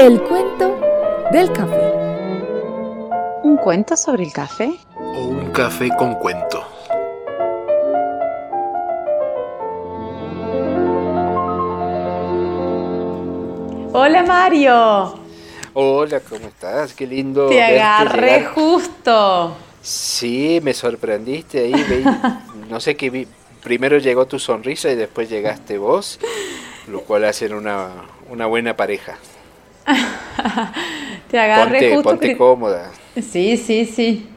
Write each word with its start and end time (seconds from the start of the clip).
El 0.00 0.18
cuento 0.22 0.80
del 1.30 1.52
café. 1.52 1.92
¿Un 3.42 3.58
cuento 3.58 3.94
sobre 3.98 4.22
el 4.22 4.32
café? 4.32 4.72
O 4.96 5.24
un 5.24 5.50
café 5.52 5.90
con 5.98 6.14
cuento. 6.14 6.64
Hola 13.92 14.22
Mario. 14.26 15.20
Hola, 15.74 16.20
¿cómo 16.20 16.46
estás? 16.46 16.94
Qué 16.94 17.06
lindo. 17.06 17.50
Te 17.50 17.56
verte 17.56 17.80
agarré 17.82 18.44
justo. 18.46 19.54
Sí, 19.82 20.60
me 20.62 20.72
sorprendiste 20.72 21.58
ahí. 21.58 22.06
no 22.70 22.80
sé 22.80 22.96
qué 22.96 23.10
vi. 23.10 23.28
Primero 23.62 23.98
llegó 23.98 24.24
tu 24.24 24.38
sonrisa 24.38 24.90
y 24.90 24.94
después 24.94 25.28
llegaste 25.28 25.76
vos, 25.76 26.18
lo 26.88 27.02
cual 27.02 27.26
hacen 27.26 27.52
una, 27.52 27.90
una 28.30 28.46
buena 28.46 28.74
pareja. 28.78 29.18
Te 31.30 31.38
agarré 31.38 31.80
Ponte, 31.80 31.94
justo. 31.94 32.10
ponte 32.10 32.26
cri- 32.26 32.36
cómoda. 32.36 32.90
Sí, 33.20 33.56
sí, 33.56 33.86
sí. 33.86 34.28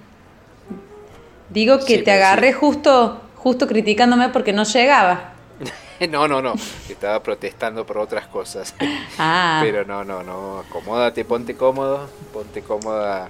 Digo 1.49 1.85
que 1.85 1.97
Sí, 1.97 2.03
te 2.03 2.11
agarré 2.11 2.51
sí. 2.51 2.59
justo, 2.59 3.21
justo 3.35 3.67
criticándome 3.67 4.29
porque 4.29 4.53
no 4.53 4.63
llegaba. 4.63 5.33
No, 6.09 6.27
no, 6.27 6.41
no. 6.41 6.53
Estaba 6.89 7.21
protestando 7.23 7.85
por 7.85 7.97
otras 7.97 8.27
cosas. 8.27 8.75
Ah, 9.17 9.61
Pero 9.61 9.85
no, 9.85 10.03
no, 10.03 10.23
no. 10.23 10.59
Acomódate, 10.59 11.23
ponte 11.25 11.55
cómodo. 11.55 12.09
Ponte 12.33 12.61
cómoda. 12.63 13.29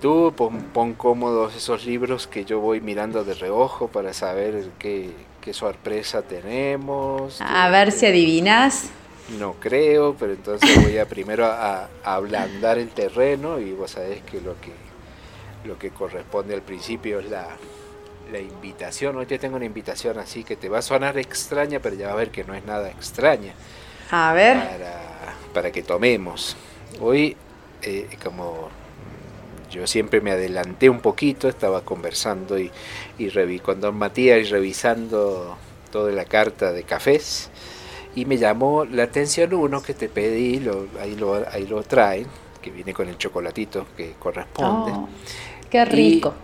Tú 0.00 0.32
pon, 0.36 0.62
pon 0.72 0.94
cómodos 0.94 1.56
esos 1.56 1.84
libros 1.86 2.26
que 2.28 2.44
yo 2.44 2.60
voy 2.60 2.80
mirando 2.80 3.24
de 3.24 3.34
reojo 3.34 3.88
para 3.88 4.12
saber 4.12 4.70
qué, 4.78 5.10
qué 5.40 5.52
sorpresa 5.52 6.22
tenemos. 6.22 7.40
a 7.40 7.68
ver 7.70 7.92
si 7.92 8.06
adivinas. 8.06 8.90
No 9.38 9.54
creo, 9.60 10.14
pero 10.18 10.32
entonces 10.32 10.82
voy 10.82 10.96
a 10.98 11.06
primero 11.06 11.44
a, 11.46 11.84
a 12.02 12.14
ablandar 12.14 12.78
el 12.78 12.88
terreno 12.88 13.58
y 13.60 13.72
vos 13.72 13.90
sabés 13.92 14.22
que 14.22 14.40
lo 14.40 14.58
que 14.60 14.72
lo 15.64 15.78
que 15.78 15.90
corresponde 15.90 16.54
al 16.54 16.62
principio 16.62 17.18
es 17.18 17.28
la, 17.28 17.48
la 18.32 18.38
invitación. 18.38 19.16
Hoy 19.16 19.26
te 19.26 19.38
tengo 19.38 19.56
una 19.56 19.66
invitación 19.66 20.18
así 20.18 20.44
que 20.44 20.56
te 20.56 20.68
va 20.68 20.78
a 20.78 20.82
sonar 20.82 21.18
extraña, 21.18 21.80
pero 21.80 21.96
ya 21.96 22.06
va 22.06 22.12
a 22.14 22.16
ver 22.16 22.30
que 22.30 22.44
no 22.44 22.54
es 22.54 22.64
nada 22.64 22.88
extraña 22.88 23.52
A 24.10 24.32
ver. 24.32 24.56
para, 24.56 25.34
para 25.52 25.72
que 25.72 25.82
tomemos. 25.82 26.56
Hoy, 27.00 27.36
eh, 27.82 28.08
como 28.22 28.70
yo 29.70 29.86
siempre 29.86 30.22
me 30.22 30.30
adelanté 30.30 30.88
un 30.88 31.00
poquito, 31.00 31.48
estaba 31.48 31.82
conversando 31.82 32.58
y, 32.58 32.70
y 33.18 33.28
revi- 33.28 33.60
con 33.60 33.80
don 33.80 33.96
Matías 33.98 34.38
y 34.38 34.44
revisando 34.44 35.58
toda 35.92 36.12
la 36.12 36.24
carta 36.24 36.72
de 36.72 36.84
cafés 36.84 37.50
y 38.18 38.24
me 38.24 38.36
llamó 38.36 38.84
la 38.84 39.04
atención 39.04 39.54
uno 39.54 39.80
que 39.80 39.94
te 39.94 40.08
pedí, 40.08 40.58
lo- 40.58 40.88
ahí, 41.00 41.14
lo, 41.14 41.34
ahí 41.52 41.68
lo 41.68 41.84
traen, 41.84 42.26
que 42.60 42.72
viene 42.72 42.92
con 42.92 43.08
el 43.08 43.16
chocolatito 43.16 43.86
que 43.96 44.14
corresponde. 44.18 44.90
Oh, 44.92 45.08
qué 45.70 45.84
rico. 45.84 46.34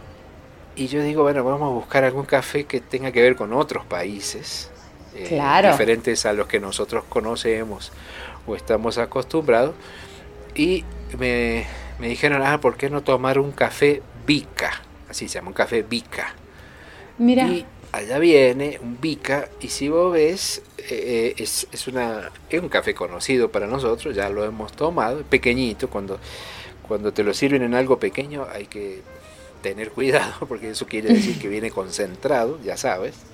Y 0.77 0.87
yo 0.87 1.03
digo, 1.03 1.25
bueno, 1.25 1.43
vamos 1.43 1.67
a 1.69 1.73
buscar 1.75 2.05
algún 2.05 2.27
café 2.27 2.65
que 2.65 2.81
tenga 2.81 3.11
que 3.11 3.21
ver 3.23 3.35
con 3.35 3.53
otros 3.53 3.85
países, 3.87 4.71
eh, 5.17 5.25
Claro. 5.29 5.73
diferentes 5.73 6.25
a 6.27 6.33
los 6.33 6.47
que 6.47 6.61
nosotros 6.61 7.03
conocemos 7.09 7.91
o 8.47 8.55
estamos 8.55 8.97
acostumbrados. 8.99 9.75
Y 10.55 10.85
me, 11.19 11.67
me 11.99 12.07
dijeron, 12.09 12.41
ah, 12.45 12.61
¿por 12.61 12.77
qué 12.77 12.89
no 12.89 13.03
tomar 13.03 13.41
un 13.41 13.51
café 13.51 14.01
Bica? 14.25 14.71
Así 15.11 15.27
se 15.27 15.35
llama, 15.35 15.49
un 15.49 15.55
café 15.55 15.83
Bica. 15.83 16.35
Mira. 17.19 17.47
Y 17.49 17.67
allá 17.97 18.19
viene 18.19 18.79
un 18.83 19.01
Bica, 19.01 19.49
y 19.61 19.69
si 19.69 19.89
vos 19.89 20.13
ves, 20.13 20.63
eh, 20.79 21.35
es, 21.39 21.67
es, 21.73 21.87
una, 21.89 22.31
es 22.51 22.61
un 22.63 22.69
café 22.69 22.95
conocido 22.95 23.51
para 23.51 23.67
nosotros, 23.67 24.15
ya 24.15 24.29
lo 24.31 24.45
hemos 24.45 24.73
tomado, 24.73 25.23
pequeñito, 25.25 25.89
cuando, 25.91 26.21
cuando 26.83 27.13
te 27.13 27.25
lo 27.25 27.35
sirven 27.35 27.63
en 27.63 27.75
algo 27.75 27.99
pequeño 27.99 28.47
hay 28.51 28.67
que 28.67 29.07
tener 29.63 29.93
cuidado, 29.93 30.47
porque 30.49 30.71
eso 30.71 30.87
quiere 30.87 31.11
decir 31.13 31.39
que 31.39 31.49
viene 31.49 31.71
concentrado, 31.71 32.61
ya 32.63 32.77
sabes. 32.77 33.27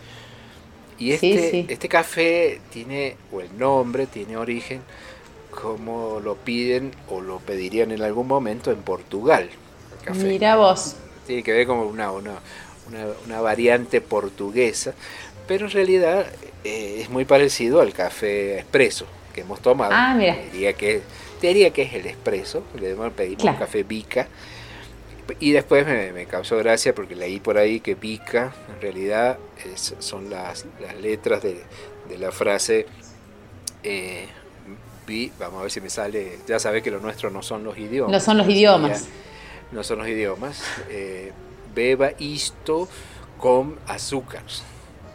Y 0.98 1.12
Sí, 1.12 1.38
este, 1.38 1.40
sí. 1.40 1.72
este 1.72 1.88
café 1.88 2.66
tiene, 2.68 3.18
o 3.30 3.40
el 3.40 3.56
nombre 3.58 4.06
tiene 4.06 4.36
origen, 4.36 4.86
como 5.50 6.20
lo 6.20 6.44
piden 6.44 6.96
o 7.08 7.20
lo 7.22 7.40
pedirían 7.44 7.92
en 7.92 8.02
algún 8.02 8.28
momento 8.28 8.72
en 8.72 8.82
Portugal. 8.84 9.50
el 9.90 10.00
café 10.02 10.28
Mira 10.28 10.56
vos. 10.56 10.96
tiene 11.24 11.42
que 11.44 11.52
ver 11.52 11.66
como 11.66 11.84
una, 11.86 12.12
una, 12.12 12.42
una, 12.90 13.06
una 13.26 13.40
variante 13.40 14.00
portuguesa, 14.00 14.92
pero 15.46 15.66
en 15.66 15.72
realidad 15.72 16.26
eh, 16.64 16.98
es 17.02 17.10
muy 17.10 17.24
parecido 17.24 17.80
al 17.80 17.92
café 17.92 18.58
expreso 18.58 19.06
que 19.34 19.40
hemos 19.42 19.60
tomado. 19.60 19.92
Ah, 19.94 20.14
mira. 20.16 20.34
Te 20.36 20.50
diría 20.50 20.72
que, 20.74 21.00
diría 21.40 21.70
que 21.72 21.82
es 21.82 21.94
el 21.94 22.06
expreso, 22.06 22.64
le 22.80 22.94
pedimos 23.10 23.42
Claro. 23.42 23.56
un 23.56 23.60
café 23.64 23.82
bica. 23.82 24.28
Y 25.38 25.52
después 25.52 25.86
me, 25.86 26.12
me 26.12 26.26
causó 26.26 26.56
gracia 26.58 26.92
porque 26.94 27.14
leí 27.14 27.38
por 27.38 27.56
ahí 27.56 27.78
que 27.78 27.94
bica 27.94 28.52
en 28.74 28.80
realidad 28.82 29.38
es- 29.72 29.94
son 30.00 30.28
las, 30.28 30.64
las 30.80 30.96
letras 30.96 31.40
de, 31.42 31.62
de 32.08 32.18
la 32.18 32.32
frase 32.32 32.86
eh, 33.84 34.26
vamos 35.38 35.58
a 35.58 35.62
ver 35.62 35.70
si 35.72 35.80
me 35.80 35.90
sale, 35.90 36.38
ya 36.46 36.58
sabes 36.60 36.82
que 36.84 36.90
lo 36.90 37.00
nuestro 37.00 37.30
no 37.30 37.42
son 37.42 37.64
los 37.64 37.76
idiomas. 37.78 38.12
No 38.12 38.20
son 38.20 38.38
los 38.38 38.48
idiomas. 38.48 39.08
no 39.72 39.82
son 39.84 39.98
los 39.98 40.08
idiomas. 40.08 40.62
eh, 40.88 41.32
beba 41.74 42.10
esto 42.18 42.88
con 43.38 43.78
azúcar. 43.86 44.42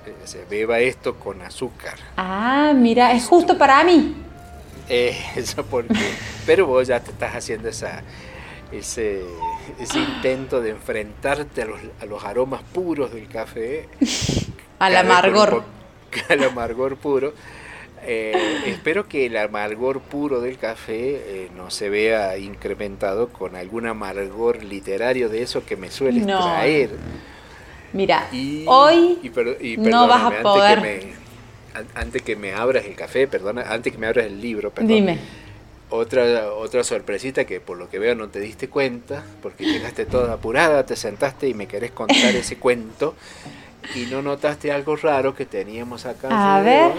Eh, 0.05 0.15
o 0.23 0.27
sea, 0.27 0.41
beba 0.49 0.79
esto 0.79 1.15
con 1.15 1.41
azúcar. 1.41 1.95
Ah, 2.17 2.73
mira, 2.75 3.13
es 3.13 3.25
justo 3.25 3.57
para 3.57 3.83
mí. 3.83 4.15
Eh, 4.89 5.17
eso 5.35 5.65
porque. 5.65 6.11
Pero 6.45 6.67
vos 6.67 6.87
ya 6.87 6.99
te 6.99 7.11
estás 7.11 7.35
haciendo 7.35 7.69
esa, 7.69 8.03
ese, 8.71 9.23
ese 9.79 9.99
intento 9.99 10.61
de 10.61 10.71
enfrentarte 10.71 11.63
a 11.63 11.65
los, 11.65 11.79
a 12.01 12.05
los 12.05 12.23
aromas 12.23 12.61
puros 12.73 13.13
del 13.13 13.27
café. 13.27 13.87
Al 14.79 14.95
amargor. 14.97 15.63
Al 16.29 16.43
amargor 16.43 16.97
puro. 16.97 17.33
Eh, 18.07 18.59
espero 18.63 19.07
que 19.07 19.25
el 19.25 19.37
amargor 19.37 19.99
puro 20.01 20.39
del 20.41 20.57
café 20.57 21.45
eh, 21.45 21.49
no 21.55 21.71
se 21.71 21.89
vea 21.89 22.37
incrementado 22.37 23.29
con 23.29 23.55
algún 23.55 23.87
amargor 23.87 24.63
literario 24.63 25.29
de 25.29 25.41
eso 25.41 25.65
que 25.65 25.75
me 25.75 25.89
sueles 25.89 26.25
No. 26.25 26.37
traer. 26.43 26.91
Mira, 27.93 28.27
Y, 28.31 28.65
hoy 28.67 29.17
y 29.23 29.73
y 29.73 29.77
no 29.77 30.07
vas 30.07 30.23
a 30.31 30.41
poder. 30.43 30.79
Antes 30.79 30.91
que, 30.91 31.05
me, 31.07 31.79
an- 31.79 31.87
antes 31.95 32.21
que 32.21 32.35
me 32.35 32.53
abras 32.53 32.85
el 32.85 32.95
café, 32.95 33.27
perdona, 33.27 33.63
antes 33.71 33.93
que 33.93 33.99
me 33.99 34.07
abras 34.07 34.25
el 34.25 34.41
libro, 34.41 34.69
perdón. 34.71 34.89
dime. 34.89 35.19
Otra, 35.89 36.51
otra 36.51 36.83
sorpresita 36.83 37.45
que 37.45 37.59
por 37.59 37.77
lo 37.77 37.89
que 37.89 37.99
veo 37.99 38.15
no 38.15 38.27
te 38.27 38.39
diste 38.39 38.67
cuenta, 38.69 39.23
porque 39.41 39.65
llegaste 39.65 40.05
toda 40.05 40.33
apurada, 40.33 40.85
te 40.85 40.95
sentaste 40.95 41.47
y 41.47 41.53
me 41.53 41.67
querés 41.67 41.91
contar 41.91 42.35
ese 42.35 42.57
cuento 42.57 43.15
y 43.93 44.05
no 44.07 44.21
notaste 44.21 44.71
algo 44.71 44.95
raro 44.95 45.35
que 45.35 45.45
teníamos 45.45 46.05
acá. 46.05 46.29
A 46.57 46.61
ver. 46.61 46.91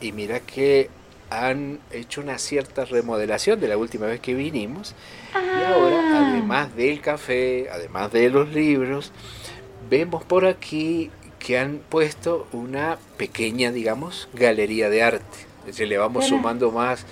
Y 0.00 0.12
mira 0.12 0.40
que 0.40 0.88
han 1.30 1.78
hecho 1.92 2.20
una 2.20 2.38
cierta 2.38 2.84
remodelación 2.84 3.60
de 3.60 3.68
la 3.68 3.76
última 3.76 4.06
vez 4.06 4.20
que 4.20 4.34
vinimos. 4.34 4.94
Y 5.34 5.62
ahora, 5.64 6.00
Ah. 6.02 6.30
además 6.32 6.74
del 6.74 7.00
café, 7.00 7.68
además 7.70 8.10
de 8.12 8.28
los 8.30 8.48
libros, 8.48 9.12
vemos 9.88 10.24
por 10.24 10.44
aquí 10.46 11.10
que 11.38 11.58
han 11.58 11.80
puesto 11.88 12.46
una 12.52 12.98
pequeña, 13.16 13.70
digamos, 13.72 14.28
galería 14.34 14.90
de 14.90 15.02
arte. 15.02 15.38
Es 15.60 15.66
decir, 15.66 15.88
le 15.88 15.98
vamos 15.98 16.24
Mira. 16.24 16.36
sumando 16.36 16.70
más, 16.72 17.04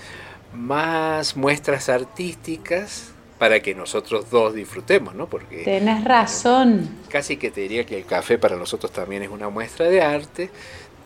más 0.53 1.37
muestras 1.37 1.89
artísticas 1.89 3.13
para 3.39 3.61
que 3.61 3.75
nosotros 3.75 4.31
dos 4.31 4.53
disfrutemos, 4.55 5.15
¿no? 5.15 5.29
Porque 5.29 5.63
Tenés 5.63 6.03
razón. 6.05 6.89
casi 7.09 7.37
que 7.37 7.51
te 7.53 7.61
diría 7.61 7.87
que 7.87 7.97
el 7.97 8.05
café 8.05 8.37
para 8.37 8.57
nosotros 8.57 8.91
también 8.91 9.23
es 9.23 9.29
una 9.31 9.49
muestra 9.49 9.87
de 9.87 10.03
arte. 10.03 10.51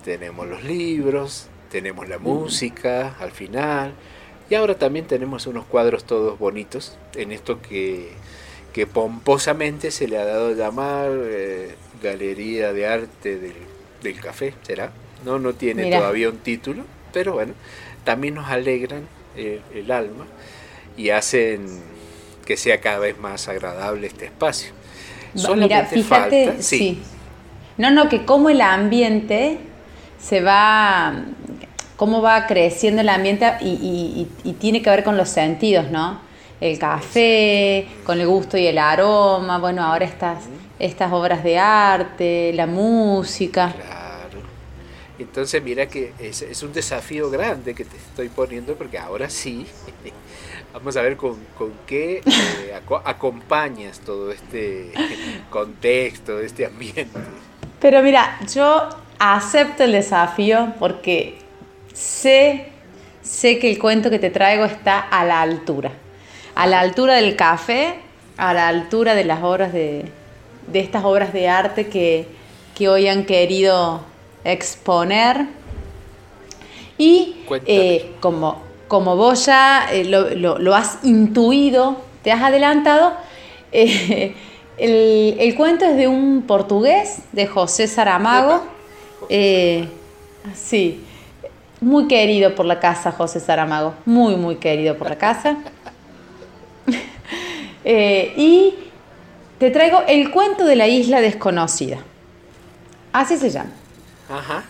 Tenemos 0.05 0.47
los 0.49 0.65
libros, 0.65 1.49
tenemos 1.73 2.07
la 2.09 2.19
música 2.19 3.17
al 3.19 3.33
final. 3.33 3.95
Y 4.51 4.55
ahora 4.55 4.77
también 4.77 5.07
tenemos 5.07 5.47
unos 5.47 5.65
cuadros 5.65 6.05
todos 6.05 6.39
bonitos 6.39 6.99
en 7.17 7.33
esto 7.33 7.61
que, 7.63 8.11
que 8.75 8.87
pomposamente 8.87 9.91
se 9.91 10.07
le 10.07 10.19
ha 10.19 10.25
dado 10.27 10.49
a 10.49 10.53
llamar 10.53 11.11
eh, 11.15 11.75
Galería 12.03 12.73
de 12.75 12.87
Arte 12.87 13.39
del, 13.39 13.55
del 14.03 14.21
Café, 14.21 14.53
¿será? 14.63 14.93
No, 15.25 15.39
no 15.39 15.55
tiene 15.55 15.85
Mira. 15.85 15.99
todavía 16.01 16.29
un 16.29 16.37
título, 16.39 16.85
pero 17.13 17.33
bueno, 17.33 17.55
también 18.05 18.35
nos 18.35 18.49
alegran 18.51 19.07
el, 19.37 19.63
el 19.75 19.91
alma 19.91 20.27
y 20.99 21.09
hacen 21.11 21.81
que 22.45 22.59
sea 22.59 22.81
cada 22.81 22.99
vez 22.99 23.19
más 23.19 23.49
agradable 23.49 24.07
este 24.09 24.27
espacio. 24.27 24.73
Solamente 25.35 25.75
Mira, 25.77 25.87
fíjate, 25.87 26.45
falta- 26.47 26.63
sí. 26.63 27.01
No, 27.79 27.91
no, 27.91 28.11
que 28.11 28.27
como 28.27 28.51
el 28.51 28.61
ambiente 28.61 29.57
se 30.23 30.41
va, 30.41 31.15
cómo 31.97 32.23
va 32.23 32.47
creciendo 32.47 33.01
el 33.03 33.09
ambiente 33.09 33.53
y, 33.61 33.69
y- 33.71 34.29
y- 34.45 34.51
y 34.51 34.53
tiene 34.55 34.81
que 34.81 34.91
ver 34.91 35.05
con 35.05 35.17
los 35.17 35.29
sentidos, 35.29 35.91
¿no? 35.91 36.21
El 36.61 36.79
café, 36.79 37.89
con 38.05 38.21
el 38.21 38.27
gusto 38.29 38.57
y 38.57 38.67
el 38.69 38.79
aroma, 38.79 39.59
bueno, 39.59 39.83
ahora 39.85 40.05
estas, 40.05 40.45
estas 40.79 41.13
obras 41.13 41.43
de 41.43 41.59
arte, 41.59 42.53
la 42.55 42.67
música. 42.67 43.73
Claro. 43.73 44.43
Entonces 45.19 45.63
mira 45.63 45.87
que 45.87 46.13
es, 46.21 46.43
es, 46.43 46.63
un 46.63 46.73
desafío 46.73 47.31
grande 47.31 47.75
que 47.75 47.85
te 47.85 47.97
estoy 47.97 48.29
poniendo 48.29 48.75
porque 48.77 48.99
ahora 48.99 49.29
sí, 49.29 49.67
vamos 50.73 50.97
a 50.97 51.03
ver 51.03 51.17
con, 51.17 51.37
con 51.59 51.73
qué 51.87 52.23
eh, 52.25 52.81
acompañas 53.05 53.99
todo 54.01 54.31
este 54.31 54.93
contexto, 55.51 56.39
este 56.39 56.67
ambiente. 56.67 57.11
Pero 57.81 58.03
mira, 58.03 58.39
yo 58.53 58.89
acepto 59.23 59.85
el 59.85 59.93
desafío 59.93 60.73
porque 60.79 61.39
sé, 61.93 62.67
sé 63.23 63.59
que 63.59 63.71
el 63.71 63.79
cuento 63.79 64.11
que 64.11 64.19
te 64.19 64.31
traigo 64.31 64.65
está 64.65 64.99
a 64.99 65.25
la 65.25 65.41
altura. 65.41 65.93
A 66.55 66.67
la 66.67 66.81
altura 66.81 67.15
del 67.15 67.37
café, 67.37 67.95
a 68.37 68.53
la 68.53 68.69
altura 68.69 69.15
de 69.15 69.25
las 69.25 69.43
obras 69.43 69.73
de, 69.73 70.11
de 70.67 70.81
estas 70.81 71.05
obras 71.05 71.33
de 71.33 71.49
arte 71.49 71.87
que, 71.87 72.27
que 72.75 72.89
hoy 72.89 73.07
han 73.07 73.25
querido 73.25 74.01
exponer. 74.45 75.47
Y 76.99 77.37
eh, 77.67 78.15
como, 78.21 78.63
como 78.89 79.17
vos 79.17 79.47
ya 79.47 79.87
eh, 79.91 80.05
lo, 80.05 80.75
has 80.75 80.99
intuido, 81.05 81.97
te 82.23 82.33
has 82.33 82.43
adelantado, 82.43 83.15
eh, 83.71 84.35
el, 84.79 85.55
cuento 85.55 85.85
es 85.85 85.97
de 85.97 86.09
un 86.09 86.43
portugués, 86.43 87.19
de 87.33 87.47
José 87.47 87.87
Saramago. 87.87 88.63
Sí, 90.55 91.05
muy 91.81 92.09
querido 92.09 92.55
por 92.55 92.67
la 92.67 92.81
casa 92.81 93.13
José 93.13 93.41
Saramago, 93.41 93.95
muy, 94.05 94.37
muy 94.37 94.57
querido 94.57 94.97
por 94.97 95.09
la 95.09 95.19
casa. 95.19 95.59
y 97.85 98.75
te 99.63 99.71
traigo 99.71 100.03
el 100.09 100.31
cuento 100.33 100.65
de 100.65 100.75
la 100.75 100.89
isla 100.89 101.21
desconocida. 101.21 101.99
Así 103.13 103.37
se 103.37 103.49
llama. 103.49 103.71
Ajá, 104.29 104.65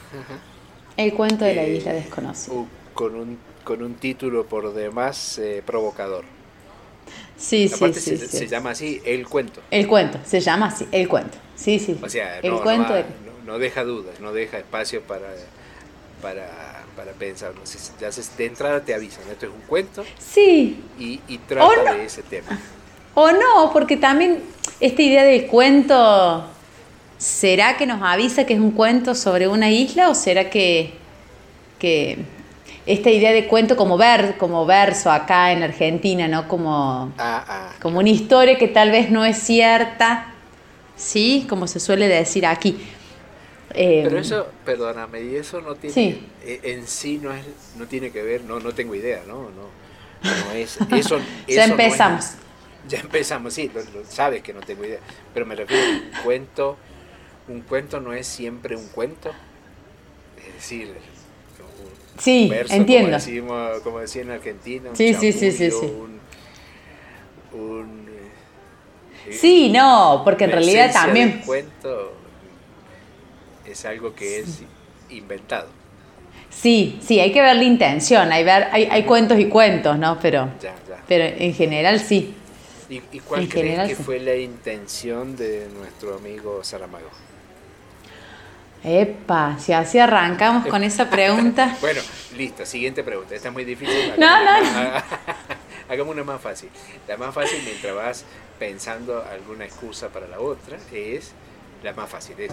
El 0.96 1.14
cuento 1.14 1.44
de 1.44 1.54
la 1.54 1.62
eh, 1.62 1.76
isla 1.76 1.92
desconocida. 1.94 2.54
con, 2.92 3.14
un, 3.14 3.38
con 3.64 3.82
un 3.82 3.94
título 3.94 4.44
por 4.44 4.74
demás 4.74 5.38
eh, 5.38 5.62
provocador. 5.64 6.24
Sí, 7.36 7.68
sí, 7.68 7.94
sí, 7.94 8.16
se, 8.18 8.46
llama 8.46 8.72
así 8.72 9.00
el 9.06 9.26
cuento. 9.26 9.62
El 9.70 9.86
cuento, 9.86 10.18
se 10.24 10.40
llama 10.40 10.66
así, 10.66 10.86
el 10.92 11.08
cuento. 11.08 11.38
Sí, 11.56 11.78
sí. 11.78 11.98
O 12.02 12.08
sea, 12.08 12.40
el 12.40 12.50
no, 12.50 12.62
cuento 12.62 12.94
no, 12.94 13.31
deja 13.58 13.84
dudas, 13.84 14.20
no 14.20 14.32
deja 14.32 14.58
espacio 14.58 15.02
para, 15.02 15.28
para, 16.20 16.48
para 16.96 17.12
pensar. 17.12 17.52
Ya 18.00 18.10
de 18.10 18.46
entrada 18.46 18.80
te 18.82 18.94
avisan, 18.94 19.22
esto 19.30 19.46
es 19.46 19.52
un 19.52 19.62
cuento. 19.62 20.04
Sí. 20.18 20.82
Y, 20.98 21.20
y 21.28 21.38
trata 21.38 21.94
de 21.94 22.04
ese 22.04 22.22
tema. 22.22 22.58
O 23.14 23.30
no, 23.30 23.70
porque 23.72 23.96
también 23.96 24.42
esta 24.80 25.02
idea 25.02 25.24
del 25.24 25.46
cuento 25.46 26.48
¿será 27.22 27.76
que 27.76 27.86
nos 27.86 28.02
avisa 28.02 28.44
que 28.44 28.54
es 28.54 28.60
un 28.60 28.72
cuento 28.72 29.14
sobre 29.14 29.46
una 29.46 29.70
isla 29.70 30.08
o 30.08 30.14
será 30.14 30.50
que, 30.50 30.94
esta 32.84 33.10
idea 33.10 33.32
de 33.32 33.46
cuento 33.46 33.76
como, 33.76 33.96
ver, 33.96 34.36
como 34.38 34.66
verso 34.66 35.10
acá 35.10 35.52
en 35.52 35.62
Argentina, 35.62 36.26
¿no? 36.26 36.48
Como, 36.48 37.12
ah, 37.18 37.44
ah. 37.48 37.72
como 37.80 38.00
una 38.00 38.08
historia 38.08 38.58
que 38.58 38.66
tal 38.66 38.90
vez 38.90 39.10
no 39.10 39.24
es 39.24 39.38
cierta, 39.38 40.34
¿sí? 40.96 41.46
Como 41.48 41.68
se 41.68 41.78
suele 41.78 42.08
decir 42.08 42.44
aquí. 42.44 42.76
Pero 43.72 44.10
em, 44.10 44.16
eso, 44.16 44.46
perdóname, 44.64 45.22
y 45.22 45.36
eso 45.36 45.60
no 45.60 45.74
tiene, 45.74 46.20
e, 46.44 46.60
en 46.62 46.86
sí 46.86 47.18
no, 47.22 47.32
es, 47.32 47.44
no 47.76 47.86
tiene 47.86 48.10
que 48.10 48.22
ver, 48.22 48.44
no, 48.44 48.60
no 48.60 48.72
tengo 48.72 48.94
idea, 48.94 49.22
¿no? 49.26 49.50
no, 49.50 50.52
es, 50.54 50.78
eso, 50.92 51.18
ya 51.48 51.64
empezamos. 51.64 52.32
ya 52.88 53.00
empezamos, 53.00 53.54
sí, 53.54 53.70
sabes 54.08 54.42
que 54.42 54.52
no 54.52 54.60
tengo 54.60 54.84
idea, 54.84 55.00
pero 55.32 55.46
me 55.46 55.54
refiero 55.56 55.82
a 55.82 55.88
un 55.88 56.24
cuento 56.24 56.76
un 57.48 57.62
cuento 57.62 58.00
no 58.00 58.12
es 58.12 58.26
siempre 58.26 58.76
un 58.76 58.86
cuento. 58.88 59.30
Es 60.38 60.54
decir, 60.54 60.88
un 60.88 62.20
sí, 62.20 62.48
verso, 62.48 62.74
entiendo. 62.74 63.08
Como, 63.08 63.18
decimos, 63.18 63.80
como 63.82 63.98
decía 64.00 64.22
en 64.22 64.30
Argentina, 64.30 64.90
un 64.90 64.96
sí, 64.96 65.14
sí, 65.14 65.32
sí, 65.32 65.52
sí, 65.52 65.70
sí. 65.70 65.86
Un, 67.52 68.06
eh, 69.26 69.32
sí, 69.32 69.70
no, 69.70 70.22
porque 70.24 70.44
en 70.44 70.52
realidad 70.52 70.92
también... 70.92 71.42
Cuento 71.44 72.14
es 73.66 73.84
algo 73.84 74.14
que 74.14 74.40
es 74.40 74.62
inventado. 75.10 75.68
Sí, 76.50 77.00
sí, 77.02 77.18
hay 77.18 77.32
que 77.32 77.40
ver 77.40 77.56
la 77.56 77.64
intención, 77.64 78.30
hay, 78.30 78.44
ver, 78.44 78.68
hay, 78.72 78.84
hay 78.84 79.04
cuentos 79.04 79.38
y 79.38 79.46
cuentos, 79.46 79.98
¿no? 79.98 80.18
Pero, 80.20 80.48
pero 81.08 81.24
en 81.24 81.54
general 81.54 81.98
sí. 81.98 82.34
¿Y, 82.88 83.00
cuál 83.20 83.48
crees 83.48 83.88
que 83.88 83.96
fue 83.96 84.20
la 84.20 84.36
intención 84.36 85.34
de 85.34 85.68
nuestro 85.74 86.16
amigo 86.16 86.62
Saramago? 86.62 87.08
Epa, 88.84 89.56
si 89.58 89.72
así 89.72 89.98
arrancamos 89.98 90.66
con 90.66 90.82
esa 90.82 91.08
pregunta. 91.08 91.76
bueno, 91.80 92.00
listo, 92.36 92.66
siguiente 92.66 93.02
pregunta. 93.02 93.34
Esta 93.34 93.48
es 93.48 93.54
muy 93.54 93.64
difícil. 93.64 94.12
No, 94.18 94.44
no, 94.44 94.68
Hagamos 95.88 96.14
una 96.14 96.24
más 96.24 96.40
fácil. 96.40 96.68
La 97.06 97.16
más 97.16 97.34
fácil 97.34 97.60
mientras 97.64 97.94
vas 97.94 98.24
pensando 98.58 99.24
alguna 99.24 99.64
excusa 99.64 100.08
para 100.08 100.26
la 100.26 100.40
otra 100.40 100.78
es 100.92 101.32
la 101.82 101.92
más 101.92 102.10
fácil. 102.10 102.36
Es, 102.40 102.52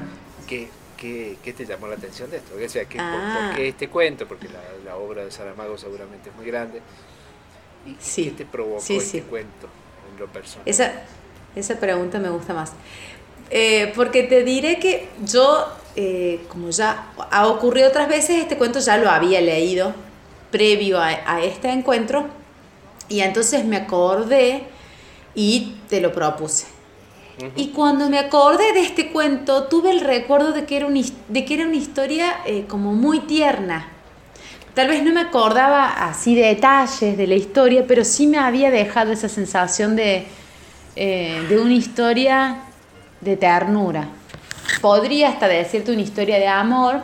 ¿qué, 0.99 1.37
qué, 1.43 1.53
te 1.53 1.65
llamó 1.65 1.87
la 1.87 1.95
atención 1.95 2.29
de 2.29 2.37
esto? 2.37 2.55
O 2.55 2.69
sea, 2.69 2.85
¿qué, 2.85 2.97
ah. 2.99 3.47
por, 3.47 3.55
qué 3.57 3.69
este 3.69 3.89
cuento? 3.89 4.27
Porque 4.27 4.47
la, 4.85 4.95
obra 4.95 5.25
de 5.25 5.31
Saramago 5.31 5.77
seguramente 5.77 6.29
es 6.29 6.35
muy 6.35 6.45
grande. 6.45 6.81
¿Y 7.85 7.93
qué 7.93 8.31
te 8.31 8.45
provocó 8.45 8.83
este 8.87 9.21
cuento 9.23 9.67
en 10.11 10.19
lo 10.19 10.27
personal? 10.27 10.67
Esa, 10.67 10.91
esa 11.55 11.79
pregunta 11.79 12.19
me 12.19 12.29
gusta 12.29 12.53
más. 12.53 12.73
Eh, 13.49 13.91
porque 13.95 14.23
te 14.23 14.43
diré 14.43 14.77
que 14.79 15.09
yo 15.25 15.65
eh, 15.95 16.41
como 16.47 16.69
ya 16.69 17.11
ha 17.31 17.47
ocurrido 17.47 17.89
otras 17.89 18.07
veces, 18.07 18.41
este 18.41 18.57
cuento 18.57 18.79
ya 18.79 18.97
lo 18.97 19.09
había 19.09 19.41
leído 19.41 19.93
previo 20.51 20.99
a, 20.99 21.41
este 21.43 21.69
encuentro 21.69 22.27
y 23.07 23.19
entonces 23.21 23.65
me 23.65 23.77
acordé 23.77 24.63
y 25.35 25.77
te 25.89 25.99
lo 25.99 26.11
propuse. 26.13 26.67
Y 27.55 27.69
cuando 27.69 28.09
me 28.09 28.19
acordé 28.19 28.73
de 28.73 28.81
este 28.81 29.11
cuento, 29.11 29.65
tuve 29.65 29.91
el 29.91 30.01
recuerdo 30.01 30.51
de 30.51 30.65
que 30.65 30.77
era, 30.77 30.87
de 30.89 31.45
que 31.45 31.53
era 31.53 31.65
una 31.65 31.77
historia 31.77 32.37
eh, 32.45 32.65
como 32.67 32.93
muy 32.93 33.21
tierna. 33.21 33.87
Tal 34.73 34.87
vez 34.87 35.03
no 35.03 35.13
me 35.13 35.21
acordaba 35.21 36.09
así 36.09 36.35
de 36.35 36.47
detalles 36.47 37.17
de 37.17 37.27
la 37.27 37.35
historia, 37.35 37.85
pero 37.87 38.03
sí 38.03 38.27
me 38.27 38.37
había 38.37 38.71
dejado 38.71 39.11
esa 39.11 39.29
sensación 39.29 39.95
de, 39.95 40.25
eh, 40.95 41.45
de 41.49 41.57
una 41.57 41.73
historia 41.73 42.61
de 43.21 43.37
ternura 43.37 44.09
podría 44.81 45.29
hasta 45.29 45.47
decirte 45.47 45.91
una 45.91 46.01
historia 46.01 46.37
de 46.37 46.47
amor, 46.47 47.01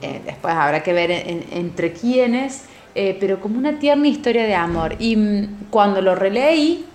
eh, 0.00 0.20
después 0.24 0.54
habrá 0.54 0.82
que 0.82 0.92
ver 0.92 1.10
entre 1.10 1.92
quiénes, 1.92 2.64
eh, 2.94 3.16
pero 3.20 3.40
como 3.40 3.58
una 3.58 3.78
tierna 3.78 4.08
historia 4.08 4.44
de 4.44 4.54
amor. 4.54 4.96
Y 4.98 5.16
mm, 5.16 5.66
cuando 5.70 6.00
lo 6.00 6.14
releí, 6.14 6.86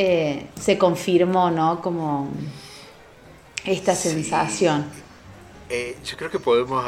eh, 0.00 0.46
se 0.54 0.78
confirmó, 0.78 1.50
¿no? 1.50 1.82
Como 1.82 2.28
esta 3.64 3.96
sensación. 3.96 4.86
yo 5.68 6.16
creo 6.16 6.30
que 6.30 6.38
podemos 6.38 6.84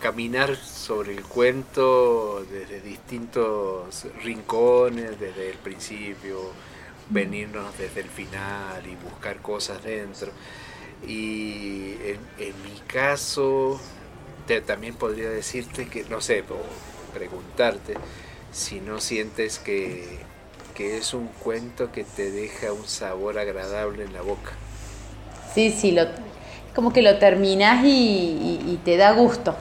caminar 0.00 0.56
sobre 0.56 1.12
el 1.12 1.22
cuento 1.22 2.42
desde 2.50 2.80
distintos 2.80 4.06
rincones, 4.24 5.20
desde 5.20 5.50
el 5.50 5.58
principio, 5.58 6.50
venirnos 7.10 7.76
desde 7.76 8.00
el 8.00 8.08
final 8.08 8.86
y 8.86 8.96
buscar 9.04 9.42
cosas 9.42 9.84
dentro. 9.84 10.32
Y 11.06 11.92
en, 12.38 12.54
mi 12.64 12.80
caso, 12.86 13.78
también 14.64 14.94
podría 14.94 15.28
decirte 15.28 15.88
que, 15.88 16.04
no 16.04 16.22
sé, 16.22 16.42
preguntarte 17.12 17.98
si 18.50 18.80
no 18.80 18.98
sientes 18.98 19.58
que, 19.58 20.24
es 20.78 21.14
un 21.14 21.28
cuento 21.28 21.90
que 21.92 22.04
te 22.04 22.30
deja 22.30 22.72
un 22.72 22.86
sabor 22.86 23.38
agradable 23.38 24.04
en 24.04 24.12
la 24.12 24.22
boca. 24.22 24.52
Sí, 25.54 25.70
sí, 25.72 25.92
lo, 25.92 26.06
como 26.74 26.92
que 26.92 27.00
lo 27.00 27.18
terminas 27.18 27.82
y, 27.84 28.78
te 28.84 28.98
da 28.98 29.12
gusto. 29.12 29.56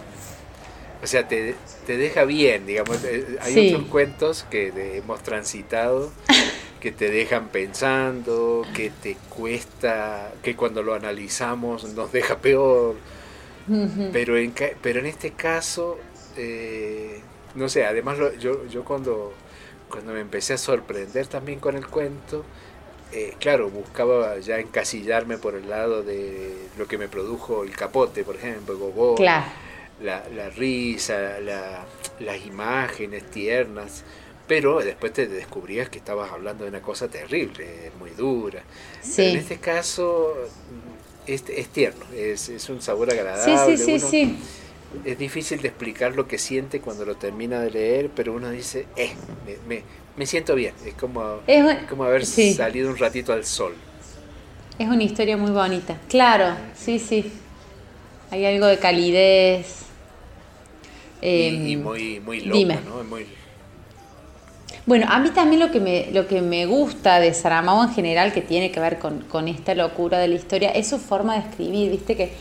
O 1.01 1.07
sea, 1.07 1.27
te, 1.27 1.55
deja 1.87 2.25
bien, 2.25 2.65
digamos. 2.65 3.03
Eh, 3.05 3.37
hay 3.41 3.69
otros 3.69 3.87
cuentos 3.87 4.45
que 4.49 4.97
hemos 4.97 5.23
transitado 5.23 6.11
que 6.81 6.91
te 6.91 7.09
dejan 7.09 7.47
pensando, 7.47 8.63
que 8.75 8.91
te 8.91 9.15
cuesta, 9.29 10.33
que 10.43 10.55
cuando 10.55 10.83
lo 10.83 10.93
analizamos 10.93 11.85
nos 11.95 12.11
deja 12.11 12.37
peor. 12.37 12.95
pero, 14.11 14.37
en, 14.37 14.53
pero 14.81 14.99
en 14.99 15.05
este 15.05 15.31
caso, 15.31 15.97
eh, 16.37 17.21
no 17.55 17.69
sé, 17.69 17.85
además 17.85 18.17
yo, 18.39 18.67
yo 18.67 18.83
cuando, 18.83 19.33
cuando 19.89 20.13
me 20.13 20.19
empecé 20.19 20.53
a 20.53 20.57
sorprender 20.57 21.27
también 21.27 21.59
con 21.59 21.75
el 21.75 21.87
cuento, 21.87 22.43
eh, 23.11 23.33
claro, 23.39 23.69
buscaba 23.69 24.37
ya 24.39 24.59
encasillarme 24.59 25.37
por 25.37 25.55
el 25.55 25.69
lado 25.69 26.03
de 26.03 26.53
lo 26.77 26.87
que 26.87 26.97
me 26.97 27.07
produjo 27.07 27.63
el 27.63 27.75
capote, 27.75 28.23
por 28.23 28.35
ejemplo, 28.35 28.77
Gogó, 28.77 29.15
la, 29.23 29.45
la, 30.01 30.49
risa, 30.49 31.39
la, 31.39 31.85
las 32.19 32.45
imágenes 32.45 33.29
tiernas 33.31 34.03
pero 34.47 34.79
después 34.79 35.13
te 35.13 35.27
descubrías 35.27 35.89
que 35.89 35.97
estabas 35.97 36.31
hablando 36.31 36.65
de 36.65 36.69
una 36.69 36.81
cosa 36.81 37.07
terrible, 37.07 37.91
muy 37.99 38.11
dura. 38.11 38.61
en 39.17 39.37
este 39.37 39.57
caso 39.57 40.35
es, 41.25 41.43
es 41.49 41.67
tierno, 41.69 42.05
es, 42.15 42.49
es, 42.49 42.69
un 42.69 42.81
sabor 42.81 43.11
agradable. 43.11 43.77
Sí, 43.77 43.83
sí, 43.83 43.99
sí, 43.99 44.39
es 45.03 45.17
difícil 45.17 45.61
de 45.61 45.67
explicar 45.69 46.15
lo 46.15 46.27
que 46.27 46.37
siente 46.37 46.79
cuando 46.79 47.05
lo 47.05 47.15
termina 47.15 47.59
de 47.59 47.71
leer, 47.71 48.09
pero 48.15 48.33
uno 48.33 48.49
dice, 48.49 48.85
eh, 48.95 49.11
me, 49.67 49.83
me, 50.15 50.25
siento 50.25 50.55
bien, 50.55 50.73
es 50.85 50.93
como, 50.93 51.39
como 51.89 52.03
haber 52.03 52.25
salido 52.25 52.89
un 52.89 52.97
ratito 52.97 53.33
al 53.33 53.45
sol. 53.45 53.73
Es 54.77 54.87
una 54.87 55.03
historia 55.03 55.37
muy 55.37 55.51
bonita, 55.51 55.97
claro, 56.09 56.55
sí, 56.75 56.99
sí. 56.99 57.31
Hay 58.31 58.45
algo 58.45 58.65
de 58.65 58.77
calidez. 58.77 59.85
y, 61.21 61.73
em, 61.73 61.81
muy, 61.81 62.19
muy 62.19 62.41
loco, 62.41 62.81
¿no? 62.89 63.03
Muy, 63.03 63.25
bueno, 64.87 65.07
a 65.09 65.19
mí 65.19 65.31
también 65.31 65.59
lo 65.59 65.71
que 65.71 65.79
me, 65.79 66.11
lo 66.11 66.27
que 66.27 66.41
me 66.41 66.67
gusta 66.67 67.19
de 67.19 67.33
Saramago 67.33 67.83
en 67.83 67.93
general, 67.93 68.31
que 68.31 68.41
tiene 68.41 68.71
que 68.71 68.79
ver 68.79 68.99
con, 68.99 69.47
esta 69.47 69.73
locura 69.73 70.19
de 70.19 70.27
la 70.27 70.35
historia, 70.35 70.69
es 70.69 70.87
su 70.87 70.99
forma 70.99 71.33
de 71.33 71.49
escribir, 71.49 71.89
viste 71.89 72.15
que 72.15 72.33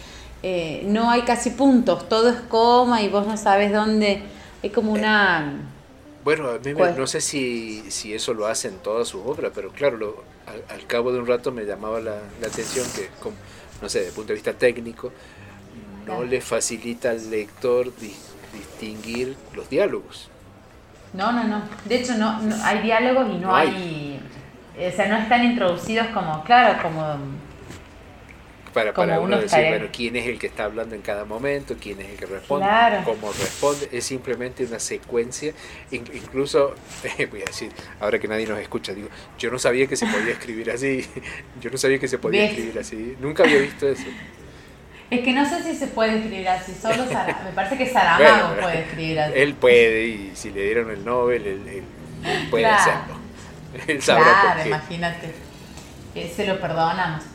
eh, 0.46 0.82
no 0.84 1.10
hay 1.10 1.22
casi 1.22 1.48
puntos, 1.48 2.06
todo 2.06 2.28
es 2.28 2.36
coma 2.50 3.00
y 3.00 3.08
vos 3.08 3.26
no 3.26 3.38
sabes 3.38 3.72
dónde, 3.72 4.22
es 4.62 4.70
como 4.72 4.92
una... 4.92 5.54
Bueno, 6.22 6.50
a 6.50 6.58
mí 6.58 6.74
pues 6.74 6.98
no 6.98 7.06
sé 7.06 7.22
si, 7.22 7.82
eso 8.12 8.34
lo 8.34 8.46
hace 8.46 8.68
en 8.68 8.76
todas 8.76 9.08
sus 9.08 9.22
obras, 9.24 9.52
pero 9.54 9.70
claro, 9.70 10.22
al, 10.68 10.86
cabo 10.86 11.12
de 11.12 11.20
un 11.20 11.26
rato 11.26 11.50
me 11.50 11.64
llamaba 11.64 11.98
la, 11.98 12.18
atención 12.46 12.86
que, 12.94 13.08
no 13.80 13.88
sé, 13.88 14.00
desde 14.00 14.10
el 14.10 14.14
punto 14.14 14.28
de 14.28 14.34
vista 14.34 14.52
técnico, 14.52 15.12
no 16.06 16.22
le 16.24 16.42
facilita 16.42 17.12
al 17.12 17.30
lector 17.30 17.90
distinguir 18.52 19.38
los 19.54 19.70
diálogos. 19.70 20.28
No, 21.14 21.32
no, 21.32 21.44
no. 21.44 21.62
De 21.86 21.94
hecho, 21.94 22.18
no, 22.18 22.38
hay 22.62 22.82
diálogos 22.82 23.30
y 23.30 23.38
no, 23.38 23.56
hay... 23.56 24.20
O 24.76 24.94
sea, 24.94 25.08
no 25.08 25.16
están 25.16 25.42
introducidos 25.42 26.08
como, 26.08 26.44
claro, 26.44 26.82
como... 26.82 27.16
Para, 28.74 28.92
para 28.92 29.20
uno, 29.20 29.38
decir, 29.38 29.66
bueno, 29.68 29.86
quién 29.92 30.16
es 30.16 30.26
el 30.26 30.36
que 30.36 30.48
está 30.48 30.64
hablando 30.64 30.96
en 30.96 31.00
cada 31.00 31.24
momento, 31.24 31.76
quién 31.80 32.00
es 32.00 32.08
el 32.08 32.16
que 32.16 32.26
responde, 32.26 32.66
cómo 33.04 33.32
responde, 33.32 33.88
es 33.92 34.04
simplemente 34.04 34.64
una 34.64 34.80
secuencia, 34.80 35.52
incluso, 35.92 36.74
voy 37.30 37.42
a 37.42 37.44
decir, 37.44 37.70
ahora 38.00 38.18
que 38.18 38.26
nadie 38.26 38.48
nos 38.48 38.58
escucha, 38.58 38.92
digo, 38.92 39.08
yo 39.38 39.52
no 39.52 39.60
sabía 39.60 39.86
que 39.86 39.94
se 39.94 40.06
podía 40.06 40.32
escribir 40.38 40.72
así, 40.72 41.06
yo 41.60 41.70
no 41.70 41.78
sabía 41.78 42.00
que 42.00 42.08
se 42.08 42.18
podía 42.18 42.46
escribir 42.46 42.76
así, 42.80 43.16
nunca 43.20 43.44
había 43.44 43.60
visto 43.60 43.88
eso. 43.88 44.06
Es 45.08 45.20
que 45.20 45.32
no 45.32 45.48
sé 45.48 45.62
si 45.62 45.76
se 45.76 45.86
puede 45.86 46.16
escribir 46.16 46.48
así, 46.48 46.74
solo 46.74 47.04
me 47.06 47.52
parece 47.54 47.78
que 47.78 47.86
Saramago 47.86 48.60
puede 48.60 48.80
escribir 48.80 49.20
así. 49.20 49.32
Él 49.36 49.54
puede, 49.54 50.04
y 50.06 50.32
si 50.34 50.50
le 50.50 50.64
dieron 50.64 50.90
el 50.90 51.04
Nobel, 51.04 51.46
él, 51.46 51.84
puede 52.50 52.66
hacerlo. 52.66 53.18
Él 53.86 54.02
sabrá 54.02 54.24
claro, 54.24 54.66
imagínate. 54.66 55.32
se 56.34 56.44
lo 56.44 56.60
perdonamos. 56.60 57.33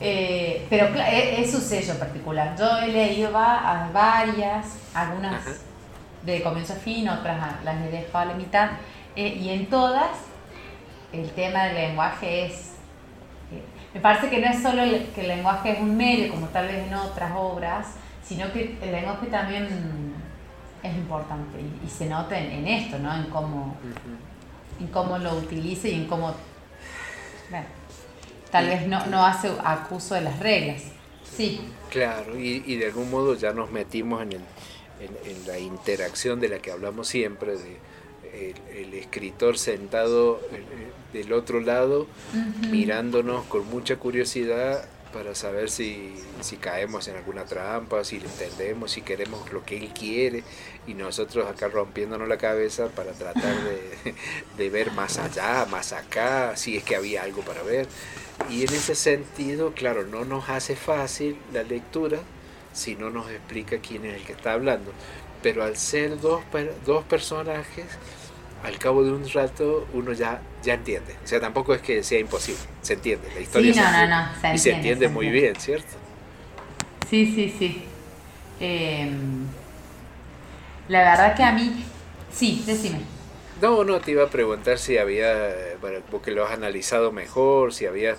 Eh, 0.00 0.66
pero 0.70 0.86
e, 0.96 1.40
es, 1.42 1.50
su 1.50 1.60
sello 1.60 1.98
particular. 1.98 2.56
Yo 2.58 2.78
he 2.78 2.88
leído 2.88 3.32
va, 3.32 3.58
a 3.58 3.90
varias, 3.90 4.76
algunas 4.94 5.44
de 6.22 6.42
comienzo 6.42 6.72
a 6.72 6.76
fin, 6.76 7.08
otras 7.08 7.62
las 7.64 7.82
he 7.82 7.90
dejado 7.90 8.18
a 8.18 8.24
la 8.26 8.34
mitad, 8.34 8.70
eh, 9.16 9.28
y 9.28 9.50
en 9.50 9.66
todas 9.66 10.10
el 11.12 11.30
tema 11.30 11.64
del 11.64 11.74
lenguaje 11.74 12.46
es 12.46 12.70
me 13.92 14.00
parece 14.00 14.30
que 14.30 14.40
no 14.40 14.46
es 14.46 14.62
solo 14.62 14.82
que 15.14 15.20
el 15.20 15.28
lenguaje 15.28 15.72
es 15.72 15.80
un 15.80 15.96
medio, 15.96 16.30
como 16.30 16.46
tal 16.48 16.68
vez 16.68 16.86
en 16.86 16.94
otras 16.94 17.32
obras, 17.34 17.86
sino 18.22 18.52
que 18.52 18.78
el 18.80 18.92
lenguaje 18.92 19.26
también 19.26 19.66
es 20.82 20.94
importante 20.94 21.58
y, 21.84 21.88
se 21.88 22.06
nota 22.06 22.38
en, 22.38 22.66
esto, 22.68 22.98
¿no? 22.98 23.12
En 23.14 23.24
cómo, 23.24 23.76
en 24.78 24.86
cómo 24.88 25.18
lo 25.18 25.34
utiliza 25.34 25.88
y 25.88 25.94
en 25.94 26.06
cómo... 26.06 26.34
tal 28.50 28.66
vez 28.66 28.86
no, 28.86 29.06
no 29.06 29.24
hace 29.24 29.50
acuso 29.64 30.14
de 30.14 30.22
las 30.22 30.38
reglas. 30.40 30.82
Sí. 31.36 31.60
Claro, 31.90 32.38
y, 32.38 32.76
de 32.76 32.86
algún 32.86 33.10
modo 33.10 33.34
ya 33.34 33.52
nos 33.52 33.70
metimos 33.70 34.22
en, 34.22 34.32
el, 34.32 34.42
en, 35.00 35.46
la 35.46 35.58
interacción 35.58 36.40
de 36.40 36.48
la 36.48 36.58
que 36.58 36.70
hablamos 36.70 37.08
siempre, 37.08 37.56
de 37.56 37.78
el, 38.32 38.94
escritor 38.94 39.58
sentado 39.58 40.40
eh, 40.52 40.62
del 41.12 41.32
otro 41.32 41.60
lado, 41.60 42.06
mirándonos 42.70 43.44
con 43.46 43.68
mucha 43.68 43.96
curiosidad 43.96 44.84
para 45.12 45.34
saber 45.34 45.70
si, 45.70 46.14
caemos 46.60 47.08
en 47.08 47.16
alguna 47.16 47.44
trampa, 47.44 48.04
si 48.04 48.20
lo 48.20 48.26
entendemos, 48.26 48.92
si 48.92 49.02
queremos 49.02 49.52
lo 49.52 49.64
que 49.64 49.76
él 49.76 49.88
quiere, 49.92 50.44
y 50.86 50.94
nosotros 50.94 51.48
acá 51.48 51.68
rompiéndonos 51.68 52.28
la 52.28 52.38
cabeza 52.38 52.88
para 52.88 53.12
tratar 53.12 53.56
de, 54.56 54.70
ver 54.70 54.92
más 54.92 55.18
allá, 55.18 55.66
más 55.68 55.92
acá, 55.92 56.56
si 56.56 56.76
es 56.76 56.84
que 56.84 56.94
había 56.94 57.22
algo 57.22 57.42
para 57.42 57.62
ver. 57.62 57.88
Y 58.48 58.62
en 58.62 58.74
ese 58.74 58.94
sentido, 58.94 59.72
claro, 59.74 60.06
no 60.06 60.24
nos 60.24 60.48
hace 60.48 60.76
fácil 60.76 61.36
la 61.52 61.62
lectura 61.62 62.18
si 62.72 62.94
no 62.94 63.10
nos 63.10 63.30
explica 63.30 63.78
quién 63.78 64.04
es 64.04 64.16
el 64.16 64.22
que 64.22 64.32
está 64.32 64.52
hablando. 64.52 64.92
Pero 65.42 65.64
al 65.64 65.76
ser 65.76 66.20
dos, 66.20 66.42
dos 66.84 67.04
personajes, 67.04 67.86
al 68.62 68.78
cabo 68.78 69.02
de 69.02 69.12
un 69.12 69.28
rato 69.30 69.86
uno 69.92 70.12
ya, 70.12 70.40
ya 70.62 70.74
entiende. 70.74 71.16
O 71.24 71.26
sea, 71.26 71.40
tampoco 71.40 71.74
es 71.74 71.82
que 71.82 72.02
sea 72.02 72.18
imposible, 72.18 72.60
se 72.82 72.94
entiende. 72.94 73.28
La 73.34 73.40
historia 73.40 73.72
sí, 73.72 73.80
no, 73.80 73.92
no, 73.92 74.06
no, 74.06 74.40
se 74.40 74.54
y 74.54 74.58
se 74.58 74.70
entiende 74.72 75.08
muy 75.08 75.28
bien, 75.30 75.56
¿cierto? 75.56 75.96
Sí, 77.08 77.26
sí, 77.34 77.54
sí. 77.58 77.84
Em, 78.60 79.46
la 80.88 81.00
verdad 81.00 81.34
que 81.34 81.42
a 81.42 81.52
mí, 81.52 81.84
sí, 82.32 82.62
decime. 82.66 83.00
No, 83.60 83.84
no, 83.84 84.00
te 84.00 84.12
iba 84.12 84.24
a 84.24 84.30
preguntar 84.30 84.78
si 84.78 84.96
había, 84.96 85.76
bueno, 85.80 86.00
porque 86.10 86.30
lo 86.30 86.44
has 86.44 86.52
analizado 86.52 87.12
mejor, 87.12 87.74
si 87.74 87.86
había, 87.86 88.16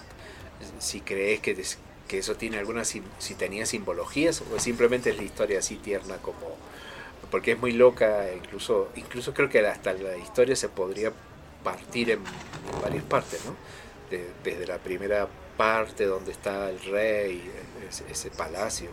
si 0.79 1.01
crees 1.01 1.39
que, 1.39 1.61
que 2.07 2.17
eso 2.19 2.35
tiene 2.35 2.59
alguna, 2.59 2.85
si 2.85 3.01
tenía 3.37 3.65
simbologías 3.65 4.43
o 4.53 4.59
simplemente 4.59 5.09
es 5.09 5.17
la 5.17 5.23
historia 5.23 5.59
así 5.59 5.77
tierna 5.77 6.17
como 6.17 6.55
porque 7.31 7.53
es 7.53 7.59
muy 7.59 7.71
loca, 7.71 8.25
incluso, 8.35 8.89
incluso 8.95 9.33
creo 9.33 9.49
que 9.49 9.65
hasta 9.65 9.93
la 9.93 10.17
historia 10.17 10.55
se 10.55 10.69
podría 10.69 11.11
partir 11.63 12.11
en, 12.11 12.19
varias 12.81 13.03
partes, 13.05 13.43
¿no? 13.45 13.55
desde 14.43 14.67
la 14.67 14.77
primera 14.77 15.27
parte 15.55 16.05
donde 16.05 16.33
está 16.33 16.69
el 16.69 16.81
rey, 16.81 17.49
ese, 18.09 18.29
palacio, 18.29 18.89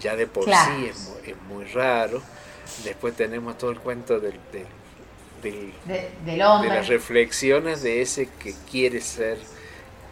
ya 0.00 0.16
de 0.16 0.26
por 0.26 0.44
sí 0.44 0.86
es 0.88 0.98
muy, 1.00 1.30
es 1.30 1.42
muy, 1.42 1.64
raro. 1.66 2.22
Después 2.84 3.14
tenemos 3.14 3.58
todo 3.58 3.70
el 3.70 3.78
cuento 3.78 4.18
del, 4.18 4.40
del, 4.50 4.66
de, 5.52 6.36
las 6.36 6.88
reflexiones 6.88 7.82
de 7.82 8.02
ese 8.02 8.28
que 8.42 8.54
quiere 8.70 9.00
ser 9.00 9.38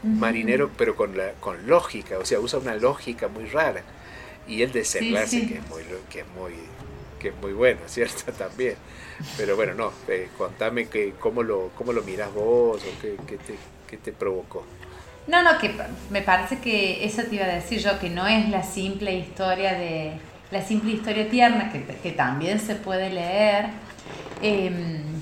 marinero, 0.02 0.70
pero 0.76 0.96
con, 0.96 1.16
la, 1.16 1.32
con 1.40 1.66
lógica, 1.66 2.18
o 2.18 2.24
sea, 2.24 2.40
usa 2.40 2.58
una 2.58 2.76
lógica 2.76 3.28
muy 3.28 3.46
rara. 3.46 3.82
Y 4.46 4.62
el 4.62 4.72
desenlace 4.72 5.46
que 5.46 5.54
es 5.54 5.68
muy, 5.68 5.82
que 6.10 6.20
es 6.20 6.26
muy 6.36 6.52
que 7.24 7.30
es 7.30 7.36
muy 7.40 7.54
bueno, 7.54 7.80
¿cierto? 7.86 8.30
También. 8.32 8.76
Pero 9.38 9.56
bueno, 9.56 9.72
no, 9.74 9.92
eh, 10.08 10.28
contame 10.36 10.88
que, 10.88 11.14
cómo, 11.18 11.42
lo, 11.42 11.70
cómo 11.74 11.92
lo 11.92 12.02
miras 12.02 12.32
vos 12.34 12.82
o 12.82 13.00
qué, 13.00 13.16
te, 13.38 13.96
te 13.96 14.12
provocó. 14.12 14.64
No, 15.26 15.42
no, 15.42 15.58
que 15.58 15.70
me 16.10 16.20
parece 16.20 16.58
que 16.58 17.02
eso 17.04 17.22
te 17.22 17.36
iba 17.36 17.46
a 17.46 17.54
decir 17.54 17.78
yo, 17.78 17.98
que 17.98 18.10
no 18.10 18.26
es 18.26 18.50
la 18.50 18.62
simple 18.62 19.14
historia 19.14 19.72
de 19.72 20.12
la 20.50 20.60
simple 20.60 20.92
historia 20.92 21.28
tierna, 21.30 21.72
que, 21.72 21.82
que 21.82 22.12
también 22.12 22.60
se 22.60 22.74
puede 22.74 23.08
leer, 23.08 23.68
em, 24.42 25.13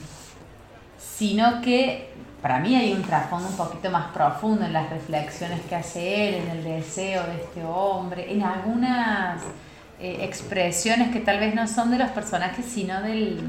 sino 1.23 1.61
que 1.61 2.09
para 2.43 2.59
mí 2.59 2.75
hay 2.75 2.93
un 2.93 3.02
trasfondo 3.02 3.49
un 3.49 3.57
poquito 3.57 3.88
más 3.93 4.07
profundo 4.07 4.64
en 4.64 4.73
las 4.73 4.91
reflexiones 4.91 5.61
que 5.69 5.76
hace 5.76 6.29
él, 6.29 6.35
en 6.35 6.50
el 6.50 6.64
deseo 6.64 7.23
de 7.29 7.37
este 7.37 7.64
hombre, 7.64 8.33
en 8.33 8.43
algunas 8.43 9.41
eh, 10.00 10.19
expresiones 10.23 11.12
que 11.12 11.21
tal 11.21 11.38
vez 11.38 11.55
no 11.55 11.69
son 11.69 11.93
de 11.93 11.99
los 11.99 12.11
personajes, 12.11 12.67
sino 12.67 13.00
del, 13.02 13.41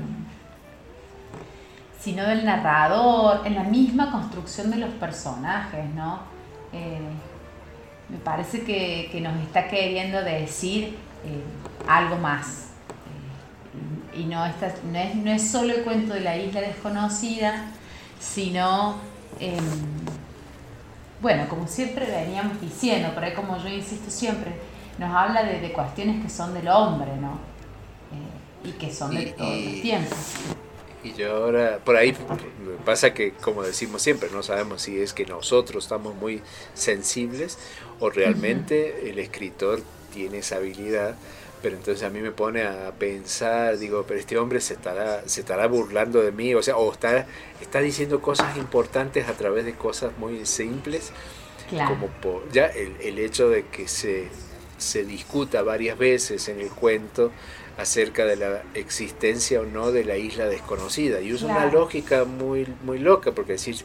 sino 2.00 2.28
del 2.28 2.46
narrador, 2.46 3.42
en 3.44 3.56
la 3.56 3.64
misma 3.64 4.12
construcción 4.12 4.70
de 4.70 4.78
los 4.78 4.92
personajes, 4.92 5.84
¿no? 5.96 6.20
Eh, 6.74 7.00
me 8.08 8.18
parece 8.20 8.62
que, 8.62 9.20
nos 9.20 9.36
está 9.42 9.68
queriendo 9.68 10.22
decir 10.22 10.96
eh, 11.26 11.44
algo 11.88 12.18
más. 12.18 12.63
Y 14.16 14.26
no, 14.26 14.46
no, 14.46 15.00
es, 15.00 15.16
no 15.16 15.32
es 15.32 15.50
solo 15.50 15.74
el 15.74 15.84
cuento 15.84 16.14
de 16.14 16.22
la 16.22 16.38
isla 16.38 16.62
desconocida, 16.62 17.72
sino, 18.20 18.98
em, 19.40 19.58
bueno, 21.22 21.48
como 21.50 21.68
siempre 21.68 22.06
veníamos 22.06 22.60
diciendo, 22.62 23.14
por 23.14 23.24
ahí 23.24 23.34
como 23.34 23.58
yo 23.58 23.70
insisto 23.70 24.10
siempre, 24.10 24.52
nos 24.98 25.14
habla 25.14 25.44
de, 25.44 25.72
cuestiones 25.72 26.24
que 26.24 26.30
son 26.30 26.54
del 26.54 26.68
hombre, 26.68 27.16
¿no? 27.18 27.40
Eh, 28.12 28.70
y 28.70 28.72
que 28.74 28.94
son 28.94 29.16
de 29.16 29.28
todos 29.28 29.56
los 29.56 29.82
tiempos. 29.82 30.18
Y 31.04 31.14
yo 31.14 31.36
ahora, 31.36 31.80
por 31.84 31.98
ahí 31.98 32.16
pasa 32.86 33.14
que, 33.14 33.32
como 33.34 33.64
decimos 33.64 34.02
siempre, 34.02 34.30
no 34.32 34.42
sabemos 34.42 34.84
si 34.84 34.98
es 35.02 35.14
que 35.14 35.26
nosotros 35.26 35.84
estamos 35.84 36.16
muy 36.16 36.42
sensibles 36.74 37.58
o 38.00 38.10
realmente 38.10 39.10
el 39.10 39.20
escritor 39.20 39.82
tiene 40.14 40.38
esa 40.38 40.58
habilidad, 40.58 41.16
pero 41.64 41.76
entonces 41.76 42.04
a 42.04 42.12
mí 42.12 42.20
me 42.20 42.32
pone 42.32 42.62
a 42.64 42.92
pensar, 42.92 43.80
digo, 43.80 44.06
pero 44.08 44.20
este 44.20 44.38
hombre 44.38 44.62
se 44.62 44.76
estará, 44.76 45.28
se 45.28 45.42
estará 45.42 45.66
burlando 45.66 46.22
de 46.22 46.32
mí, 46.32 46.54
o 46.54 46.62
sea, 46.62 46.78
o 46.78 46.92
está, 46.92 47.26
está 47.60 47.80
diciendo 47.80 48.22
cosas 48.22 48.56
importantes 48.58 49.28
a 49.28 49.34
través 49.34 49.66
de 49.66 49.74
cosas 49.74 50.12
muy 50.20 50.46
simples, 50.46 51.12
como 51.88 52.08
por, 52.08 52.52
ya 52.52 52.68
el, 52.68 52.96
el 53.02 53.18
hecho 53.18 53.50
de 53.50 53.66
que 53.68 53.88
se 53.88 54.28
se 54.84 55.06
discuta 55.06 55.62
varias 55.62 55.98
veces 55.98 56.48
en 56.50 56.60
el 56.60 56.70
cuento 56.70 57.32
acerca 57.78 58.26
de 58.26 58.36
la 58.36 58.62
existencia 58.76 59.62
o 59.62 59.66
no 59.66 59.92
de 59.92 60.04
la 60.04 60.18
isla 60.18 60.46
desconocida. 60.46 61.22
Y 61.22 61.34
usa 61.34 61.48
una 61.48 61.66
lógica 61.68 62.26
muy, 62.26 62.68
muy 62.84 63.00
loca, 63.00 63.32
porque 63.32 63.54
decir, 63.54 63.78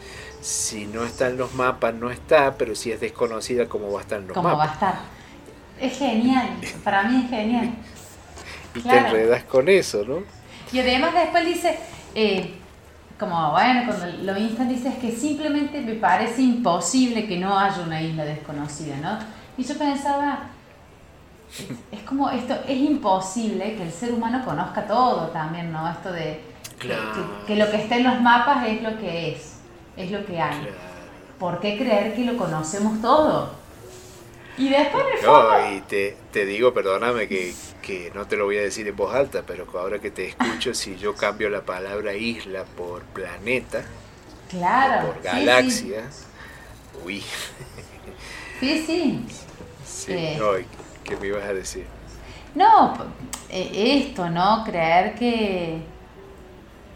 si 0.43 0.87
no 0.87 1.05
está 1.05 1.29
en 1.29 1.39
los 1.39 1.55
mapas, 1.55 1.95
no 1.95 2.11
está, 2.11 2.57
pero 2.59 2.75
si 2.75 2.93
es 2.93 3.01
desconocida, 3.01 3.67
¿cómo 3.67 3.91
va 3.93 4.01
a 4.01 4.03
estar 4.03 4.21
en 4.21 4.29
los 4.29 4.35
¿Cómo 4.35 4.49
mapas? 4.49 4.67
va 4.67 4.71
a 4.71 4.75
estar? 4.75 5.18
Es 5.81 5.99
genial, 5.99 6.49
para 6.85 7.05
mí 7.05 7.23
es 7.25 7.31
genial. 7.31 7.71
y 8.75 8.81
te 8.81 8.97
enredas 8.97 9.45
con 9.45 9.69
eso, 9.69 10.05
¿no? 10.05 10.23
Y 10.73 10.81
además 10.81 11.15
después 11.15 11.47
dice, 11.47 11.79
eh, 12.15 12.55
como 13.19 13.51
bueno, 13.53 13.83
cuando 13.87 14.07
lo 14.23 14.39
instan 14.39 14.69
dice 14.69 14.89
es 14.89 14.97
que 14.97 15.11
simplemente 15.13 15.81
me 15.81 15.95
parece 15.95 16.43
imposible 16.43 17.27
que 17.27 17.39
no 17.39 17.59
haya 17.59 17.81
una 17.83 18.01
isla 18.01 18.25
desconocida, 18.25 18.97
¿no? 18.97 19.19
Y 19.57 19.65
yo 19.65 19.77
pensaba, 19.77 20.51
es, 21.91 22.01
como 22.05 22.31
esto, 22.31 22.55
es 22.67 22.79
imposible 22.79 23.75
que 23.77 23.83
el 23.83 23.93
ser 23.93 24.13
humano 24.13 24.45
conozca 24.45 24.87
todo 24.87 25.29
también, 25.29 25.73
¿no? 25.73 25.91
Esto 25.91 26.13
de 26.13 26.41
que, 27.47 27.57
lo 27.57 27.71
que 27.71 27.77
está 27.77 27.97
en 27.97 28.05
los 28.05 28.21
mapas 28.21 28.67
es 28.67 28.83
lo 28.83 28.97
que 28.99 29.33
es, 29.33 29.57
es 29.97 30.11
lo 30.11 30.25
que 30.25 30.41
hay. 30.41 30.69
¿Por 31.39 31.61
qué 31.61 31.77
creer 31.77 32.15
que 32.15 32.25
lo 32.25 32.37
conocemos 32.37 33.01
todo? 33.01 33.58
Y 34.59 34.69
después 34.71 35.05
No, 35.25 35.73
y 35.73 35.81
te, 35.83 36.17
te 36.33 36.45
digo, 36.45 36.75
perdóname 36.75 37.29
que, 37.29 37.55
que, 37.81 38.11
no 38.13 38.27
te 38.27 38.37
lo 38.37 38.47
voy 38.47 38.59
a 38.59 38.63
decir 38.63 38.89
en 38.89 38.97
voz 38.97 39.15
alta, 39.15 39.45
pero 39.47 39.67
ahora 39.79 40.01
que 40.01 40.11
te 40.11 40.27
escucho, 40.27 40.75
si 40.75 40.97
yo 40.97 41.15
cambio 41.15 41.49
la 41.49 41.63
palabra 41.63 42.15
isla 42.15 42.65
por 42.77 43.03
planeta, 43.05 43.85
claro, 44.51 45.13
por 45.13 45.23
galaxia, 45.23 46.09
uy. 47.05 47.23
Sí, 48.59 48.85
sí. 48.85 49.27
sí 49.87 50.13
eh. 50.13 50.67
¿qué 51.05 51.17
me 51.17 51.29
ibas 51.29 51.45
a 51.45 51.53
decir? 51.53 51.87
No, 52.57 52.95
eh, 53.49 54.03
esto, 54.03 54.29
¿no? 54.29 54.65
Creer 54.65 55.15
que, 55.15 55.79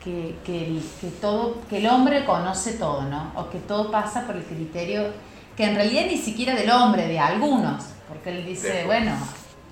que, 0.03 0.35
que, 0.45 0.81
que, 1.01 1.07
todo, 1.21 1.61
que 1.71 1.79
el 1.79 1.87
hombre 1.87 2.25
conoce 2.25 2.73
todo, 2.73 3.03
¿no? 3.03 3.31
O 3.37 3.49
que 3.49 3.59
todo 3.59 3.93
pasa 3.93 4.27
por 4.27 4.35
el 4.35 4.43
criterio 4.43 5.13
que 5.57 5.65
en 5.65 5.75
realidad 5.75 6.07
ni 6.07 6.17
siquiera 6.17 6.55
del 6.55 6.71
hombre, 6.71 7.07
de 7.07 7.19
algunos, 7.19 7.85
porque 8.09 8.31
él 8.31 8.47
dice, 8.47 8.85
bueno, 8.87 9.13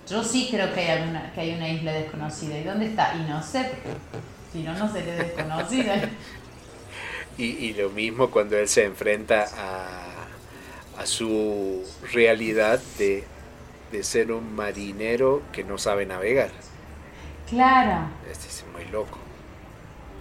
yo 0.08 0.22
sí 0.25 0.49
creo 0.50 0.72
que 0.75 0.80
hay, 0.80 0.99
alguna, 0.99 1.32
que 1.32 1.40
hay 1.40 1.54
una 1.54 1.68
isla 1.68 1.92
desconocida. 1.92 2.58
¿Y 2.58 2.64
dónde 2.64 2.87
está? 2.87 3.14
Y 3.14 3.30
no 3.30 3.42
sé, 3.42 3.70
si 4.52 4.62
no, 4.62 4.75
no 4.75 4.92
sería 4.92 5.14
desconocida. 5.14 5.96
y, 7.38 7.44
y 7.44 7.75
lo 7.75 7.90
mismo 7.90 8.30
cuando 8.30 8.58
él 8.58 8.68
se 8.68 8.84
enfrenta 8.84 9.46
a, 9.56 11.00
a 11.00 11.06
su 11.06 11.82
realidad 12.12 12.80
de, 12.99 13.25
de 13.92 14.02
ser 14.02 14.32
un 14.32 14.54
marinero 14.54 15.42
que 15.52 15.64
no 15.64 15.78
sabe 15.78 16.06
navegar. 16.06 16.50
Claro. 17.49 18.08
Este 18.30 18.49
es 18.49 18.64
muy 18.72 18.84
loco. 18.87 19.18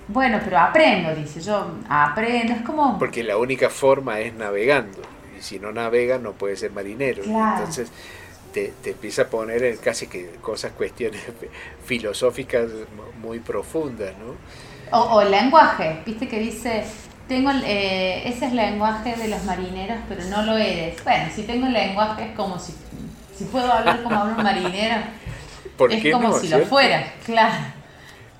Bueno, 0.07 0.39
pero 0.43 0.57
aprendo, 0.57 1.13
dice 1.15 1.39
yo, 1.41 1.71
aprendo, 1.87 2.53
es 2.53 2.61
como... 2.63 2.97
Porque 2.97 3.23
la 3.23 3.37
única 3.37 3.69
forma 3.69 4.19
es 4.21 4.33
navegando 4.33 4.99
si 5.41 5.59
no 5.59 5.71
navega 5.71 6.17
no 6.17 6.33
puede 6.33 6.55
ser 6.55 6.71
marinero. 6.71 7.23
Entonces 7.23 7.91
te, 8.53 8.73
te, 8.83 8.91
empieza 8.91 9.23
a 9.23 9.27
poner 9.27 9.63
en 9.63 9.77
casi 9.77 10.07
que 10.07 10.31
cosas, 10.41 10.71
cuestiones 10.73 11.21
filosóficas 11.85 12.69
muy 13.21 13.39
profundas, 13.39 14.13
¿no? 14.17 14.35
O, 14.91 15.21
el 15.21 15.29
lenguaje, 15.29 16.01
viste 16.05 16.27
que 16.27 16.39
dice, 16.39 16.83
tengo 17.27 17.51
eh, 17.63 18.27
ese 18.27 18.45
es 18.45 18.51
el 18.51 18.57
lenguaje 18.57 19.15
de 19.15 19.27
los 19.27 19.43
marineros, 19.43 19.99
pero 20.07 20.23
no 20.25 20.41
lo 20.41 20.57
eres. 20.57 21.03
Bueno, 21.03 21.25
si 21.33 21.43
tengo 21.43 21.67
el 21.67 21.73
lenguaje 21.73 22.29
es 22.29 22.35
como 22.35 22.57
si, 22.57 22.73
si 23.37 23.43
puedo 23.45 23.71
hablar 23.71 24.01
como 24.01 24.15
habla 24.15 24.35
un 24.35 24.43
marinero, 24.43 24.95
es 25.91 26.11
como 26.13 26.37
si 26.39 26.47
lo 26.47 26.65
fuera, 26.65 27.13
claro. 27.25 27.79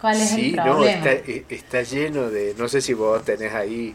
¿Cuál 0.01 0.15
es 0.15 0.31
el 0.33 0.53
problema? 0.53 0.75
No, 0.75 0.85
está, 0.85 1.11
eh, 1.11 1.45
está 1.49 1.83
lleno 1.83 2.29
de, 2.29 2.55
no 2.57 2.67
sé 2.67 2.81
si 2.81 2.93
vos 2.93 3.23
tenés 3.23 3.53
ahí 3.53 3.93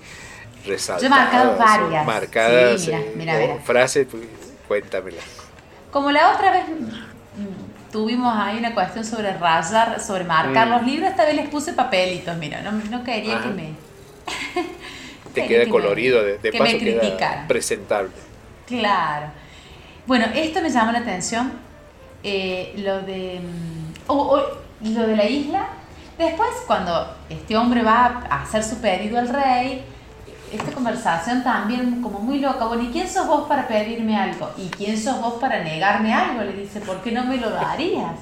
resaltadas. 0.66 1.02
Yo 1.02 1.06
he 1.06 1.10
marcado 1.10 1.56
varias. 1.56 2.06
Marcadas, 2.06 2.80
sí, 2.82 2.92
mira, 3.16 3.42
eh, 3.42 3.60
frases, 3.64 4.06
pues, 4.10 4.24
cuéntamela. 4.66 5.20
Como 5.90 6.10
la 6.10 6.34
otra 6.34 6.50
vez 6.50 6.64
mm, 6.68 7.90
tuvimos 7.92 8.34
ahí 8.36 8.58
una 8.58 8.74
cuestión 8.74 9.04
sobre 9.04 9.32
rayar, 9.36 10.00
sobre 10.00 10.24
marcar 10.24 10.68
mm. 10.68 10.70
los 10.70 10.82
libros, 10.82 11.10
esta 11.10 11.24
vez 11.24 11.36
les 11.36 11.48
puse 11.48 11.72
papelitos, 11.72 12.36
mira, 12.36 12.60
no, 12.62 12.72
no 12.72 13.04
quería 13.04 13.40
que 13.40 13.48
me... 13.48 13.74
Te 15.32 15.46
quede 15.48 15.68
colorido, 15.68 16.22
de, 16.22 16.38
de 16.38 16.52
paso 16.52 16.78
queda 16.78 17.44
presentable. 17.46 18.10
Claro. 18.66 19.26
Bueno, 20.06 20.26
esto 20.34 20.60
me 20.60 20.70
llamó 20.70 20.92
la 20.92 20.98
atención, 21.00 21.52
eh, 22.22 22.72
lo 22.76 23.02
de... 23.02 23.40
Mm, 23.40 23.84
lo 24.92 25.06
de 25.06 25.16
la 25.16 25.26
isla. 25.26 25.68
Después, 26.18 26.50
cuando 26.66 27.16
este 27.28 27.56
hombre 27.56 27.82
va 27.82 28.24
a 28.28 28.42
hacer 28.42 28.62
su 28.62 28.80
pedido 28.80 29.18
al 29.18 29.28
rey, 29.28 29.84
esta 30.52 30.72
conversación 30.72 31.42
también 31.42 32.00
como 32.02 32.18
muy 32.18 32.38
loca. 32.38 32.66
Bueno, 32.66 32.84
¿y 32.84 32.88
quién 32.88 33.08
sos 33.08 33.26
vos 33.26 33.48
para 33.48 33.66
pedirme 33.66 34.16
algo? 34.16 34.50
¿Y 34.56 34.68
quién 34.68 35.00
sos 35.00 35.20
vos 35.20 35.34
para 35.34 35.62
negarme 35.62 36.12
algo? 36.12 36.42
Le 36.42 36.52
dice, 36.52 36.80
¿por 36.80 37.00
qué 37.02 37.12
no 37.12 37.24
me 37.24 37.36
lo 37.36 37.50
darías? 37.50 38.12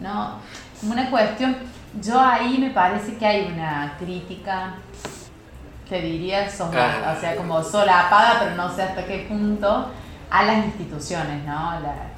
No, 0.00 0.38
como 0.80 0.92
una 0.92 1.10
cuestión, 1.10 1.56
yo 2.00 2.20
ahí 2.20 2.58
me 2.58 2.70
parece 2.70 3.16
que 3.16 3.26
hay 3.26 3.52
una 3.52 3.96
crítica, 3.98 4.74
te 5.88 6.00
diría, 6.00 6.48
o 6.48 7.20
sea, 7.20 7.36
como 7.36 7.62
solapada, 7.62 8.40
pero 8.40 8.56
no 8.56 8.74
sé 8.74 8.82
hasta 8.82 9.04
qué 9.04 9.26
punto, 9.28 9.90
a 10.30 10.42
las 10.44 10.64
instituciones, 10.64 11.44
¿no? 11.44 11.80
La, 11.80 12.12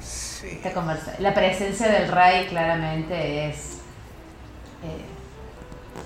la 1.19 1.33
presencia 1.33 1.87
del 1.87 2.09
rey 2.09 2.45
claramente 2.47 3.49
es... 3.49 3.81
Eh, 4.83 5.05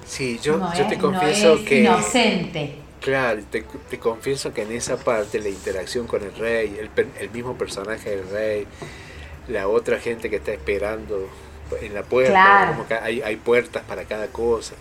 sí, 0.05 0.39
yo, 0.41 0.73
yo 0.73 0.87
te 0.87 0.97
confieso 0.97 1.57
que... 1.65 1.81
Inocente 1.81 2.86
Claro, 3.01 3.41
te, 3.49 3.63
te, 3.89 3.99
confieso 3.99 4.53
que 4.53 4.63
en 4.63 4.71
esa 4.71 4.97
parte 4.97 5.39
la 5.39 5.49
interacción 5.49 6.07
con 6.07 6.23
el 6.23 6.35
rey, 6.35 6.77
el, 6.79 6.89
el, 7.19 7.29
mismo 7.29 7.55
personaje 7.55 8.09
del 8.09 8.29
rey, 8.29 8.67
la 9.47 9.67
otra 9.67 9.99
gente 9.99 10.29
que 10.29 10.37
está 10.37 10.51
esperando 10.51 11.29
en 11.81 11.93
la 11.93 12.03
puerta, 12.03 12.67
como 12.69 12.87
que 12.87 12.95
hay, 12.95 13.21
hay, 13.21 13.35
puertas 13.35 13.83
para 13.83 14.05
cada 14.05 14.27
cosa. 14.27 14.73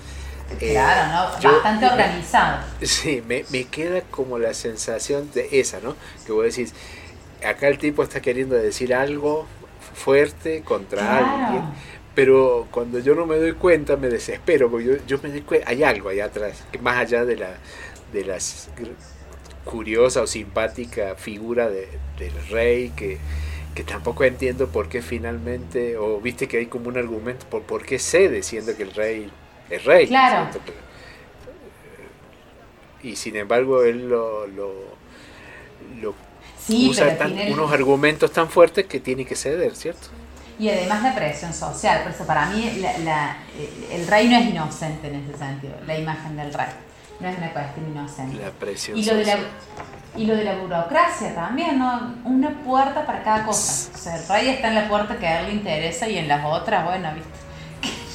Eh, 0.60 0.72
claro, 0.72 1.36
¿no? 1.42 1.52
Bastante 1.52 1.86
organizado. 1.86 2.64
Sí, 2.82 3.22
me, 3.26 3.44
me, 3.50 3.64
queda 3.64 4.00
como 4.02 4.38
la 4.38 4.54
sensación 4.54 5.30
de 5.32 5.48
esa, 5.60 5.80
¿no? 5.80 5.96
Que 6.24 6.32
vos 6.32 6.44
decís, 6.44 6.72
acá 7.46 7.68
el 7.68 7.78
tipo 7.78 8.02
está 8.02 8.20
queriendo 8.20 8.54
decir 8.54 8.94
algo 8.94 9.46
fuerte 9.94 10.62
contra 10.62 11.18
alguien, 11.18 11.62
pero 12.14 12.66
cuando 12.70 12.98
yo 12.98 13.14
no 13.14 13.26
me 13.26 13.36
doy 13.36 13.52
cuenta 13.52 13.96
me 13.96 14.08
desespero, 14.08 14.70
porque 14.70 14.86
yo, 14.86 14.92
yo 15.06 15.18
me 15.22 15.30
doy 15.30 15.42
cuenta, 15.42 15.68
hay 15.68 15.82
algo 15.82 16.08
allá 16.08 16.26
atrás, 16.26 16.64
que 16.70 16.78
más 16.78 16.96
allá 16.96 17.24
de 17.24 17.36
la 17.36 17.50
de 18.12 18.24
la 18.24 18.38
curiosa 19.64 20.22
o 20.22 20.26
simpática 20.26 21.16
figura 21.16 21.68
de, 21.68 21.88
del 22.18 22.48
rey 22.48 22.90
que, 22.90 23.18
que, 23.74 23.82
tampoco 23.82 24.24
entiendo 24.24 24.68
por 24.68 24.88
qué 24.88 25.02
finalmente, 25.02 25.96
o 25.96 26.20
viste 26.20 26.48
que 26.48 26.58
hay 26.58 26.66
como 26.66 26.88
un 26.88 26.96
argumento 26.96 27.46
por 27.46 27.62
por 27.62 27.84
qué 27.84 27.98
cede 27.98 28.42
siendo 28.42 28.74
que 28.76 28.84
el 28.84 28.94
rey 28.94 29.30
es 29.68 29.84
rey. 29.84 30.06
Claro. 30.06 30.48
Y 33.02 33.16
sin 33.16 33.36
embargo 33.36 33.82
él 33.82 34.08
lo, 34.08 34.46
lo, 34.46 34.72
lo 36.00 36.14
usa 36.68 37.18
unos 37.50 37.72
argumentos 37.72 38.32
tan 38.32 38.48
fuertes 38.48 38.86
que 38.86 39.00
tiene 39.00 39.24
que 39.26 39.36
ceder, 39.36 39.74
¿cierto? 39.76 40.08
Y 40.58 40.70
además 40.70 41.02
la 41.02 41.14
presión 41.14 41.52
social, 41.52 42.02
por 42.02 42.12
eso 42.12 42.26
para 42.26 42.46
mí 42.46 42.80
la, 43.04 43.36
el 43.92 44.06
rey 44.06 44.28
no 44.28 44.38
es 44.38 44.46
inocente 44.46 45.08
en 45.08 45.16
ese 45.16 45.36
sentido, 45.36 45.74
la 45.86 45.98
imagen 45.98 46.36
del 46.36 46.54
rey 46.54 46.66
no 47.20 47.28
es 47.28 47.38
una 47.38 47.52
cuestión 47.52 47.90
inocente. 47.90 48.42
La 48.42 48.50
presión 48.50 48.98
y 48.98 49.04
lo, 49.04 49.14
de 49.14 49.24
la, 49.24 49.36
y 50.16 50.26
lo 50.26 50.36
de 50.36 50.44
la 50.44 50.56
burocracia 50.56 51.34
también, 51.34 51.78
¿no? 51.78 52.14
Una 52.24 52.50
puerta 52.62 53.06
para 53.06 53.22
cada 53.22 53.44
cosa. 53.44 53.90
O 53.94 53.98
sea, 53.98 54.16
el 54.16 54.28
rey 54.28 54.48
está 54.48 54.68
en 54.68 54.74
la 54.74 54.88
puerta 54.88 55.16
que 55.16 55.26
a 55.26 55.40
él 55.40 55.46
le 55.46 55.52
interesa 55.54 56.08
y 56.08 56.18
en 56.18 56.28
las 56.28 56.44
otras, 56.44 56.84
bueno, 56.84 57.10
¿viste? 57.14 57.30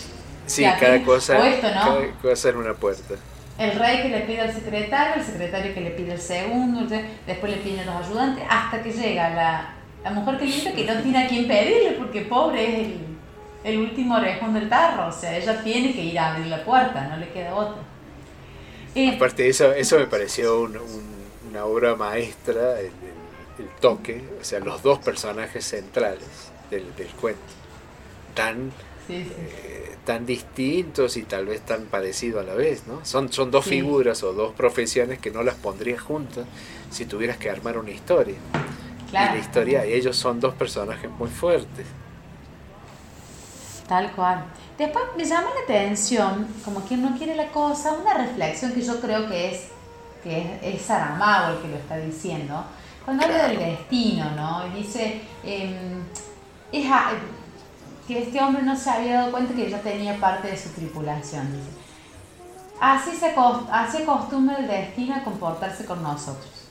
Sí, 0.46 0.64
cada 0.64 1.02
cosa, 1.04 1.38
cada 1.62 2.12
cosa 2.22 2.50
en 2.50 2.58
una 2.58 2.74
puerta. 2.74 3.16
El 3.58 3.78
rey 3.78 4.02
que 4.02 4.10
le 4.10 4.22
pide 4.22 4.42
al 4.42 4.54
secretario, 4.54 5.22
el 5.22 5.24
secretario 5.24 5.74
que 5.74 5.82
le 5.82 5.92
pide 5.92 6.14
el 6.14 6.20
segundo, 6.20 6.86
después 7.26 7.52
le 7.52 7.60
piden 7.60 7.86
los 7.86 8.08
ayudantes, 8.08 8.44
hasta 8.50 8.82
que 8.82 8.92
llega 8.92 9.30
la, 9.30 9.74
la 10.04 10.12
mujer 10.12 10.40
que 10.40 10.46
limpia 10.46 10.74
que 10.74 10.86
no 10.86 11.02
tiene 11.02 11.24
a 11.24 11.28
quién 11.28 11.48
pedirle, 11.48 11.92
porque 11.92 12.22
pobre 12.22 12.64
es 12.64 12.88
el, 12.88 13.00
el 13.64 13.78
último 13.80 14.16
orejón 14.16 14.54
del 14.54 14.68
tarro. 14.68 15.08
O 15.08 15.12
sea, 15.12 15.38
ella 15.38 15.62
tiene 15.64 15.94
que 15.94 16.04
ir 16.04 16.20
a 16.20 16.34
abrir 16.34 16.48
la 16.48 16.64
puerta, 16.64 17.08
no 17.08 17.18
le 17.18 17.30
queda 17.30 17.54
otra. 17.56 17.82
Aparte, 19.16 19.48
eso, 19.48 19.72
eso 19.74 19.98
me 20.00 20.08
pareció 20.08 20.62
una 20.62 21.66
obra 21.66 21.96
maestra, 21.96 22.80
el, 22.80 22.92
toque, 23.80 24.24
o 24.40 24.44
sea, 24.44 24.60
los 24.60 24.82
dos 24.82 25.00
personajes 25.00 25.66
centrales 25.66 26.52
del, 26.72 26.84
cuento, 27.20 27.40
tan, 28.34 28.72
eh, 29.08 29.96
tan 30.04 30.26
distintos 30.26 31.16
y 31.16 31.24
tal 31.24 31.46
vez 31.46 31.62
tan 31.62 31.86
parecidos 31.86 32.44
a 32.44 32.48
la 32.48 32.56
vez, 32.56 32.88
¿no? 32.88 33.06
Son, 33.06 33.32
son 33.32 33.52
dos 33.52 33.66
figuras 33.66 34.24
o 34.24 34.34
dos 34.34 34.54
profesiones 34.54 35.20
que 35.20 35.30
no 35.30 35.44
las 35.44 35.56
pondrías 35.56 36.02
juntas 36.02 36.46
si 36.90 37.06
tuvieras 37.06 37.38
que 37.38 37.50
armar 37.50 37.78
una 37.78 37.92
historia. 37.92 38.36
Y 39.10 39.14
la 39.14 39.38
historia, 39.38 39.84
ellos 39.86 40.18
son 40.18 40.40
dos 40.40 40.56
personajes 40.56 41.10
muy 41.12 41.30
fuertes. 41.30 41.86
Tal 43.92 44.10
cual. 44.14 44.46
Después 44.78 45.04
me 45.18 45.26
llama 45.26 45.50
la 45.54 45.64
atención, 45.66 46.48
como 46.64 46.80
quien 46.80 47.02
no 47.02 47.18
quiere 47.18 47.36
la 47.36 47.48
cosa, 47.48 47.92
una 47.92 48.14
reflexión 48.14 48.72
que 48.72 48.82
yo 48.82 49.02
creo 49.02 49.28
que 49.28 49.52
es, 49.52 49.68
que 50.24 50.40
es, 50.40 50.76
es 50.76 50.82
Saramago 50.84 51.56
el 51.56 51.62
que 51.62 51.68
lo 51.68 51.76
está 51.76 51.98
diciendo, 51.98 52.64
cuando 53.04 53.26
habla 53.26 53.50
del 53.50 53.60
destino, 53.60 54.32
¿no? 54.32 54.66
Y 54.68 54.82
dice 54.82 55.22
es 55.44 56.88
que 58.08 58.24
este 58.24 58.42
hombre 58.42 58.64
no 58.64 58.78
se 58.78 58.92
había 58.92 59.16
dado 59.16 59.32
cuenta 59.34 59.54
que 59.54 59.70
ya 59.70 59.82
tenía 59.82 60.18
parte 60.22 60.48
de 60.48 60.58
su 60.58 60.70
tripulación. 60.70 61.50
Así 62.80 63.12
se 63.12 63.36
así 63.74 64.04
acostumbra 64.04 64.56
el 64.56 64.68
destino 64.70 65.16
a 65.16 65.24
comportarse 65.26 65.86
con 65.86 66.02
nosotros. 66.02 66.70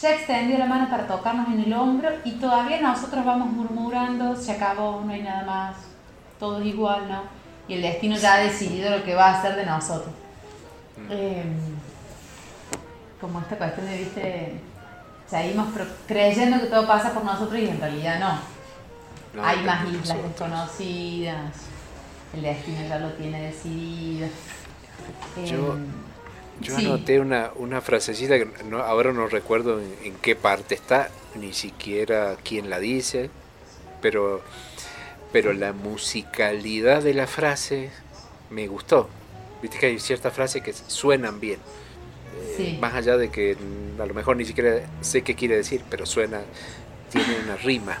Ya 0.00 0.14
extendió 0.14 0.58
la 0.58 0.66
mano 0.66 0.88
para 0.88 1.08
tocarnos 1.08 1.48
en 1.48 1.58
el 1.58 1.72
hombro 1.72 2.08
y 2.22 2.30
todavía 2.36 2.80
nosotros 2.80 3.24
vamos 3.24 3.50
murmurando, 3.50 4.36
se 4.36 4.52
acabó, 4.52 5.02
no 5.04 5.12
hay 5.12 5.22
nada 5.22 5.42
más, 5.42 5.91
todo 6.42 6.60
es 6.60 6.66
igual, 6.66 7.08
¿no? 7.08 7.22
Y 7.68 7.74
el 7.74 7.82
destino 7.82 8.16
ya 8.16 8.34
ha 8.34 8.38
decidido 8.38 8.90
lo 8.90 9.04
que 9.04 9.14
va 9.14 9.28
a 9.28 9.38
hacer 9.38 9.54
de 9.54 9.64
nosotros. 9.64 10.12
Mm. 10.96 11.12
Em, 11.12 11.56
como 13.20 13.38
esta 13.38 13.56
cuestión 13.56 13.86
de, 13.86 13.98
viste, 13.98 14.52
seguimos 15.30 15.68
creyendo 16.08 16.58
que 16.58 16.66
todo 16.66 16.84
pasa 16.84 17.14
por 17.14 17.24
nosotros 17.24 17.60
y 17.60 17.68
en 17.68 17.80
realidad 17.80 18.18
no. 18.18 19.40
Hay 19.40 19.62
más 19.62 19.88
islas 19.88 20.20
desconocidas, 20.20 21.54
el 22.34 22.42
destino 22.42 22.88
ya 22.88 22.98
lo 22.98 23.12
tiene 23.12 23.40
decidido. 23.42 24.26
Yo, 25.46 25.74
em, 25.74 25.86
yo 26.60 26.76
anoté 26.76 27.20
una, 27.20 27.50
una 27.54 27.80
frasecita 27.80 28.36
que 28.36 28.48
ahora 28.84 29.12
no 29.12 29.28
recuerdo 29.28 29.80
en, 29.80 30.16
qué 30.16 30.34
parte 30.34 30.74
está, 30.74 31.08
ni 31.36 31.52
siquiera 31.52 32.34
quién 32.42 32.68
la 32.68 32.80
dice, 32.80 33.30
pero, 34.00 34.42
pero 35.32 35.52
la 35.52 35.72
musicalidad 35.72 37.02
de 37.02 37.14
la 37.14 37.26
frase 37.26 37.90
me 38.50 38.66
gustó. 38.66 39.08
Viste 39.62 39.78
que 39.78 39.86
hay 39.86 39.98
ciertas 39.98 40.32
frases 40.32 40.62
que 40.62 40.72
suenan 40.72 41.40
bien. 41.40 41.58
Eh, 42.58 42.78
más 42.80 42.94
allá 42.94 43.16
de 43.16 43.30
que 43.30 43.56
a 43.98 44.06
lo 44.06 44.14
mejor 44.14 44.36
ni 44.36 44.44
siquiera 44.44 44.82
sé 45.00 45.22
qué 45.22 45.34
quiere 45.34 45.56
decir, 45.56 45.82
pero 45.88 46.06
suena, 46.06 46.42
tiene 47.10 47.38
una 47.44 47.56
rima, 47.56 47.98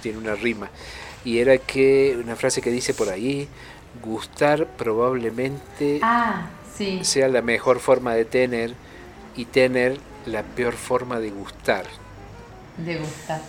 tiene 0.00 0.18
una 0.18 0.34
rima. 0.34 0.70
Y 1.24 1.38
era 1.38 1.58
que 1.58 2.16
una 2.22 2.36
frase 2.36 2.60
que 2.60 2.70
dice 2.70 2.94
por 2.94 3.08
ahí, 3.08 3.48
gustar 4.02 4.66
probablemente 4.66 6.00
ah, 6.02 6.48
sea 7.02 7.28
la 7.28 7.42
mejor 7.42 7.80
forma 7.80 8.14
de 8.14 8.24
tener 8.24 8.74
y 9.36 9.46
tener 9.46 9.98
la 10.26 10.42
peor 10.42 10.74
forma 10.74 11.18
de 11.18 11.30
gustar. 11.30 11.86
De 12.76 12.98
gustar. 12.98 13.40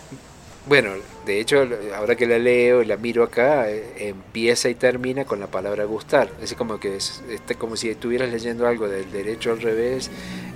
Bueno, 0.66 0.94
de 1.26 1.40
hecho, 1.40 1.68
ahora 1.96 2.16
que 2.16 2.28
la 2.28 2.38
leo 2.38 2.82
y 2.82 2.86
la 2.86 2.98
miro 2.98 3.24
acá, 3.24 3.70
eh, 3.70 4.10
empieza 4.10 4.70
y 4.70 4.76
termina 4.76 5.26
con 5.26 5.40
la 5.40 5.48
palabra 5.48 5.86
gustar. 5.86 6.30
Es 6.42 6.54
como 6.54 6.80
que 6.80 6.98
es, 6.98 7.24
como 7.58 7.76
si 7.76 7.90
estuvieras 7.90 8.30
leyendo 8.30 8.68
algo 8.68 8.88
del 8.88 9.12
derecho 9.12 9.52
al 9.52 9.62
revés 9.62 10.12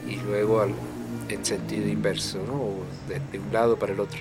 y 0.07 0.17
luego 0.17 0.65
en 1.29 1.45
sentido 1.45 1.87
inverso, 1.87 2.39
¿no? 2.45 2.71
de 3.07 3.39
un 3.39 3.53
lado 3.53 3.77
para 3.77 3.93
el 3.93 3.99
otro. 3.99 4.19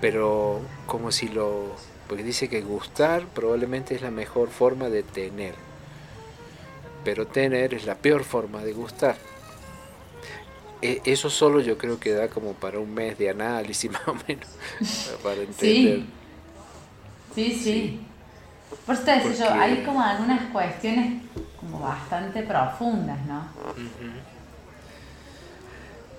Pero 0.00 0.60
como 0.86 1.12
si 1.12 1.28
lo 1.28 1.74
porque 2.08 2.22
dice 2.22 2.48
que 2.48 2.60
gustar 2.60 3.26
probablemente 3.26 3.94
es 3.94 4.02
la 4.02 4.10
mejor 4.10 4.50
forma 4.50 4.88
de 4.88 5.02
tener. 5.02 5.54
Pero 7.04 7.26
tener 7.26 7.74
es 7.74 7.86
la 7.86 7.96
peor 7.96 8.24
forma 8.24 8.64
de 8.64 8.72
gustar. 8.72 9.16
E, 10.92 11.02
eso 11.04 11.30
solo 11.30 11.60
yo 11.60 11.78
creo 11.78 11.98
que 11.98 12.12
da 12.12 12.28
como 12.28 12.52
para 12.54 12.78
un 12.78 12.92
mes 12.92 13.18
de 13.18 13.30
análisis 13.30 13.90
más 13.92 14.06
o 14.08 14.14
menos. 14.26 14.48
Para 15.22 15.42
entender. 15.42 16.02
Sí, 17.34 17.52
sí. 17.52 17.60
sí. 17.62 18.00
Por 18.84 18.94
eso 18.94 19.04
te 19.04 19.10
decía 19.12 19.48
yo, 19.48 19.54
hay 19.54 19.82
como 19.84 20.02
algunas 20.02 20.50
cuestiones 20.50 21.22
como 21.60 21.80
bastante 21.80 22.42
profundas, 22.42 23.18
¿no? 23.26 23.48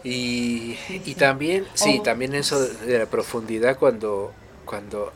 Y, 0.04 0.78
y, 1.06 1.16
también, 1.16 1.66
sí, 1.74 2.00
también 2.02 2.34
eso 2.34 2.60
de 2.60 3.00
la 3.00 3.08
profundidad 3.08 3.78
cuando, 3.78 4.32
cuando 4.66 5.12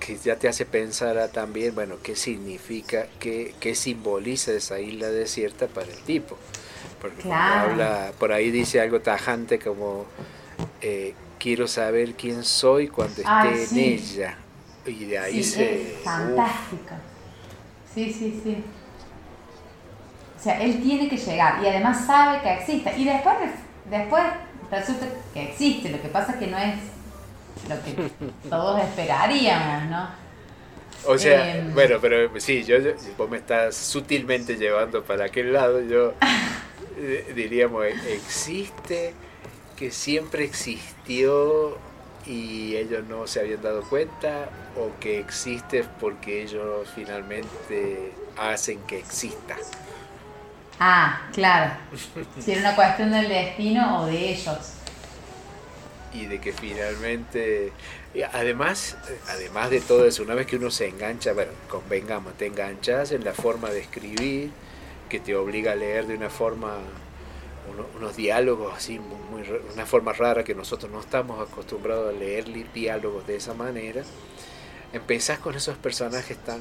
que 0.00 0.16
ya 0.16 0.36
te 0.36 0.48
hace 0.48 0.66
pensar 0.66 1.28
también, 1.32 1.74
bueno, 1.74 1.96
qué 2.02 2.16
significa, 2.16 3.06
qué, 3.18 3.54
qué 3.60 3.74
simboliza 3.74 4.52
esa 4.52 4.80
isla 4.80 5.08
desierta 5.08 5.66
para 5.68 5.90
el 5.90 5.98
tipo. 5.98 6.36
Porque 7.00 7.32
habla, 7.32 8.12
por 8.18 8.32
ahí 8.32 8.50
dice 8.50 8.80
algo 8.80 9.00
tajante 9.00 9.58
como, 9.58 10.06
eh, 10.80 11.14
quiero 11.38 11.68
saber 11.68 12.14
quién 12.14 12.42
soy 12.44 12.88
cuando 12.88 13.22
esté 13.22 13.64
en 13.64 13.78
ella. 13.78 14.38
Y 14.86 15.04
de 15.04 15.18
ahí 15.18 15.42
se... 15.42 15.92
Es 15.92 15.98
fantástico. 16.02 16.94
Sí, 17.94 18.12
sí, 18.12 18.40
sí. 18.42 18.64
O 20.38 20.42
sea, 20.42 20.62
él 20.62 20.82
tiene 20.82 21.08
que 21.08 21.16
llegar 21.16 21.62
y 21.62 21.66
además 21.66 22.06
sabe 22.06 22.40
que 22.42 22.52
existe. 22.52 22.92
Y 22.96 23.04
después, 23.04 23.36
después 23.90 24.22
resulta 24.70 25.06
que 25.34 25.50
existe. 25.50 25.90
Lo 25.90 26.00
que 26.00 26.08
pasa 26.08 26.32
es 26.32 26.38
que 26.38 26.46
no 26.46 26.58
es 26.58 26.74
lo 27.68 27.82
que 27.82 28.10
todos 28.48 28.80
esperaríamos, 28.80 29.90
¿no? 29.90 30.26
O 31.06 31.18
sea, 31.18 31.56
em, 31.56 31.72
bueno, 31.72 31.98
pero 32.00 32.28
sí, 32.40 32.64
yo, 32.64 32.76
vos 33.16 33.30
me 33.30 33.36
estás 33.38 33.76
sutilmente 33.76 34.56
llevando 34.56 35.02
para 35.04 35.26
aquel 35.26 35.52
lado, 35.52 35.80
yo 35.82 36.14
diríamos, 37.34 37.84
existe, 37.84 39.12
que 39.76 39.90
siempre 39.90 40.44
existió 40.44 41.78
y 42.26 42.76
ellos 42.76 43.04
no 43.06 43.26
se 43.26 43.40
habían 43.40 43.62
dado 43.62 43.82
cuenta, 43.82 44.48
o 44.76 44.98
que 45.00 45.20
existe 45.20 45.84
porque 46.00 46.42
ellos 46.42 46.88
finalmente 46.94 48.12
hacen 48.36 48.80
que 48.80 48.98
exista. 48.98 49.56
Ah, 50.78 51.28
claro. 51.32 51.72
Si 52.38 52.52
era 52.52 52.60
una 52.60 52.74
cuestión 52.74 53.10
del 53.10 53.28
destino 53.28 54.02
o 54.02 54.06
de 54.06 54.30
ellos 54.30 54.72
y 56.12 56.26
de 56.26 56.40
que 56.40 56.52
finalmente, 56.52 57.72
además, 58.32 58.96
además 59.28 59.70
de 59.70 59.80
todo 59.80 60.06
eso, 60.06 60.22
una 60.22 60.34
vez 60.34 60.46
que 60.46 60.56
uno 60.56 60.70
se 60.70 60.88
engancha, 60.88 61.32
bueno, 61.32 61.52
convengamos, 61.68 62.34
te 62.34 62.46
enganchas 62.46 63.12
en 63.12 63.24
la 63.24 63.32
forma 63.32 63.70
de 63.70 63.80
escribir, 63.80 64.50
que 65.08 65.20
te 65.20 65.34
obliga 65.34 65.72
a 65.72 65.74
leer 65.74 66.06
de 66.06 66.14
una 66.14 66.30
forma, 66.30 66.78
unos 67.96 68.16
diálogos 68.16 68.74
así, 68.76 68.98
muy, 68.98 69.42
una 69.72 69.86
forma 69.86 70.12
rara 70.12 70.44
que 70.44 70.54
nosotros 70.54 70.90
no 70.90 71.00
estamos 71.00 71.40
acostumbrados 71.40 72.14
a 72.14 72.18
leer 72.18 72.46
diálogos 72.72 73.26
de 73.26 73.36
esa 73.36 73.54
manera, 73.54 74.02
empezás 74.92 75.38
con 75.38 75.54
esos 75.54 75.76
personajes 75.76 76.36
tan 76.38 76.60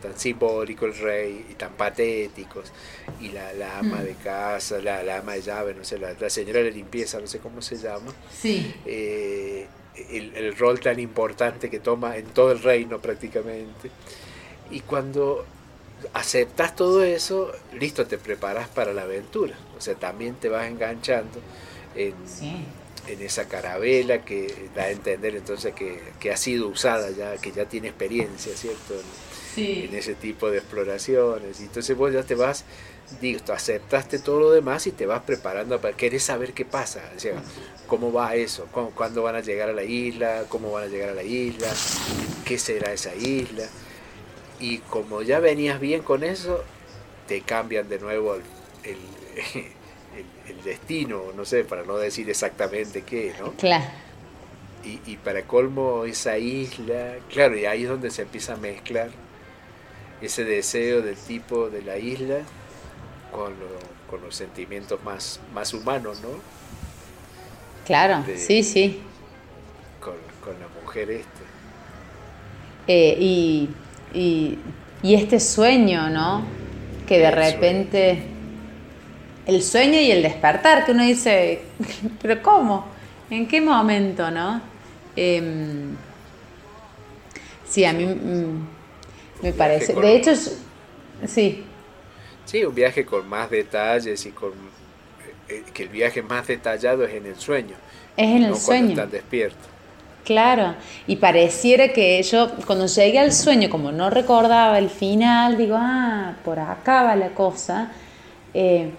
tan 0.00 0.18
simbólico 0.18 0.86
el 0.86 0.96
rey 0.96 1.46
y 1.50 1.54
tan 1.54 1.74
patéticos 1.74 2.72
y 3.20 3.28
la, 3.28 3.52
la 3.52 3.78
ama 3.78 3.98
mm. 3.98 4.04
de 4.04 4.14
casa, 4.14 4.78
la, 4.78 5.02
la, 5.02 5.18
ama 5.18 5.34
de 5.34 5.42
llave, 5.42 5.74
no 5.74 5.84
sé, 5.84 5.98
la, 5.98 6.14
la, 6.18 6.30
señora 6.30 6.60
de 6.60 6.70
limpieza, 6.70 7.20
no 7.20 7.26
sé 7.26 7.38
cómo 7.38 7.60
se 7.62 7.76
llama. 7.76 8.12
Sí. 8.32 8.74
Eh, 8.86 9.68
el, 10.10 10.34
el, 10.34 10.56
rol 10.56 10.80
tan 10.80 10.98
importante 10.98 11.68
que 11.68 11.80
toma 11.80 12.16
en 12.16 12.26
todo 12.26 12.52
el 12.52 12.62
reino 12.62 12.98
prácticamente. 12.98 13.90
Y 14.70 14.80
cuando 14.80 15.44
aceptas 16.12 16.76
todo 16.76 17.02
eso, 17.02 17.52
listo, 17.72 18.06
te 18.06 18.18
preparas 18.18 18.68
para 18.68 18.92
la 18.92 19.02
aventura. 19.02 19.54
O 19.76 19.80
sea, 19.80 19.94
también 19.94 20.34
te 20.34 20.48
vas 20.48 20.66
enganchando 20.66 21.40
en, 21.94 22.14
en 23.06 23.22
esa 23.22 23.48
carabela 23.48 24.24
que 24.24 24.68
da 24.74 24.84
a 24.84 24.90
entender 24.90 25.36
entonces 25.36 25.74
que, 25.74 26.00
que, 26.18 26.30
ha 26.30 26.36
sido 26.36 26.68
usada 26.68 27.10
ya, 27.10 27.36
que 27.38 27.52
ya 27.52 27.64
tiene 27.64 27.88
experiencia, 27.88 28.56
¿cierto? 28.56 28.94
en 29.56 29.94
ese 29.94 30.14
tipo 30.14 30.50
de 30.50 30.58
exploraciones. 30.58 31.60
Y 31.60 31.64
entonces 31.64 31.96
vos 31.96 32.12
ya 32.12 32.22
te 32.22 32.34
vas, 32.34 32.64
digo, 33.20 33.40
aceptaste 33.52 34.18
todo 34.18 34.40
lo 34.40 34.50
demás 34.50 34.86
y 34.86 34.92
te 34.92 35.06
vas 35.06 35.22
preparando 35.22 35.80
para 35.80 35.96
querer 35.96 36.20
saber 36.20 36.52
qué 36.52 36.64
pasa, 36.64 37.10
o 37.16 37.20
sea, 37.20 37.42
cómo 37.86 38.12
va 38.12 38.34
eso, 38.36 38.66
cuándo 38.94 39.22
van 39.22 39.36
a 39.36 39.40
llegar 39.40 39.68
a 39.68 39.72
la 39.72 39.84
isla, 39.84 40.44
cómo 40.48 40.70
van 40.72 40.84
a 40.84 40.86
llegar 40.86 41.10
a 41.10 41.14
la 41.14 41.22
isla, 41.22 41.68
qué 42.44 42.58
será 42.58 42.92
esa 42.92 43.14
isla. 43.14 43.64
Y 44.60 44.78
como 44.78 45.22
ya 45.22 45.40
venías 45.40 45.80
bien 45.80 46.02
con 46.02 46.22
eso, 46.22 46.62
te 47.26 47.40
cambian 47.40 47.88
de 47.88 47.98
nuevo 47.98 48.34
el, 48.84 48.98
el, 50.46 50.62
destino, 50.64 51.22
no 51.34 51.44
sé, 51.44 51.64
para 51.64 51.84
no 51.84 51.96
decir 51.96 52.28
exactamente 52.28 53.02
qué, 53.02 53.32
¿no? 53.40 53.52
Claro. 53.52 53.84
Y, 54.84 55.00
y, 55.06 55.16
para 55.16 55.42
colmo 55.42 56.04
esa 56.04 56.38
isla, 56.38 57.16
claro, 57.30 57.56
y 57.56 57.66
ahí 57.66 57.84
es 57.84 57.88
donde 57.88 58.10
se 58.10 58.22
empieza 58.22 58.54
a 58.54 58.56
mezclar 58.56 59.10
ese 60.20 60.44
deseo 60.44 61.02
del 61.02 61.16
tipo 61.16 61.70
de 61.70 61.82
la 61.82 61.98
isla 61.98 62.40
con, 63.30 63.54
con 64.08 64.22
los 64.22 64.34
sentimientos 64.34 65.02
más, 65.04 65.40
más 65.54 65.72
humanos, 65.72 66.20
¿no? 66.20 66.28
Claro, 67.86 68.24
sí, 68.36 68.62
sí. 68.62 69.00
Con, 70.00 70.14
con, 70.44 70.58
la 70.60 70.68
mujer 70.80 71.10
este. 71.10 71.44
Eh, 72.86 73.16
y, 73.18 73.68
y, 74.14 74.58
y, 75.02 75.14
este 75.14 75.40
sueño, 75.40 76.08
¿no? 76.10 76.44
Que 77.06 77.18
de 77.18 77.30
repente... 77.30 78.22
El 79.46 79.62
sueño 79.62 79.98
y 79.98 80.10
el 80.12 80.22
despertar, 80.22 80.84
que 80.84 80.92
uno 80.92 81.02
dice, 81.02 81.62
pero 82.22 82.40
¿cómo? 82.42 82.86
¿En 83.30 83.48
qué 83.48 83.60
momento, 83.60 84.30
no? 84.30 84.60
Eh, 85.16 85.42
sí, 87.68 87.84
a 87.84 87.92
mí... 87.92 88.04
Mm, 88.04 88.66
Me 89.42 89.52
parece. 89.52 89.94
De 89.94 90.16
hecho, 90.16 90.32
sí. 91.26 91.64
Sí, 92.44 92.64
un 92.64 92.74
viaje 92.74 93.04
con 93.04 93.28
más 93.28 93.50
detalles 93.50 94.26
y 94.26 94.30
con 94.30 94.52
eh, 95.48 95.62
que 95.72 95.84
el 95.84 95.88
viaje 95.88 96.22
más 96.22 96.46
detallado 96.46 97.04
es 97.04 97.14
en 97.14 97.26
el 97.26 97.36
sueño. 97.36 97.76
Es 98.16 98.28
en 98.28 98.44
el 98.44 98.56
sueño. 98.56 98.94
Cuando 98.94 99.12
despierto. 99.12 99.68
Claro, 100.24 100.74
y 101.06 101.16
pareciera 101.16 101.88
que 101.88 102.22
yo 102.22 102.50
cuando 102.66 102.86
llegué 102.86 103.18
al 103.18 103.32
sueño, 103.32 103.70
como 103.70 103.90
no 103.90 104.10
recordaba 104.10 104.78
el 104.78 104.90
final, 104.90 105.56
digo, 105.56 105.76
ah, 105.78 106.34
por 106.44 106.58
acá 106.58 107.02
va 107.02 107.16
la 107.16 107.30
cosa. 107.30 107.90
Eh, 108.54 108.90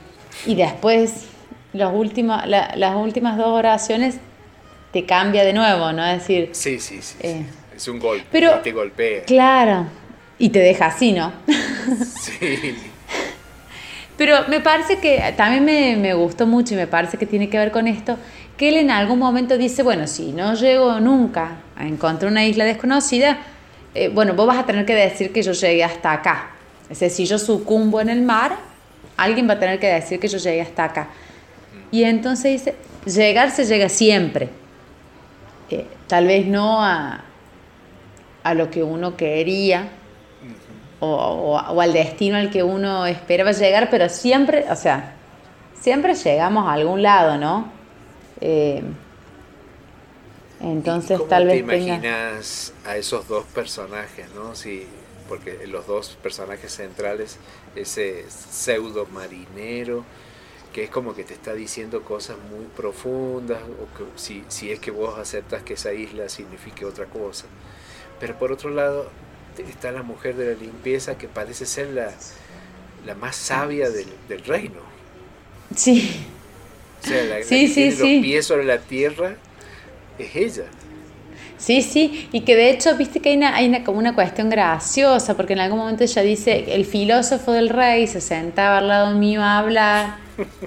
y 0.46 0.56
después, 0.56 1.26
los 1.74 1.94
últimos, 1.94 2.46
las 2.48 2.96
últimas 2.96 3.38
dos 3.38 3.48
oraciones 3.48 4.18
te 4.92 5.06
cambia 5.06 5.44
de 5.44 5.54
nuevo, 5.54 5.92
¿no? 5.94 6.06
Es 6.06 6.20
decir... 6.20 6.50
Sí, 6.54 6.80
sí, 6.80 7.02
sí. 7.02 7.16
Eh, 7.22 7.46
es 7.76 7.88
un 7.88 8.00
golpe, 8.00 8.26
pero, 8.32 8.60
te 8.60 8.72
golpea. 8.72 9.24
Claro, 9.24 9.86
y 10.38 10.50
te 10.50 10.60
deja 10.60 10.88
así, 10.88 11.12
¿no? 11.14 11.32
Sí. 12.20 12.76
Pero 14.18 14.48
me 14.50 14.60
parece 14.60 15.00
que 15.00 15.34
también 15.36 15.66
me, 15.66 15.96
me, 15.96 16.14
gustó 16.14 16.46
mucho 16.46 16.76
y 16.76 16.78
me 16.78 16.86
parece 16.86 17.18
que 17.18 17.26
tiene 17.26 17.50
que 17.50 17.58
ver 17.58 17.72
con 17.72 17.88
esto, 17.88 18.18
que 18.62 18.70
él 18.70 18.76
en 18.76 18.92
algún 18.92 19.18
momento 19.18 19.58
dice, 19.58 19.82
bueno, 19.82 20.06
si 20.06 20.34
no 20.34 20.54
llego 20.54 21.00
nunca 21.00 21.62
a 21.76 21.88
encontrar 21.88 22.32
una 22.32 22.46
isla 22.46 22.64
desconocida, 22.64 23.40
eh, 23.96 24.10
bueno, 24.10 24.36
vos 24.36 24.46
vas 24.46 24.60
a 24.60 24.68
tener 24.68 24.86
que 24.86 24.94
decir 24.94 25.34
que 25.34 25.42
yo 25.42 25.54
llegué 25.54 25.84
hasta 25.84 26.12
acá. 26.12 26.52
Es 26.88 27.00
decir, 27.00 27.26
si 27.26 27.32
yo 27.32 27.40
sucumbo 27.40 28.00
en 28.02 28.10
el 28.10 28.22
mar, 28.22 28.56
alguien 29.18 29.50
va 29.50 29.54
a 29.54 29.60
tener 29.60 29.80
que 29.80 29.88
decir 29.88 30.20
que 30.20 30.28
yo 30.28 30.38
llegué 30.38 30.62
hasta 30.62 30.84
acá. 30.84 31.08
Y 31.90 32.04
entonces 32.04 32.52
dice, 32.64 32.76
llegar 33.04 33.50
se 33.50 33.66
llega 33.66 33.90
siempre. 33.90 34.50
Eh, 35.72 35.88
tal 36.06 36.28
vez 36.28 36.46
no 36.46 36.86
a, 36.86 37.20
a 38.44 38.54
lo 38.54 38.70
que 38.70 38.84
uno 38.84 39.18
quería, 39.18 39.90
o, 41.00 41.58
al 41.58 41.94
destino 41.94 42.38
al 42.38 42.52
que 42.52 42.62
uno 42.62 43.08
esperaba 43.08 43.54
llegar, 43.54 43.90
pero 43.90 44.08
siempre, 44.08 44.66
o 44.70 44.76
sea, 44.76 45.14
siempre 45.82 46.14
llegamos 46.14 46.68
a 46.68 46.74
algún 46.74 47.02
lado, 47.02 47.40
¿no? 47.40 47.81
Eh, 48.42 48.84
entonces 50.60 51.20
tal 51.28 51.48
vez 51.48 51.54
te 51.54 51.60
imaginas 51.60 52.74
a 52.86 52.98
esos 52.98 53.28
dos 53.28 53.46
personajes, 53.46 54.28
¿no? 54.36 54.56
Sí, 54.56 54.86
porque 55.28 55.66
los 55.68 55.88
dos 55.88 56.18
personajes 56.22 56.72
centrales, 56.72 57.38
ese 57.76 58.26
pseudo 58.30 59.06
marinero, 59.08 60.04
que 60.74 60.84
es 60.84 60.90
como 60.90 61.16
que 61.16 61.24
te 61.24 61.34
está 61.34 61.54
diciendo 61.54 62.04
cosas 62.04 62.38
muy 62.50 62.66
profundas, 62.76 63.62
o 63.62 63.98
que, 63.98 64.04
si, 64.16 64.44
si 64.50 64.72
es 64.72 64.80
que 64.80 64.92
vos 64.92 65.18
aceptas 65.18 65.64
que 65.64 65.74
esa 65.74 65.94
isla 65.94 66.30
signifique 66.30 66.86
otra 66.86 67.06
cosa. 67.06 67.46
Pero 68.20 68.38
por 68.38 68.52
otro 68.52 68.70
lado, 68.70 69.10
está 69.58 69.92
la 69.92 70.04
mujer 70.04 70.36
de 70.36 70.54
la 70.54 70.60
limpieza 70.60 71.18
que 71.18 71.28
parece 71.28 71.66
ser 71.66 71.90
la, 71.90 72.12
la 73.06 73.16
más 73.16 73.36
sabia 73.36 73.90
del, 73.90 74.08
del, 74.28 74.44
reino. 74.44 74.82
Sí. 75.76 76.26
O 77.04 77.08
sea, 77.08 77.24
la, 77.24 77.44
sí, 77.44 77.68
que 77.68 77.74
tiene 77.74 77.92
los 77.92 78.24
pies 78.24 78.46
sobre 78.46 78.66
la 78.66 78.78
tierra 78.78 79.36
es 80.20 80.36
ella. 80.36 80.66
Sí, 81.58 81.84
sí, 81.84 82.28
y 82.32 82.42
que 82.42 82.56
de 82.56 82.72
hecho, 82.72 82.98
viste 82.98 83.20
que 83.20 83.30
hay, 83.30 83.38
una, 83.38 83.56
hay 83.56 83.68
una, 83.68 83.84
como 83.84 84.00
una 84.00 84.16
cuestión 84.16 84.50
graciosa, 84.50 85.38
porque 85.38 85.54
en 85.54 85.60
algún 85.60 85.78
momento 85.78 86.04
ella 86.04 86.24
dice, 86.24 86.74
el 86.74 86.86
filósofo 86.86 87.52
del 87.52 87.70
rey 87.70 88.08
se 88.08 88.20
sentaba 88.20 88.80
al 88.80 88.88
lado 88.88 89.16
mío 89.16 89.44
a 89.44 89.60
hablar, 89.60 90.18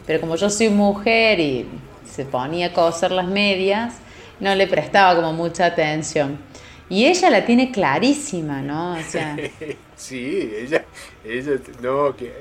pero 0.07 0.21
como 0.21 0.37
yo 0.37 0.49
soy 0.51 0.69
mujer 0.69 1.41
y 1.41 1.67
se 2.09 2.25
ponía 2.25 2.67
a 2.67 2.73
coser 2.73 3.11
las 3.11 3.27
medias, 3.27 3.95
no 4.39 4.55
le 4.55 4.69
prestaba 4.69 5.17
como 5.17 5.33
mucha 5.33 5.67
atención. 5.67 6.39
Y 6.89 7.07
ella 7.07 7.29
la 7.29 7.45
tiene 7.45 7.73
clarísima, 7.73 8.63
¿no? 8.63 8.93
O 8.93 9.03
sea... 9.03 9.37
sí, 9.97 10.49
ella, 10.57 10.85
ella, 11.25 11.53
no, 11.83 12.15
que 12.15 12.33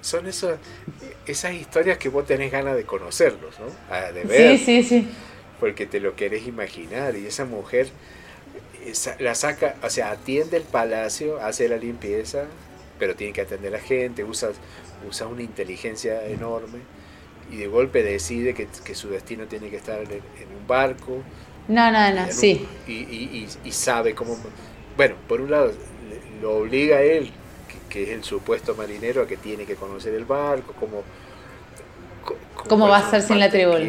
son 0.00 0.26
esos, 0.26 0.58
esas 1.26 1.54
historias 1.54 1.98
que 1.98 2.08
vos 2.08 2.26
tenés 2.26 2.52
ganas 2.52 2.76
de 2.76 2.84
conocerlos, 2.84 3.58
¿no? 3.58 3.66
Ah, 3.90 4.12
de 4.12 4.24
ver. 4.24 4.58
Sí, 4.58 4.64
sí, 4.64 4.82
sí. 4.82 5.08
Porque 5.60 5.86
te 5.86 6.00
lo 6.00 6.16
querés 6.16 6.46
imaginar. 6.46 7.16
Y 7.16 7.26
esa 7.26 7.44
mujer 7.44 7.88
la 9.18 9.34
saca, 9.34 9.76
o 9.82 9.90
sea, 9.90 10.12
atiende 10.12 10.56
el 10.56 10.62
palacio, 10.62 11.40
hace 11.40 11.68
la 11.68 11.76
limpieza, 11.76 12.44
pero 12.98 13.14
tiene 13.14 13.32
que 13.32 13.40
atender 13.40 13.74
a 13.74 13.78
la 13.78 13.82
gente, 13.82 14.22
usa, 14.24 14.50
usa 15.08 15.26
una 15.26 15.42
inteligencia 15.42 16.24
enorme 16.26 16.78
y 17.50 17.56
de 17.56 17.66
golpe 17.66 18.02
decide 18.02 18.54
que, 18.54 18.68
que 18.84 18.94
su 18.94 19.08
destino 19.08 19.46
tiene 19.46 19.70
que 19.70 19.76
estar 19.76 20.00
en, 20.00 20.10
en 20.10 20.56
un 20.58 20.66
barco 20.66 21.22
no, 21.68 21.90
no, 21.90 22.12
no, 22.12 22.26
sí. 22.30 22.66
Y, 22.86 23.48
y, 23.64 23.72
sabe 23.72 24.14
cómo... 24.14 24.36
Bueno, 24.96 25.16
por 25.26 25.40
un 25.40 25.50
lado, 25.50 25.72
lo 26.40 26.58
obliga 26.58 26.98
a 26.98 27.02
él, 27.02 27.30
que, 27.96 28.02
es 28.02 28.08
el 28.10 28.24
supuesto 28.24 28.74
marinero, 28.74 29.22
a 29.22 29.26
que 29.26 29.36
tiene 29.36 29.64
que 29.64 29.76
conocer 29.76 30.14
el 30.14 30.24
barco, 30.24 30.74
cómo... 30.78 31.02
¿Cómo, 32.68 32.88
va 32.88 32.98
a 32.98 33.10
ser 33.10 33.22
sin 33.22 33.38
la 33.38 33.48
tribuna? 33.48 33.86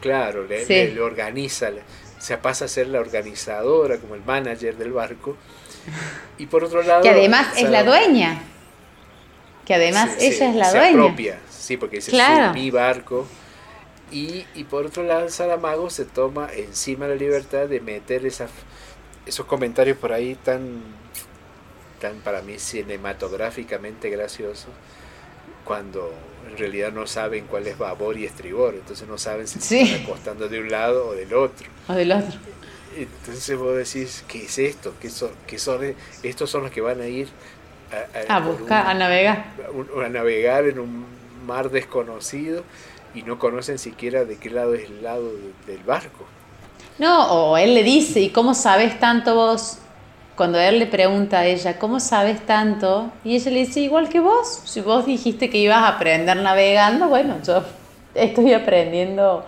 Claro, 0.00 0.44
le, 0.44 1.00
organiza, 1.00 1.68
o 1.68 2.20
sea, 2.20 2.42
pasa 2.42 2.64
a 2.64 2.68
ser 2.68 2.88
la 2.88 2.98
organizadora, 2.98 3.98
como 3.98 4.16
el 4.16 4.24
manager 4.24 4.76
del 4.76 4.92
barco. 4.92 5.36
Y 6.38 6.46
por 6.46 6.64
otro 6.64 6.82
lado... 6.82 7.02
Que 7.02 7.10
además 7.10 7.48
es 7.56 7.70
la 7.70 7.84
dueña. 7.84 8.42
Que 9.64 9.74
además 9.74 10.16
ella 10.18 10.50
es 10.50 10.56
la 10.56 10.64
se 10.64 10.78
dueña. 10.78 10.92
Propia, 10.94 11.38
sí, 11.48 11.76
porque 11.76 11.98
es 11.98 12.12
mi 12.54 12.70
barco 12.72 13.26
y, 14.12 14.44
y 14.54 14.64
por 14.64 14.86
otro 14.86 15.02
lado, 15.02 15.28
Saramago 15.30 15.88
se 15.88 16.04
toma 16.04 16.50
encima 16.54 17.06
la 17.06 17.14
libertad 17.14 17.66
de 17.66 17.80
meter 17.80 18.26
esas, 18.26 18.50
esos 19.24 19.46
comentarios 19.46 19.96
por 19.96 20.12
ahí 20.12 20.34
tan, 20.34 20.82
tan 22.02 22.16
para 22.16 22.42
mí 22.42 22.58
cinematográficamente 22.58 24.10
graciosos, 24.10 24.66
cuando 25.64 26.12
en 26.50 26.58
realidad 26.58 26.90
no 26.90 27.06
saben 27.06 27.46
cuál 27.46 27.68
es 27.68 27.78
babor 27.78 28.18
y 28.18 28.24
estribor, 28.24 28.74
entonces 28.74 29.06
no 29.06 29.18
saben 29.18 29.46
si 29.46 29.60
se 29.60 29.82
están 29.82 30.02
acostando 30.02 30.48
de 30.48 30.58
un 30.58 30.68
lado 30.68 31.06
o 31.06 31.14
del 31.14 31.32
otro. 31.32 31.68
O 31.86 31.92
del 31.92 32.10
otro. 32.10 32.40
Entonces 32.96 33.56
vos 33.56 33.76
decís, 33.76 34.24
¿qué 34.26 34.44
es 34.44 34.58
esto? 34.58 34.94
¿Qué 35.00 35.10
son, 35.10 35.30
qué 35.46 35.60
son 35.60 35.94
estos 36.24 36.50
son 36.50 36.64
los 36.64 36.72
que 36.72 36.80
van 36.80 37.00
a 37.00 37.06
ir 37.06 37.28
a, 38.28 38.40
buscar, 38.40 38.86
a 38.88 38.94
navegar. 38.94 39.46
A, 39.96 40.04
a 40.04 40.08
navegar 40.08 40.64
en 40.64 40.80
un 40.80 41.06
mar 41.46 41.70
desconocido 41.70 42.64
y 43.14 43.22
no 43.22 43.38
conocen 43.38 43.78
siquiera 43.78 44.24
de 44.24 44.38
qué 44.38 44.50
lado 44.50 44.74
es 44.74 44.90
el 44.90 45.04
lado 45.04 45.30
del 45.66 45.82
barco. 45.84 46.24
No, 46.98 47.32
o 47.32 47.56
él 47.56 47.74
le 47.74 47.84
dice, 47.84 48.20
¿y 48.20 48.30
cómo 48.30 48.54
sabes 48.54 48.98
tanto 48.98 49.36
vos? 49.36 49.78
Cuando 50.36 50.58
él 50.58 50.78
le 50.78 50.86
pregunta 50.86 51.40
a 51.40 51.46
ella, 51.46 51.78
¿cómo 51.78 52.00
sabes 52.00 52.44
tanto? 52.46 53.12
Y 53.24 53.36
ella 53.36 53.50
le 53.50 53.60
dice, 53.60 53.80
igual 53.80 54.08
que 54.08 54.20
vos, 54.20 54.62
si 54.64 54.80
vos 54.80 55.06
dijiste 55.06 55.50
que 55.50 55.58
ibas 55.58 55.78
a 55.78 55.88
aprender 55.88 56.36
navegando, 56.38 57.08
bueno, 57.08 57.36
yo 57.44 57.62
estoy 58.14 58.52
aprendiendo 58.52 59.44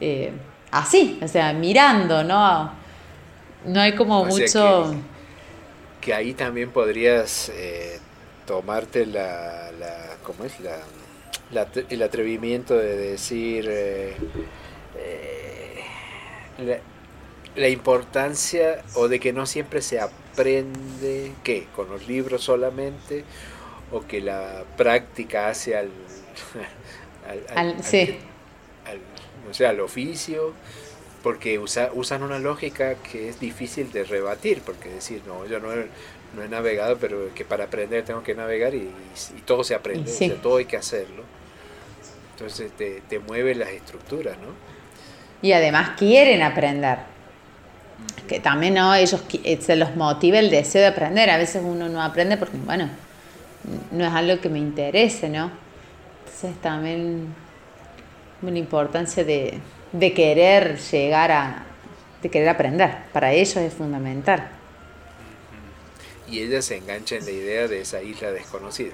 eh, 0.00 0.32
así, 0.70 1.18
o 1.22 1.28
sea, 1.28 1.52
mirando, 1.52 2.22
¿no? 2.22 2.72
No 3.64 3.80
hay 3.80 3.94
como 3.94 4.24
mucho... 4.24 4.94
que, 6.00 6.14
ahí 6.14 6.34
también 6.34 6.70
podrías 6.70 7.50
eh, 7.54 7.98
tomarte 8.46 9.06
la, 9.06 9.70
la, 9.78 10.16
¿cómo 10.22 10.44
es? 10.44 10.60
La 10.60 10.76
el 11.88 12.02
atrevimiento 12.02 12.76
de 12.76 12.96
decir 12.96 13.66
eh, 13.68 14.14
eh, 14.96 16.80
la, 17.56 17.68
importancia 17.68 18.82
o 18.94 19.08
de 19.08 19.20
que 19.20 19.32
no 19.32 19.46
siempre 19.46 19.82
se 19.82 20.00
aprende, 20.00 21.32
¿qué? 21.42 21.66
Con 21.74 21.88
los 21.88 22.06
libros 22.06 22.42
solamente, 22.42 23.24
o 23.92 24.06
que 24.06 24.20
la 24.20 24.64
práctica 24.76 25.48
hace 25.48 25.76
al, 25.76 25.90
al, 27.54 27.76
no 27.76 29.54
sé, 29.54 29.66
al 29.66 29.80
oficio, 29.80 30.52
porque 31.22 31.58
usan 31.58 32.22
una 32.22 32.38
lógica 32.38 32.94
que 32.94 33.28
es 33.28 33.40
difícil 33.40 33.92
de 33.92 34.04
rebatir, 34.04 34.62
porque 34.62 34.88
decir, 34.88 35.22
no, 35.26 35.46
yo 35.46 35.60
no, 35.60 35.68
no 36.34 36.42
he 36.42 36.48
navegado, 36.48 36.96
pero 36.98 37.34
que 37.34 37.44
para 37.44 37.64
aprender 37.64 38.04
tengo 38.04 38.22
que 38.22 38.34
navegar 38.34 38.74
y, 38.74 38.90
todo 39.44 39.64
se 39.64 39.74
aprende, 39.74 40.10
todo 40.42 40.58
hay 40.58 40.64
que 40.64 40.76
hacerlo. 40.76 41.24
Entonces 42.32 42.72
te, 42.76 43.18
mueve 43.18 43.54
las 43.54 43.68
estructuras, 43.70 44.38
¿no? 44.38 44.48
Y 45.42 45.52
además 45.52 45.90
quieren 45.98 46.42
aprender. 46.42 46.98
Que 48.28 48.40
también 48.40 48.74
¿no? 48.74 48.94
ellos 48.94 49.22
eh, 49.44 49.58
se 49.60 49.76
los 49.76 49.96
motiva 49.96 50.38
el 50.38 50.50
deseo 50.50 50.82
de 50.82 50.88
aprender. 50.88 51.30
A 51.30 51.36
veces 51.36 51.62
uno 51.64 51.88
no 51.88 52.02
aprende 52.02 52.36
porque, 52.36 52.56
bueno, 52.58 52.88
no 53.90 54.06
es 54.06 54.12
algo 54.12 54.40
que 54.40 54.48
me 54.48 54.58
interese, 54.58 55.28
¿no? 55.28 55.50
Entonces 56.24 56.60
también 56.62 57.34
una 58.42 58.58
importancia 58.58 59.24
de, 59.24 59.58
de 59.92 60.12
querer 60.12 60.78
llegar 60.78 61.32
a, 61.32 61.64
de 62.22 62.28
querer 62.28 62.48
aprender. 62.48 62.90
Para 63.12 63.32
ellos 63.32 63.56
es 63.56 63.74
fundamental. 63.74 64.48
Y 66.28 66.40
ella 66.40 66.62
se 66.62 66.76
engancha 66.76 67.16
en 67.16 67.24
la 67.24 67.32
idea 67.32 67.68
de 67.68 67.80
esa 67.80 68.02
isla 68.02 68.30
desconocida. 68.30 68.92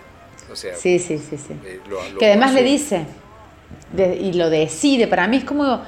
O 0.51 0.57
sea, 0.57 0.75
sí, 0.77 0.99
sí, 0.99 1.19
sí, 1.19 1.37
sí. 1.37 1.55
Eh, 1.65 1.81
que 2.19 2.27
además 2.27 2.55
le 2.55 2.63
dice, 2.63 3.05
y 4.21 4.33
lo 4.33 4.49
decide. 4.49 5.07
Para 5.07 5.27
mí 5.27 5.39
es 5.39 5.45
como 5.45 5.83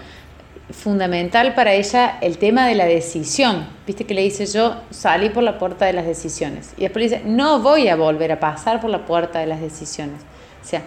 fundamental 0.71 1.55
para 1.55 1.73
ella 1.73 2.19
el 2.21 2.39
tema 2.39 2.67
de 2.67 2.75
la 2.75 2.85
decisión. 2.85 3.67
Viste 3.87 4.05
que 4.05 4.15
le 4.15 4.23
dice 4.23 4.47
yo 4.47 4.83
salí 4.91 5.31
por 5.31 5.43
la 5.43 5.59
puerta 5.59 5.87
de 5.87 5.93
las 5.93 6.07
decisiones. 6.07 6.73
Y 6.77 6.83
después 6.83 7.11
le 7.11 7.17
dice, 7.17 7.29
no 7.29 7.61
voy 7.61 7.89
a 7.89 7.97
volver 7.97 8.33
a 8.33 8.41
pasar 8.41 8.81
por 8.81 8.91
la 8.91 9.07
puerta 9.07 9.39
de 9.39 9.47
las 9.47 9.61
decisiones. 9.61 10.21
O 10.63 10.67
sea, 10.67 10.83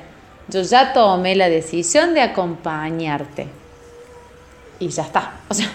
yo 0.47 0.61
ya 0.61 0.93
tomé 0.93 1.35
la 1.35 1.49
decisión 1.49 2.13
de 2.13 2.21
acompañarte. 2.21 3.47
Y 4.79 4.89
ya 4.89 5.03
está. 5.03 5.39
O 5.49 5.53
sea, 5.53 5.69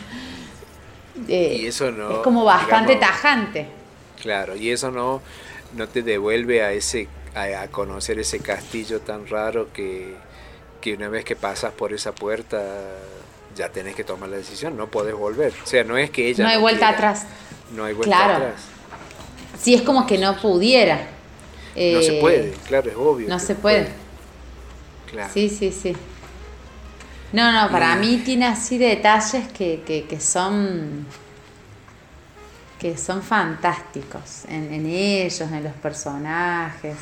eh, 1.29 1.59
y 1.62 1.66
eso 1.66 1.90
no, 1.90 2.11
es 2.11 2.19
como 2.19 2.45
bastante 2.45 2.97
tajante. 2.97 3.66
Claro, 4.21 4.57
y 4.57 4.71
eso 4.71 4.90
no, 4.90 5.23
no 5.75 5.88
te 5.88 6.03
devuelve 6.03 6.62
a 6.62 6.73
ese 6.73 7.09
a, 7.35 7.69
conocer 7.69 8.19
ese 8.19 8.40
castillo 8.40 9.01
tan 9.01 9.27
raro 9.27 9.73
que, 9.73 10.14
que 10.81 10.95
una 10.95 11.09
vez 11.09 11.25
que 11.25 11.37
pasas 11.37 11.73
por 11.73 11.92
esa 11.92 12.12
puerta 12.12 12.62
ya 13.57 13.71
tenés 13.71 13.95
que 13.95 14.05
tomar 14.05 14.29
la 14.29 14.37
decisión, 14.37 14.77
no 14.77 14.88
podés 14.88 15.14
volver. 15.14 15.53
O 15.64 15.66
sea, 15.66 15.83
no 15.83 15.97
es 15.97 16.11
que 16.11 16.29
ella... 16.29 16.45
No 16.45 16.51
hay 16.51 16.61
vuelta 16.61 16.88
atrás. 16.90 17.27
No 17.73 17.85
hay 17.85 17.95
vuelta 17.95 18.16
claro. 18.16 18.35
atrás. 18.35 18.61
Sí, 19.59 19.75
es 19.75 19.83
como 19.83 20.07
que 20.07 20.19
no 20.19 20.37
pudiera. 20.40 20.97
no 21.75 22.03
se 22.03 22.19
puede, 22.21 22.51
eh, 22.51 22.55
claro, 22.69 22.90
es 22.90 22.97
obvio. 22.97 23.29
No 23.29 23.38
se 23.38 23.55
puede. 23.55 23.88
Claro. 25.11 25.33
Sí, 25.33 25.49
sí, 25.49 25.73
sí. 25.73 25.97
No, 27.33 27.51
no, 27.51 27.71
para 27.71 27.97
mí 27.97 28.23
tiene 28.25 28.47
así 28.47 28.79
detalles 28.79 29.49
que, 29.49 29.83
que, 30.09 30.21
son 30.21 31.07
que 32.79 32.97
son 32.97 33.23
fantásticos 33.23 34.45
en, 34.49 34.73
en 34.73 34.87
ellos, 34.87 35.40
en 35.40 35.64
los 35.64 35.73
personajes 35.75 36.95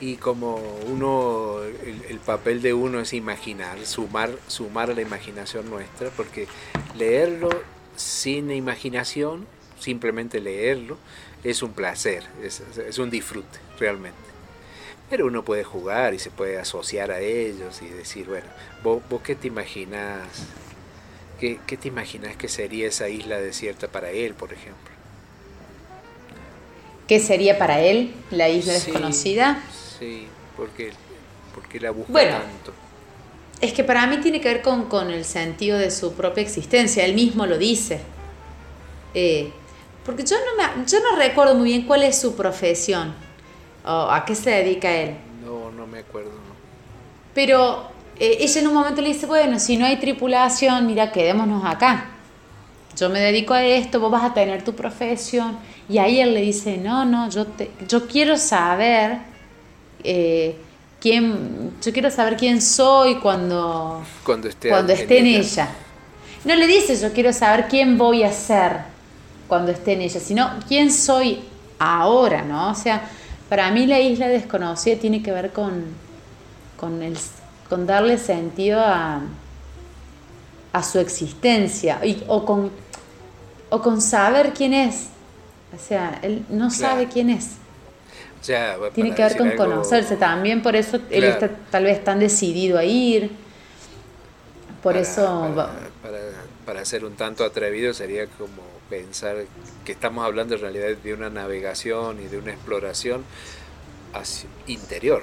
y 0.00 0.16
como 0.16 0.56
uno, 0.88 1.62
el, 1.62 2.18
papel 2.18 2.62
de 2.62 2.74
uno 2.74 3.00
es 3.00 3.12
imaginar, 3.12 3.84
sumar, 3.86 4.30
sumar 4.48 4.90
a 4.90 4.94
la 4.94 5.02
imaginación 5.02 5.70
nuestra, 5.70 6.10
porque 6.10 6.48
leerlo 6.96 7.50
sin 7.96 8.50
imaginación, 8.50 9.46
simplemente 9.78 10.40
leerlo, 10.40 10.98
es 11.44 11.62
un 11.62 11.72
placer, 11.72 12.24
es, 12.42 12.98
un 12.98 13.10
disfrute 13.10 13.58
realmente. 13.78 14.18
Pero 15.10 15.26
uno 15.26 15.44
puede 15.44 15.64
jugar 15.64 16.14
y 16.14 16.18
se 16.18 16.30
puede 16.30 16.58
asociar 16.58 17.10
a 17.10 17.20
ellos 17.20 17.82
y 17.82 17.86
decir, 17.86 18.26
bueno, 18.26 18.48
vos, 18.82 19.02
vos 19.10 19.22
qué 19.22 19.34
te 19.34 19.48
imaginas, 19.48 20.26
qué, 21.38 21.60
qué 21.66 21.76
te 21.76 21.88
imaginas 21.88 22.36
que 22.36 22.48
sería 22.48 22.88
esa 22.88 23.08
isla 23.08 23.38
desierta 23.38 23.88
para 23.88 24.10
él, 24.10 24.34
por 24.34 24.52
ejemplo. 24.52 24.91
¿Qué 27.06 27.20
sería 27.20 27.58
para 27.58 27.80
él 27.80 28.14
la 28.30 28.48
isla 28.48 28.74
desconocida? 28.74 29.62
Sí, 29.98 30.26
porque, 30.56 30.92
porque 31.54 31.80
la 31.80 31.90
busca 31.90 32.12
bueno, 32.12 32.38
tanto. 32.38 32.72
Es 33.60 33.72
que 33.72 33.84
para 33.84 34.06
mí 34.06 34.18
tiene 34.18 34.40
que 34.40 34.48
ver 34.48 34.62
con, 34.62 35.10
el 35.10 35.24
sentido 35.24 35.78
de 35.78 35.90
su 35.90 36.14
propia 36.14 36.42
existencia, 36.42 37.04
él 37.04 37.14
mismo 37.14 37.46
lo 37.46 37.58
dice. 37.58 38.00
Eh, 39.14 39.52
porque 40.04 40.24
yo 40.24 40.36
no, 40.36 40.56
me, 40.56 40.86
yo 40.86 40.98
no 41.00 41.16
recuerdo 41.16 41.54
muy 41.54 41.68
bien 41.68 41.82
cuál 41.82 42.02
es 42.02 42.18
su 42.18 42.34
profesión 42.34 43.14
o 43.84 44.10
a 44.10 44.24
qué 44.24 44.34
se 44.34 44.50
dedica 44.50 44.90
él. 44.90 45.16
No, 45.44 45.70
no 45.70 45.86
me 45.86 46.00
acuerdo. 46.00 46.30
Pero 47.34 47.88
eh, 48.18 48.38
ella 48.40 48.60
en 48.60 48.66
un 48.68 48.74
momento 48.74 49.00
le 49.00 49.08
dice, 49.08 49.26
bueno, 49.26 49.58
si 49.58 49.76
no 49.76 49.86
hay 49.86 49.96
tripulación, 49.96 50.86
mira, 50.86 51.12
quedémonos 51.12 51.64
acá. 51.64 52.11
Yo 52.96 53.08
me 53.08 53.20
dedico 53.20 53.54
a 53.54 53.64
esto, 53.64 54.00
vos 54.00 54.10
vas 54.10 54.24
a 54.24 54.34
tener 54.34 54.62
tu 54.62 54.74
profesión. 54.74 55.56
Y 55.88 55.98
ahí 55.98 56.20
él 56.20 56.34
le 56.34 56.40
dice, 56.40 56.76
no, 56.76 57.04
no, 57.04 57.28
yo, 57.30 57.46
te, 57.46 57.70
yo 57.88 58.06
quiero 58.06 58.36
saber 58.36 59.18
eh, 60.04 60.56
quién, 61.00 61.72
yo 61.82 61.92
quiero 61.92 62.10
saber 62.10 62.36
quién 62.36 62.62
soy 62.62 63.16
cuando, 63.16 64.02
cuando 64.24 64.48
esté, 64.48 64.68
cuando 64.68 64.92
esté 64.92 65.18
en, 65.18 65.26
ella. 65.26 65.68
No 66.44 66.54
le 66.54 66.66
dice 66.66 66.96
yo 66.96 67.12
quiero 67.12 67.32
saber 67.32 67.66
quién 67.68 67.98
voy 67.98 68.22
a 68.22 68.32
ser 68.32 68.78
cuando 69.48 69.72
esté 69.72 69.92
en 69.92 70.02
ella, 70.02 70.20
sino 70.20 70.50
quién 70.68 70.92
soy 70.92 71.40
ahora, 71.78 72.42
¿no? 72.42 72.70
O 72.70 72.74
sea, 72.74 73.02
para 73.48 73.70
mí 73.70 73.86
la 73.86 74.00
isla 74.00 74.28
desconocida 74.28 74.96
tiene 74.96 75.22
que 75.22 75.32
ver 75.32 75.52
con, 75.52 75.84
con, 76.78 77.02
el, 77.02 77.18
con 77.68 77.86
darle 77.86 78.18
sentido 78.18 78.80
a, 78.80 79.20
a 80.72 80.82
su 80.82 80.98
existencia 80.98 82.04
y, 82.04 82.22
o, 82.28 82.44
con, 82.44 82.70
o 83.72 83.80
con 83.80 84.02
saber 84.02 84.52
quién 84.52 84.74
es. 84.74 85.06
O 85.74 85.78
sea, 85.78 86.20
él 86.22 86.44
no 86.50 86.70
sabe 86.70 87.08
quién 87.08 87.30
es. 87.30 87.52
Tiene 88.94 89.14
que 89.14 89.22
ver 89.22 89.36
con 89.38 89.50
conocerse 89.52 90.16
también, 90.16 90.62
por 90.62 90.76
eso 90.76 90.98
él 91.08 91.24
está 91.24 91.48
tal 91.70 91.84
vez 91.84 92.04
tan 92.04 92.18
decidido 92.18 92.76
a 92.76 92.84
ir. 92.84 93.30
Por 94.82 94.96
eso... 94.96 95.70
Para, 96.02 96.18
para, 96.66 96.84
ser 96.84 97.04
un 97.04 97.14
tanto 97.14 97.44
atrevido 97.44 97.94
sería 97.94 98.26
como 98.26 98.62
pensar 98.90 99.36
que 99.86 99.92
estamos 99.92 100.24
hablando 100.26 100.56
en 100.56 100.60
realidad 100.60 100.88
de 101.02 101.14
una 101.14 101.30
navegación 101.30 102.20
y 102.20 102.26
de 102.26 102.36
una 102.36 102.52
exploración 102.52 103.24
interior. 104.66 105.22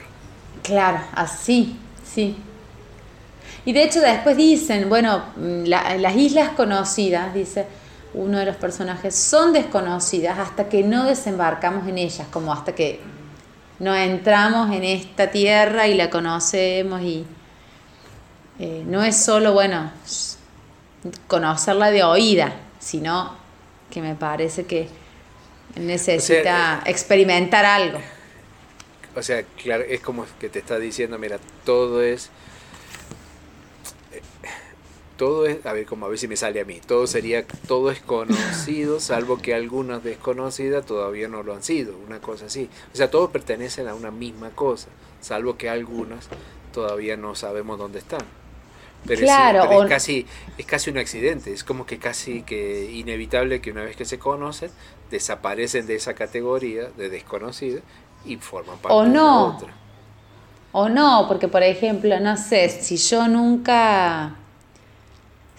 Claro, 0.64 1.02
así, 1.14 1.78
sí. 2.04 2.36
Y 3.66 3.74
de 3.74 3.84
hecho 3.84 4.00
después 4.00 4.36
dicen, 4.36 4.90
bueno, 4.90 5.26
las 5.38 6.16
islas 6.16 6.50
conocidas, 6.52 7.32
dice 7.34 7.68
uno 8.13 8.39
de 8.39 8.45
los 8.45 8.56
personajes, 8.56 9.15
son 9.15 9.54
desconocidas 9.54 10.39
hasta 10.39 10.69
que 10.69 10.84
no 10.84 11.06
desembarcamos 11.06 11.88
en 11.88 11.98
ellas, 11.98 12.28
como 12.32 12.52
hasta 12.52 12.74
que 12.74 13.00
no 13.80 13.95
entramos 13.95 14.76
en 14.76 14.84
esta 14.84 15.32
tierra 15.32 15.88
y 15.88 15.93
la 15.95 16.10
conocemos 16.10 17.02
y 17.02 17.26
eh, 18.60 18.84
no 18.86 19.04
es 19.04 19.15
solo, 19.15 19.54
bueno, 19.54 19.91
conocerla 21.28 21.91
de 21.91 22.04
oída, 22.04 22.54
sino 22.80 23.38
que 23.89 24.02
me 24.02 24.15
parece 24.15 24.65
que 24.65 24.89
necesita 25.76 26.82
eh, 26.86 26.91
experimentar 26.91 27.65
algo. 27.65 28.00
O 29.15 29.24
sea, 29.24 29.43
claro, 29.62 29.84
es 29.88 30.02
como 30.02 30.26
que 30.39 30.50
te 30.50 30.60
está 30.60 30.78
diciendo, 30.78 31.17
mira, 31.17 31.39
todo 31.65 32.02
es 32.02 32.30
todo 35.19 35.45
es, 35.45 35.65
a 35.65 35.73
ver, 35.73 35.86
como 35.86 36.05
a 36.05 36.10
ver 36.10 36.17
si 36.17 36.29
me 36.29 36.38
sale 36.38 36.62
a 36.62 36.65
mí, 36.65 36.79
todo 36.79 37.05
sería, 37.05 37.45
todo 37.67 37.91
es 37.91 37.99
conocido, 37.99 39.01
salvo 39.01 39.38
que 39.38 39.53
algunas 39.53 40.01
desconocidas 40.01 40.86
todavía 40.86 41.27
no 41.27 41.43
lo 41.43 41.53
han 41.53 41.62
sido, 41.62 41.93
una 42.08 42.21
cosa 42.21 42.45
así. 42.45 42.69
O 42.93 42.95
sea, 42.95 43.12
todos 43.12 43.29
pertenecen 43.29 43.89
a 43.89 43.95
una 43.95 44.12
misma 44.12 44.51
cosa, 44.51 44.88
salvo 45.19 45.58
que 45.58 45.69
algunas 45.69 46.29
todavía 46.73 47.17
no 47.17 47.36
sabemos 47.36 47.77
dónde 47.77 47.99
están. 47.99 48.21
Pero, 49.05 49.19
claro, 49.19 49.84
es, 49.84 49.89
casi, 49.89 50.25
es 50.58 50.65
casi 50.65 50.89
un 50.89 50.97
accidente, 50.97 51.51
es 51.51 51.65
como 51.65 51.86
que 51.86 51.99
casi 51.99 52.43
que 52.43 52.89
inevitable 52.89 53.60
que 53.60 53.71
una 53.71 53.84
vez 53.84 53.97
que 53.97 54.05
se 54.05 54.19
conocen, 54.19 54.71
desaparecen 55.12 55.86
de 55.86 55.95
esa 55.95 56.13
categoría 56.13 56.91
de 56.95 57.10
desconocida 57.10 57.82
y 58.23 58.38
forman 58.38 58.77
parte 58.77 58.95
o 58.95 59.03
no, 59.03 59.49
de 59.49 59.55
otra. 59.58 59.73
O 60.71 60.88
no, 60.88 61.25
porque 61.27 61.49
por 61.49 61.63
ejemplo, 61.63 62.17
no 62.21 62.38
sé, 62.38 62.69
si 62.69 62.95
yo 62.95 63.27
nunca 63.27 64.38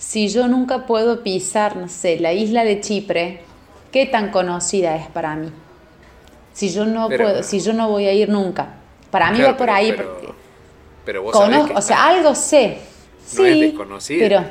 si 0.00 0.28
yo 0.28 0.48
nunca 0.48 0.86
puedo 0.86 1.22
pisar, 1.22 1.76
no 1.76 1.86
sé, 1.86 2.18
la 2.18 2.32
isla 2.32 2.64
de 2.64 2.80
Chipre, 2.80 3.42
¿qué 3.92 4.06
tan 4.06 4.30
conocida 4.30 4.96
es 4.96 5.06
para 5.08 5.36
mí? 5.36 5.52
Si 6.54 6.70
yo 6.70 6.86
no 6.86 7.08
puedo, 7.08 7.42
si 7.42 7.60
yo 7.60 7.74
no 7.74 7.90
voy 7.90 8.06
a 8.06 8.12
ir 8.14 8.30
nunca. 8.30 8.76
Para 9.10 9.30
mí 9.30 9.42
va 9.42 9.56
por 9.56 9.68
ahí 9.68 9.92
pero, 9.92 10.34
Pero 11.04 11.22
vos 11.22 11.32
conozco, 11.32 11.74
o 11.76 11.82
sea, 11.82 12.06
algo 12.06 12.34
sé. 12.34 12.78
No 13.36 13.44
es 13.44 13.60
desconocida. 13.60 14.20
Pero, 14.20 14.44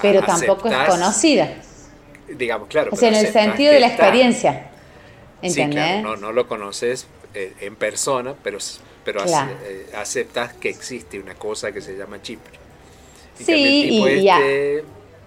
pero 0.00 0.22
tampoco 0.22 0.68
es 0.68 0.76
conocida. 0.88 1.48
Digamos, 2.28 2.68
claro. 2.68 2.90
O 2.92 2.96
sea, 2.96 3.08
en 3.08 3.16
el 3.16 3.32
sentido 3.32 3.72
de 3.72 3.80
la 3.80 3.88
experiencia. 3.88 4.70
¿Entendés? 5.42 5.96
Sí, 5.96 6.02
no, 6.02 6.16
no 6.16 6.32
lo 6.32 6.46
conoces 6.46 7.08
eh, 7.34 7.52
en 7.60 7.74
persona, 7.74 8.34
pero, 8.44 8.58
pero 9.04 9.24
eh, 9.24 9.90
aceptas 9.96 10.54
que 10.54 10.68
existe 10.68 11.18
una 11.18 11.34
cosa 11.34 11.72
que 11.72 11.80
se 11.80 11.96
llama 11.96 12.22
Chipre. 12.22 12.65
Sí, 13.38 13.88
y 13.90 14.22
ya 14.22 14.38
este 14.38 14.84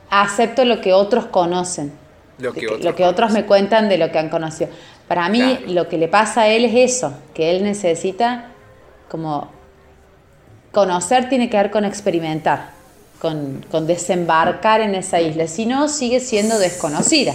acepto 0.09 0.65
lo 0.65 0.81
que 0.81 0.93
otros 0.93 1.25
conocen. 1.27 1.91
Lo 2.37 2.53
que, 2.53 3.03
otros, 3.03 3.31
me 3.31 3.45
cuentan 3.45 3.89
de 3.89 3.97
lo 3.97 4.11
que 4.11 4.17
han 4.17 4.29
conocido. 4.29 4.69
Para 5.09 5.27
mí 5.27 5.59
lo 5.67 5.89
que 5.89 5.97
le 5.97 6.07
pasa 6.07 6.41
a 6.41 6.47
él 6.47 6.63
es 6.63 6.93
eso, 6.93 7.13
que 7.33 7.51
él 7.51 7.63
necesita 7.63 8.51
como 9.09 9.49
conocer 10.71 11.27
tiene 11.27 11.49
que 11.49 11.57
ver 11.57 11.71
con 11.71 11.83
experimentar, 11.83 12.71
con, 13.19 13.61
desembarcar 13.85 14.79
en 14.81 14.95
esa 14.95 15.19
isla. 15.19 15.47
Si 15.47 15.65
no, 15.65 15.89
sigue 15.89 16.21
siendo 16.21 16.57
desconocida. 16.59 17.33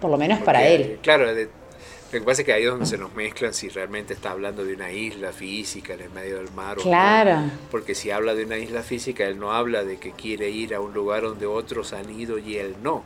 Por 0.00 0.10
lo 0.10 0.18
menos 0.18 0.38
para 0.40 0.64
él. 0.64 1.00
Claro, 1.02 1.34
de, 1.34 1.48
lo 2.10 2.20
que 2.20 2.24
pasa 2.24 2.40
es 2.40 2.46
que 2.46 2.52
ahí 2.54 2.62
es 2.62 2.70
donde 2.70 2.86
se 2.86 2.96
nos 2.96 3.14
mezclan 3.14 3.52
si 3.52 3.68
realmente 3.68 4.14
está 4.14 4.30
hablando 4.30 4.64
de 4.64 4.72
una 4.72 4.90
isla 4.90 5.30
física 5.32 5.92
en 5.92 6.00
el 6.00 6.10
medio 6.10 6.38
del 6.38 6.50
mar. 6.52 6.78
Claro. 6.78 7.32
O 7.32 7.40
no. 7.42 7.50
Porque 7.70 7.94
si 7.94 8.10
habla 8.10 8.34
de 8.34 8.44
una 8.44 8.56
isla 8.56 8.82
física, 8.82 9.26
él 9.26 9.38
no 9.38 9.52
habla 9.52 9.84
de 9.84 9.98
que 9.98 10.12
quiere 10.12 10.48
ir 10.48 10.74
a 10.74 10.80
un 10.80 10.94
lugar 10.94 11.22
donde 11.22 11.44
otros 11.44 11.92
han 11.92 12.08
ido 12.10 12.38
y 12.38 12.56
él 12.56 12.76
no. 12.82 13.04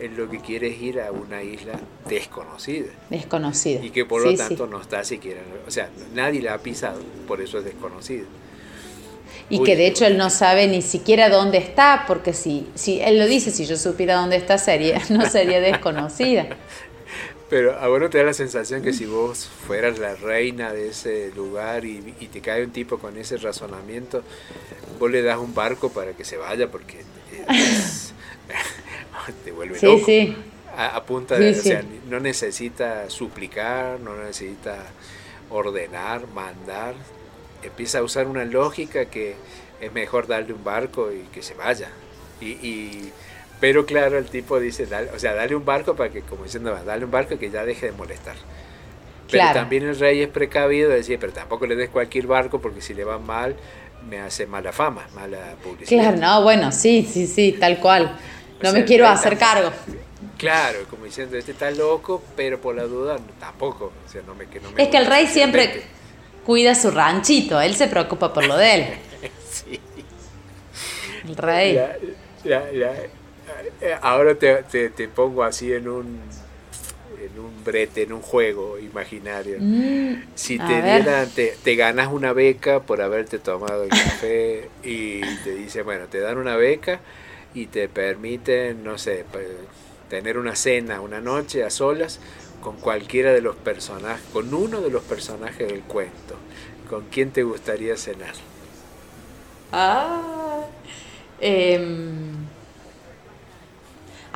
Él 0.00 0.14
lo 0.16 0.30
que 0.30 0.40
quiere 0.40 0.68
es 0.68 0.80
ir 0.80 1.00
a 1.00 1.10
una 1.10 1.42
isla 1.42 1.80
desconocida. 2.08 2.92
Desconocida. 3.10 3.84
Y 3.84 3.90
que 3.90 4.04
por 4.04 4.22
lo 4.22 4.32
tanto 4.36 4.66
no 4.66 4.80
está 4.80 5.02
siquiera. 5.02 5.40
O 5.66 5.70
sea, 5.70 5.90
nadie 6.14 6.40
la 6.40 6.54
ha 6.54 6.58
pisado, 6.58 7.00
por 7.26 7.40
eso 7.40 7.58
es 7.58 7.64
desconocida. 7.64 8.26
Y 9.48 9.62
que 9.62 9.76
de 9.76 9.86
hecho 9.86 10.06
él 10.06 10.18
no 10.18 10.28
sabe 10.28 10.66
ni 10.66 10.82
siquiera 10.82 11.28
dónde 11.28 11.58
está, 11.58 12.04
porque 12.06 12.32
si, 12.32 12.66
si 12.74 13.00
él 13.00 13.18
lo 13.18 13.26
dice, 13.26 13.50
si 13.50 13.64
yo 13.64 13.76
supiera 13.76 14.16
dónde 14.16 14.36
está, 14.36 14.58
sería, 14.58 15.00
no 15.08 15.28
sería 15.28 15.60
desconocida. 15.60 16.46
Pero 17.48 17.78
a 17.78 17.98
no 17.98 18.10
te 18.10 18.18
da 18.18 18.24
la 18.24 18.34
sensación 18.34 18.82
que 18.82 18.92
si 18.92 19.06
vos 19.06 19.48
fueras 19.66 19.98
la 19.98 20.16
reina 20.16 20.72
de 20.72 20.88
ese 20.88 21.30
lugar 21.36 21.84
y, 21.84 22.00
te 22.32 22.40
cae 22.40 22.64
un 22.64 22.72
tipo 22.72 22.98
con 22.98 23.16
ese 23.16 23.36
razonamiento, 23.36 24.22
vos 24.98 25.10
le 25.10 25.22
das 25.22 25.38
un 25.38 25.54
barco 25.54 25.90
para 25.90 26.12
que 26.12 26.24
se 26.24 26.36
vaya 26.36 26.68
porque 26.68 27.04
te 29.44 29.52
vuelve 29.52 29.78
sí, 29.78 30.02
Sí. 30.04 30.36
A, 30.76 31.02
punta 31.04 31.38
de, 31.38 31.52
o 31.52 31.54
sea, 31.54 31.82
no 32.10 32.20
necesita 32.20 33.08
suplicar, 33.08 33.98
no 34.00 34.14
necesita 34.16 34.76
ordenar, 35.48 36.26
mandar, 36.34 36.94
empieza 37.62 38.00
a 38.00 38.02
usar 38.02 38.26
una 38.26 38.44
lógica 38.44 39.06
que 39.06 39.36
es 39.80 39.92
mejor 39.92 40.26
darle 40.26 40.52
un 40.52 40.64
barco 40.64 41.10
y 41.12 41.20
que 41.32 41.42
se 41.42 41.54
vaya. 41.54 41.88
y 42.42 43.10
pero 43.60 43.86
claro, 43.86 44.18
el 44.18 44.26
tipo 44.26 44.60
dice, 44.60 44.86
o 45.14 45.18
sea, 45.18 45.34
dale 45.34 45.54
un 45.54 45.64
barco 45.64 45.94
para 45.96 46.10
que, 46.10 46.20
como 46.20 46.44
diciendo, 46.44 46.78
dale 46.84 47.04
un 47.04 47.10
barco 47.10 47.38
que 47.38 47.50
ya 47.50 47.64
deje 47.64 47.86
de 47.86 47.92
molestar. 47.92 48.36
Pero 49.30 49.52
también 49.52 49.84
el 49.84 49.98
rey 49.98 50.22
es 50.22 50.28
precavido 50.28 50.90
de 50.90 50.96
decir, 50.96 51.18
pero 51.18 51.32
tampoco 51.32 51.66
le 51.66 51.74
des 51.74 51.90
cualquier 51.90 52.26
barco 52.26 52.60
porque 52.60 52.80
si 52.80 52.94
le 52.94 53.04
va 53.04 53.18
mal, 53.18 53.56
me 54.08 54.20
hace 54.20 54.46
mala 54.46 54.72
fama, 54.72 55.06
mala 55.14 55.54
publicidad. 55.62 56.02
Claro, 56.02 56.16
no, 56.16 56.42
bueno, 56.42 56.70
sí, 56.70 57.08
sí, 57.10 57.26
sí, 57.26 57.56
tal 57.58 57.78
cual. 57.78 58.16
No 58.62 58.72
me 58.72 58.84
quiero 58.84 59.06
hacer 59.06 59.36
cargo. 59.36 59.70
Claro, 60.38 60.80
como 60.88 61.06
diciendo, 61.06 61.36
este 61.36 61.52
está 61.52 61.70
loco, 61.70 62.22
pero 62.36 62.60
por 62.60 62.74
la 62.74 62.84
duda 62.84 63.16
tampoco. 63.40 63.92
O 64.06 64.08
sea, 64.08 64.22
no 64.26 64.34
me, 64.34 64.46
que 64.46 64.60
no 64.60 64.68
es 64.76 64.88
que 64.88 64.96
el 64.96 65.06
rey 65.06 65.26
siempre 65.26 65.82
cuida 66.44 66.74
su 66.74 66.90
ranchito, 66.90 67.60
él 67.60 67.74
se 67.74 67.88
preocupa 67.88 68.32
por 68.32 68.46
lo 68.46 68.56
de 68.56 68.74
él. 68.74 68.86
sí. 69.50 69.80
El 71.26 71.36
rey. 71.36 71.76
Eh, 72.44 73.10
ahora 74.02 74.34
te, 74.34 74.62
te, 74.62 75.08
pongo 75.08 75.42
así 75.44 75.72
en 75.72 75.88
un 75.88 76.20
en 77.18 77.40
un 77.40 77.64
brete, 77.64 78.02
en 78.02 78.12
un 78.12 78.20
juego 78.20 78.78
imaginario. 78.78 79.58
Mm, 79.58 80.14
si 80.34 80.58
te 80.58 80.82
dieran, 80.82 81.28
te, 81.30 81.56
te, 81.62 81.74
ganas 81.74 82.12
una 82.12 82.32
beca 82.32 82.80
por 82.80 83.00
haberte 83.00 83.38
tomado 83.38 83.84
el 83.84 83.90
café 83.90 84.68
y 84.84 85.20
te 85.44 85.54
dice, 85.54 85.82
bueno, 85.82 86.06
te 86.06 86.20
dan 86.20 86.38
una 86.38 86.56
beca 86.56 87.00
y 87.54 87.66
te 87.66 87.88
permiten, 87.88 88.84
no 88.84 88.98
sé, 88.98 89.24
tener 90.08 90.38
una 90.38 90.54
cena 90.54 91.00
una 91.00 91.20
noche 91.20 91.64
a 91.64 91.70
solas 91.70 92.20
con 92.60 92.76
cualquiera 92.76 93.32
de 93.32 93.40
los 93.40 93.56
personajes, 93.56 94.24
con 94.32 94.52
uno 94.52 94.80
de 94.80 94.90
los 94.90 95.02
personajes 95.04 95.68
del 95.68 95.80
cuento. 95.80 96.36
¿Con 96.88 97.04
quién 97.10 97.30
te 97.30 97.42
gustaría 97.42 97.96
cenar? 97.96 98.34
Ah, 99.72 100.66
eh, 101.40 101.78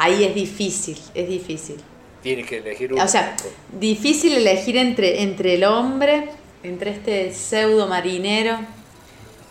Ahí 0.02 0.24
es 0.24 0.34
difícil, 0.34 0.98
es 1.14 1.28
difícil. 1.28 1.76
Tienes 2.22 2.46
que 2.46 2.56
elegir 2.56 2.90
uno. 2.90 3.04
O 3.04 3.06
sea, 3.06 3.36
difícil 3.70 4.32
elegir 4.32 4.78
entre, 4.78 5.20
entre 5.20 5.56
el 5.56 5.64
hombre, 5.64 6.30
entre 6.62 6.92
este 6.92 7.34
pseudo 7.34 7.86
marinero 7.86 8.60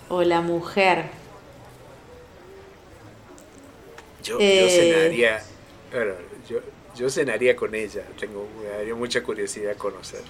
o 0.10 0.24
la 0.24 0.41
mujer. 0.41 1.04
Yo, 4.24 4.38
eh, 4.39 4.68
cenaría, 4.72 5.43
bueno, 5.93 6.14
yo, 6.95 7.10
cenaría 7.12 7.56
con 7.56 7.76
ella, 7.76 8.02
tengo, 8.20 8.47
me 8.60 8.70
daría 8.70 8.95
mucha 8.95 9.22
curiosidad 9.22 9.78
conocerla. 9.78 10.26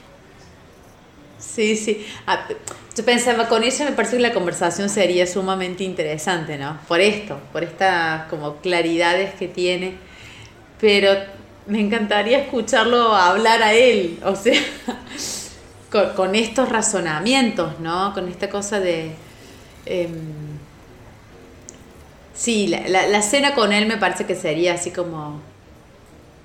Sí, 1.40 1.78
sí. 1.78 2.06
Ah, 2.28 2.46
yo 2.94 3.06
pensaba, 3.06 3.48
con 3.48 3.64
ella 3.64 3.86
me 3.86 3.94
parece 3.94 4.18
que 4.18 4.22
la 4.22 4.34
conversación 4.34 4.90
sería 4.90 5.26
sumamente 5.26 5.86
interesante, 5.86 6.58
¿no? 6.58 6.78
Por 6.90 7.00
esto, 7.00 7.40
por 7.54 7.64
estas 7.64 8.28
como 8.30 8.58
claridades 8.58 9.34
que 9.36 9.48
tiene 9.48 10.09
pero 10.80 11.12
me 11.68 11.80
encantaría 11.80 12.40
escucharlo 12.40 13.14
hablar 13.14 13.62
a 13.62 13.74
él, 13.74 14.20
o 14.24 14.36
sea, 14.36 14.60
con, 16.16 16.36
estos 16.36 16.70
razonamientos, 16.70 17.80
¿no? 17.80 18.14
Con 18.14 18.28
esta 18.28 18.50
cosa 18.50 18.80
de... 18.80 19.12
Em, 19.86 20.10
sí, 22.34 22.68
la, 22.68 23.22
cena 23.22 23.54
con 23.54 23.72
él 23.72 23.86
me 23.88 23.98
parece 23.98 24.26
que 24.26 24.36
sería 24.36 24.74
así 24.74 24.92
como 24.92 25.42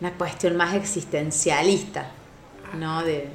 una 0.00 0.12
cuestión 0.12 0.56
más 0.56 0.74
existencialista, 0.74 2.10
¿no? 2.78 3.02
De, 3.02 3.28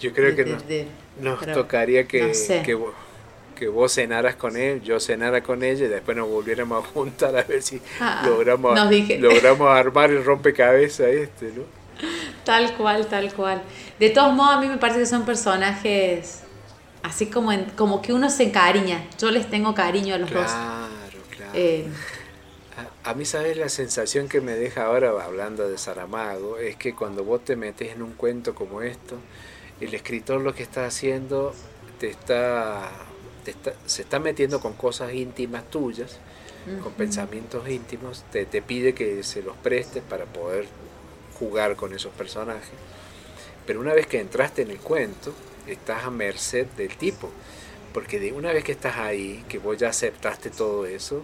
Yo 0.00 0.12
creo 0.12 0.34
que 0.34 0.86
nos, 1.20 1.40
tocaría 1.52 2.06
que, 2.08 2.32
que 2.64 2.78
que 3.58 3.68
vos 3.68 3.92
cenaras 3.92 4.36
con 4.36 4.56
él, 4.56 4.80
yo 4.82 5.00
cenara 5.00 5.42
con 5.42 5.64
ella 5.64 5.86
y 5.86 5.88
después 5.88 6.16
nos 6.16 6.28
volviéramos 6.28 6.84
a 6.84 6.88
juntar 6.88 7.36
a 7.36 7.42
ver 7.42 7.60
si 7.60 7.80
ah, 8.00 8.22
logramos, 8.24 8.78
logramos 9.18 9.68
armar 9.68 10.10
el 10.10 10.24
rompecabezas 10.24 11.08
este, 11.08 11.52
¿no? 11.52 11.62
Tal 12.44 12.74
cual, 12.76 13.06
tal 13.08 13.32
cual. 13.34 13.60
De 13.98 14.10
todos 14.10 14.32
modos, 14.32 14.54
a 14.54 14.60
mí 14.60 14.68
me 14.68 14.78
parece 14.78 15.00
que 15.00 15.06
son 15.06 15.24
personajes 15.24 16.44
así 17.02 17.26
como, 17.26 17.50
en, 17.50 17.64
como 17.70 18.00
que 18.00 18.12
uno 18.12 18.30
se 18.30 18.44
encariña. 18.44 19.04
Yo 19.18 19.30
les 19.32 19.50
tengo 19.50 19.74
cariño 19.74 20.14
a 20.14 20.18
los 20.18 20.30
dos. 20.30 20.46
Claro, 20.46 21.18
claro. 21.36 21.52
Eh, 21.54 21.88
a, 23.04 23.10
a, 23.10 23.14
mí, 23.14 23.24
¿sabes? 23.24 23.56
La 23.56 23.68
sensación 23.68 24.28
que 24.28 24.40
me 24.40 24.52
deja 24.52 24.84
ahora 24.84 25.10
hablando 25.22 25.68
de 25.68 25.76
Saramago 25.76 26.58
es 26.58 26.76
que 26.76 26.94
cuando 26.94 27.24
vos 27.24 27.44
te 27.44 27.56
metes 27.56 27.92
en 27.92 28.02
un 28.02 28.12
cuento 28.12 28.54
como 28.54 28.82
esto, 28.82 29.16
el 29.80 29.92
escritor 29.92 30.40
lo 30.40 30.54
que 30.54 30.62
está 30.62 30.86
haciendo 30.86 31.52
te 31.98 32.08
está 32.08 32.88
se 33.86 34.02
está 34.02 34.18
metiendo 34.18 34.60
con 34.60 34.74
cosas 34.74 35.12
íntimas 35.14 35.68
tuyas, 35.70 36.18
con 36.82 36.92
pensamientos 36.92 37.66
íntimos, 37.68 38.24
te, 38.30 38.44
te 38.44 38.60
pide 38.60 38.92
que 38.92 39.22
se 39.22 39.42
los 39.42 39.56
prestes 39.56 40.02
para 40.02 40.26
poder 40.26 40.66
jugar 41.38 41.76
con 41.76 41.94
esos 41.94 42.12
personajes. 42.12 42.70
Pero 43.66 43.80
una 43.80 43.94
vez 43.94 44.06
que 44.06 44.20
entraste 44.20 44.62
en 44.62 44.70
el 44.70 44.78
cuento, 44.78 45.32
estás 45.66 46.04
a 46.04 46.10
merced 46.10 46.66
del 46.76 46.96
tipo. 46.96 47.30
Porque 47.94 48.18
de 48.20 48.32
una 48.32 48.52
vez 48.52 48.64
que 48.64 48.72
estás 48.72 48.96
ahí, 48.96 49.44
que 49.48 49.58
vos 49.58 49.78
ya 49.78 49.88
aceptaste 49.88 50.50
todo 50.50 50.86
eso, 50.86 51.22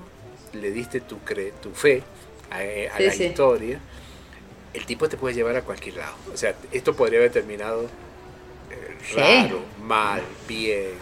le 0.53 0.71
diste 0.71 1.01
tu, 1.01 1.19
cre 1.21 1.53
tu 1.63 1.71
fe 1.73 2.03
a, 2.51 2.65
eh, 2.65 2.91
la 2.99 3.15
historia, 3.15 3.81
el 4.73 4.87
tipo 4.87 5.09
te 5.09 5.17
puede 5.17 5.35
llevar 5.35 5.57
a 5.57 5.63
cualquier 5.63 5.97
lado. 5.97 6.15
O 6.33 6.37
sea, 6.37 6.55
esto 6.73 6.95
podría 6.95 7.19
haber 7.19 7.33
terminado 7.33 7.85
eh, 8.71 9.15
raro, 9.15 9.63
mal, 9.83 10.23
bien, 10.49 10.93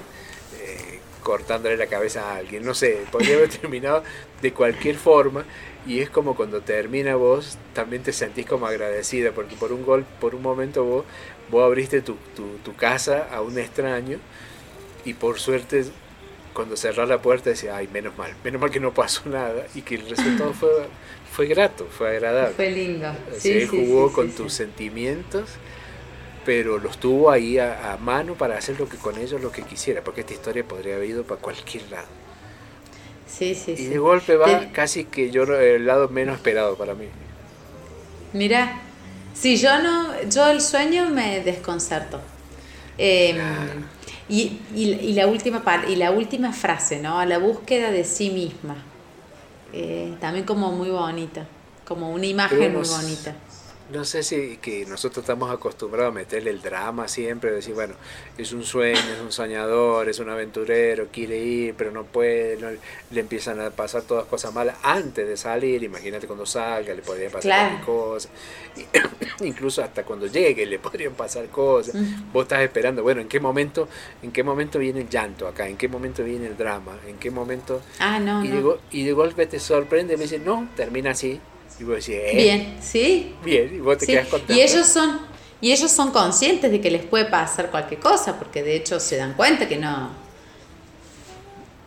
cortándole 1.23 1.77
la 1.77 1.87
cabeza 1.87 2.31
a 2.31 2.37
alguien. 2.37 2.65
No 2.65 2.75
sé, 2.75 3.05
podría 3.11 3.37
haber 3.37 3.49
terminado 3.61 4.03
de 4.41 4.53
cualquier 4.53 4.97
forma 4.97 5.45
y 5.87 6.01
es 6.01 6.11
como 6.11 6.37
cuando 6.37 6.61
termina 6.61 7.17
vos, 7.17 7.59
también 7.75 8.03
te 8.03 8.13
sentís 8.13 8.47
como 8.47 8.67
agradecida 8.67 9.33
porque 9.33 9.57
por 9.57 9.73
un 9.73 9.85
gol, 9.85 10.05
por 10.21 10.35
un 10.35 10.43
momento 10.43 10.85
vos, 10.85 11.05
vos 11.51 11.65
abriste 11.65 12.03
tu, 12.03 12.17
tu, 12.37 12.75
casa 12.77 13.29
a 13.33 13.43
un 13.43 13.59
extraño 13.59 14.19
y 15.05 15.15
por 15.15 15.41
suerte 15.41 15.85
cuando 16.53 16.77
cerrás 16.77 17.09
la 17.09 17.21
puerta 17.21 17.51
decía, 17.51 17.77
ay, 17.77 17.89
menos 17.93 18.17
mal, 18.17 18.33
menos 18.45 18.61
mal 18.61 18.71
que 18.71 18.79
no 18.79 18.93
pasó 18.93 19.29
nada 19.29 19.67
y 19.75 19.83
que 19.83 19.97
el 19.97 20.09
resultado 20.09 20.53
fue, 20.61 20.71
fue 21.33 21.47
grato, 21.47 21.87
fue 21.91 22.11
agradable. 22.11 22.55
Fue 22.55 22.71
lindo. 22.71 23.13
Sí, 23.39 23.67
jugó 23.67 24.13
con 24.13 24.31
tus 24.31 24.53
sentimientos 24.53 25.51
pero 26.45 26.79
los 26.79 26.99
tuvo 26.99 27.31
ahí 27.31 27.59
a, 27.59 27.97
mano 28.01 28.35
para 28.35 28.57
hacer 28.57 28.79
lo 28.79 28.89
que 28.89 28.97
con 28.97 29.19
ellos 29.19 29.41
lo 29.41 29.53
que 29.53 29.63
quisiera, 29.63 30.03
porque 30.03 30.23
esta 30.23 30.35
historia 30.35 30.65
podría 30.65 30.97
haber 30.97 31.09
ido 31.09 31.25
para 31.25 31.41
cualquier 31.41 31.91
lado. 31.91 32.07
Sí, 33.27 33.55
sí, 33.55 33.75
y 33.79 33.85
de 33.87 33.99
golpe 33.99 34.37
va 34.37 34.67
casi 34.73 35.05
que 35.05 35.31
yo 35.31 35.45
el 35.45 35.87
lado 35.87 36.09
menos 36.09 36.37
esperado 36.37 36.77
para 36.77 36.95
mí. 36.95 37.07
Mira, 38.35 38.81
si 39.35 39.57
yo 39.57 39.83
no, 39.83 40.23
yo 40.29 40.49
el 40.49 40.61
sueño 40.61 41.09
me 41.09 41.41
desconcerto. 41.41 42.21
Em, 42.99 43.39
y, 44.29 44.61
y, 44.75 45.13
la 45.15 45.27
última 45.27 45.63
y 45.89 45.97
la 45.97 46.11
última 46.11 46.53
frase, 46.53 47.01
¿no? 47.01 47.19
A 47.19 47.27
la 47.27 47.39
búsqueda 47.39 47.91
de 47.91 48.05
sí 48.05 48.31
misma. 48.31 48.77
Eh, 49.73 50.15
también 50.21 50.45
como 50.45 50.71
muy 50.73 50.91
bonita, 50.91 51.47
como 51.87 52.11
una 52.11 52.27
imagen 52.27 52.75
muy 52.75 52.87
bonita 52.87 53.35
no 53.93 54.05
sé 54.05 54.23
si 54.23 54.57
que 54.57 54.87
nosotros 54.87 55.23
estamos 55.23 55.51
acostumbrados 55.51 56.11
a 56.11 56.15
meterle 56.15 56.51
el 56.51 56.63
drama 56.63 57.09
siempre, 57.09 57.51
decir, 57.51 57.75
bueno, 57.75 57.95
es 58.39 58.53
un 58.53 58.65
sueño, 58.65 58.99
es 58.99 59.21
un 59.21 59.31
soñador, 59.31 60.09
es 60.09 60.19
un 60.19 60.31
aventurero, 60.31 61.09
quiere 61.13 61.39
ir, 61.39 61.75
pero 61.77 61.91
no 61.91 62.05
puede, 62.05 62.59
le 63.11 63.21
empiezan 63.21 63.61
a 63.61 63.71
pasar 63.71 64.03
todas 64.03 64.25
cosas 64.25 64.53
malas 64.55 64.77
antes 64.83 65.29
de 65.29 65.37
salir, 65.37 65.83
imagínate 65.83 66.27
cuando 66.27 66.47
salga, 66.47 66.95
le 66.95 67.03
podrían 67.03 67.31
pasar 67.31 67.81
cosas, 67.85 68.31
incluso 69.41 69.83
hasta 69.83 70.05
cuando 70.05 70.27
llegue 70.27 70.67
le 70.67 70.79
podrían 70.81 71.13
pasar 71.13 71.47
cosas, 71.49 71.95
vos 72.33 72.45
estás 72.45 72.63
esperando, 72.63 73.03
bueno, 73.03 73.21
¿en 73.21 73.29
qué 73.29 73.41
momento, 73.41 73.89
en 74.23 74.33
qué 74.33 74.43
momento 74.43 74.79
viene 74.79 75.03
el 75.03 75.09
llanto 75.09 75.47
acá? 75.47 75.69
¿En 75.69 75.77
qué 75.77 75.89
momento 75.89 76.25
viene 76.25 76.47
el 76.47 76.57
drama? 76.57 76.99
¿En 77.07 77.19
qué 77.19 77.31
momento? 77.31 77.83
Ah, 77.99 78.19
no, 78.19 78.45
y, 78.45 78.49
De, 78.49 78.77
y 78.91 79.05
de 79.05 79.13
golpe 79.13 79.47
te 79.47 79.61
sorprende 79.61 80.15
y 80.15 80.17
me 80.17 80.23
dice, 80.23 80.39
no, 80.39 80.69
termina 80.77 81.11
así, 81.11 81.41
y 81.79 81.85
vos 81.85 81.97
decís, 81.97 82.17
eh, 82.23 82.35
bien, 82.35 82.77
sí. 82.81 83.37
Bien, 83.41 83.75
y 83.75 83.81
vos 83.81 83.99
te 83.99 84.09
quedas 84.09 84.29
contento. 84.29 84.53
Y 84.53 84.61
ellos 84.61 84.87
son, 84.89 85.21
y 85.61 85.73
ellos 85.73 85.91
son 85.91 86.13
conscientes 86.13 86.71
de 86.71 86.81
que 86.81 86.91
les 86.91 87.05
puede 87.05 87.27
pasar 87.27 87.71
cualquier 87.71 88.01
cosa, 88.01 88.39
porque 88.39 88.63
de 88.63 88.77
hecho 88.77 89.01
se 89.01 89.17
dan 89.17 89.35
cuenta 89.35 89.69
que 89.69 89.79
no. 89.79 90.11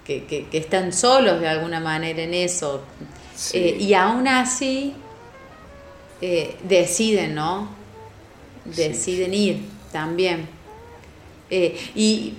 que, 0.04 0.26
que, 0.26 0.50
que 0.50 0.58
están 0.58 0.94
solos 0.94 1.40
de 1.42 1.48
alguna 1.48 1.80
manera 1.80 2.22
en 2.24 2.34
eso. 2.34 2.86
Sí. 3.34 3.58
Eh, 3.58 3.78
y 3.80 3.94
aún 3.94 4.28
así 4.28 4.96
eh, 6.22 6.58
deciden, 6.64 7.36
¿no? 7.36 7.78
Sí, 8.70 8.90
Deciden 8.90 9.34
ir 9.34 9.70
también. 9.92 10.50
Eh, 11.50 11.78
y, 11.96 12.36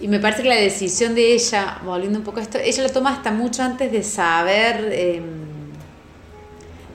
y 0.00 0.08
me 0.08 0.20
parece 0.20 0.42
que 0.42 0.48
la 0.48 0.56
decisión 0.56 1.14
de 1.14 1.34
ella, 1.34 1.80
volviendo 1.84 2.18
un 2.18 2.24
poco 2.24 2.40
a 2.40 2.42
esto, 2.42 2.58
ella 2.58 2.82
lo 2.84 2.90
toma 2.90 3.12
hasta 3.12 3.32
mucho 3.32 3.62
antes 3.62 3.90
de 3.92 4.02
saber, 4.02 4.88
eh, 4.92 5.22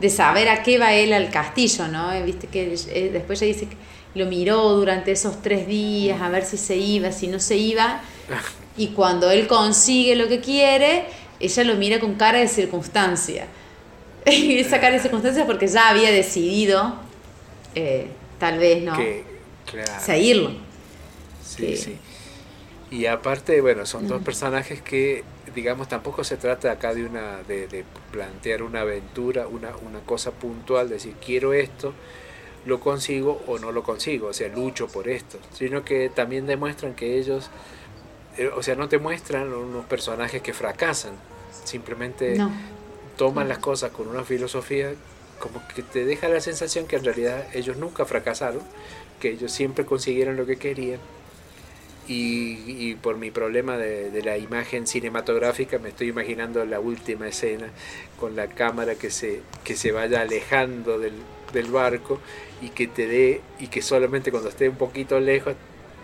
de 0.04 0.10
saber 0.10 0.49
a 0.49 0.64
qué 0.64 0.78
va 0.78 0.93
él 0.93 1.14
al 1.14 1.30
castillo, 1.32 1.88
¿no? 1.88 2.12
Eh, 2.12 2.22
Viste 2.24 2.47
que 2.47 2.76
eh, 2.89 3.10
después 3.12 3.41
ella 3.41 3.54
dice 3.54 3.68
que 3.70 3.78
lo 4.16 4.26
miró 4.26 4.74
durante 4.74 5.14
esos 5.14 5.41
tres 5.41 5.66
días 5.66 6.22
a 6.22 6.28
ver 6.28 6.43
si 6.45 6.58
se 6.58 6.76
iba, 6.76 7.12
si 7.14 7.28
no 7.28 7.39
se 7.39 7.56
iba, 7.56 8.01
y 8.78 8.88
cuando 8.89 9.32
él 9.32 9.47
consigue 9.47 10.18
lo 10.18 10.28
que 10.28 10.41
quiere, 10.41 11.06
ella 11.39 11.64
lo 11.64 11.76
mira 11.76 11.99
con 12.01 12.16
cara 12.16 12.39
de 12.39 12.47
circunstancia. 12.49 13.47
Y 14.26 14.60
esa 14.60 14.80
cara 14.82 14.93
de 14.95 14.99
circunstancia 15.01 15.45
porque 15.45 15.68
ya 15.68 15.89
había 15.89 16.12
decidido, 16.12 16.95
eh, 17.76 18.08
tal 18.39 18.58
vez, 18.60 18.84
¿no? 18.84 18.95
Que, 18.97 19.24
claro. 19.70 20.04
Seguirlo. 20.04 20.51
Sí, 21.45 21.66
que- 21.66 21.78
sí. 21.78 21.97
Y 22.91 23.06
aparte, 23.06 23.62
bueno, 23.62 23.86
son 23.86 24.08
dos 24.08 24.22
personajes 24.22 24.82
que, 24.82 25.24
digamos, 25.56 25.88
tampoco 25.88 26.24
se 26.24 26.38
trata 26.38 26.72
acá 26.72 26.93
de 26.93 27.06
una 27.06 27.43
de, 27.47 27.68
de 27.68 27.84
plantear 28.12 28.64
una 28.64 28.82
aventura, 28.82 29.47
una, 29.47 29.76
una 29.78 29.99
cosa 30.06 30.32
puntual, 30.32 30.89
decir, 30.89 31.16
quiero 31.24 31.54
esto, 31.54 31.93
lo 32.66 32.80
consigo 32.80 33.41
o 33.47 33.60
no 33.60 33.72
lo 33.72 33.84
consigo, 33.84 34.28
o 34.28 34.34
sea, 34.34 34.47
lucho 34.49 34.88
por 34.88 35.08
esto, 35.10 35.38
sino 35.54 35.84
que 35.84 36.10
también 36.10 36.45
demuestran 36.45 36.93
que 36.95 37.18
ellos, 37.20 37.49
eh, 38.38 38.47
o 38.56 38.64
sea, 38.64 38.76
no 38.76 38.88
te 38.89 38.97
muestran 38.99 39.51
unos 39.54 39.86
personajes 39.86 40.41
que 40.41 40.54
fracasan, 40.54 41.14
simplemente 41.64 42.36
No. 42.36 42.51
toman 43.18 43.47
las 43.49 43.60
cosas 43.60 43.91
con 43.91 44.08
una 44.08 44.24
filosofía 44.24 44.93
como 45.39 45.62
que 45.76 45.84
te 45.84 46.06
deja 46.06 46.30
la 46.30 46.39
sensación 46.39 46.88
que 46.88 46.95
en 46.95 47.04
realidad 47.04 47.45
ellos 47.54 47.76
nunca 47.78 48.06
fracasaron, 48.06 48.62
que 49.20 49.30
ellos 49.32 49.51
siempre 49.51 49.86
consiguieron 49.86 50.38
lo 50.38 50.45
que 50.45 50.56
querían. 50.58 50.99
Y, 52.06 52.89
y 52.89 52.95
por 52.95 53.18
mi 53.18 53.32
problema 53.32 53.78
de, 53.78 54.12
de 54.12 54.22
la 54.24 54.38
imagen 54.38 54.88
cinematográfica 54.88 55.80
me 55.80 55.89
estoy 55.89 56.10
imaginando 56.10 56.66
la 56.66 56.80
última 56.82 57.28
escena 57.30 57.72
con 58.20 58.36
la 58.36 58.47
cámara 58.49 58.95
que 58.95 59.10
se, 59.10 59.41
que 59.64 59.76
se 59.78 59.91
vaya 59.93 60.22
alejando 60.22 60.99
del, 60.99 61.14
del 61.54 61.72
barco 61.72 62.20
y 62.62 62.70
que 62.72 62.88
te 62.88 63.08
dé 63.08 63.41
y 63.58 63.68
que 63.68 63.82
solamente 63.82 64.32
cuando 64.32 64.49
esté 64.49 64.68
un 64.68 64.76
poquito 64.78 65.20
lejos 65.22 65.56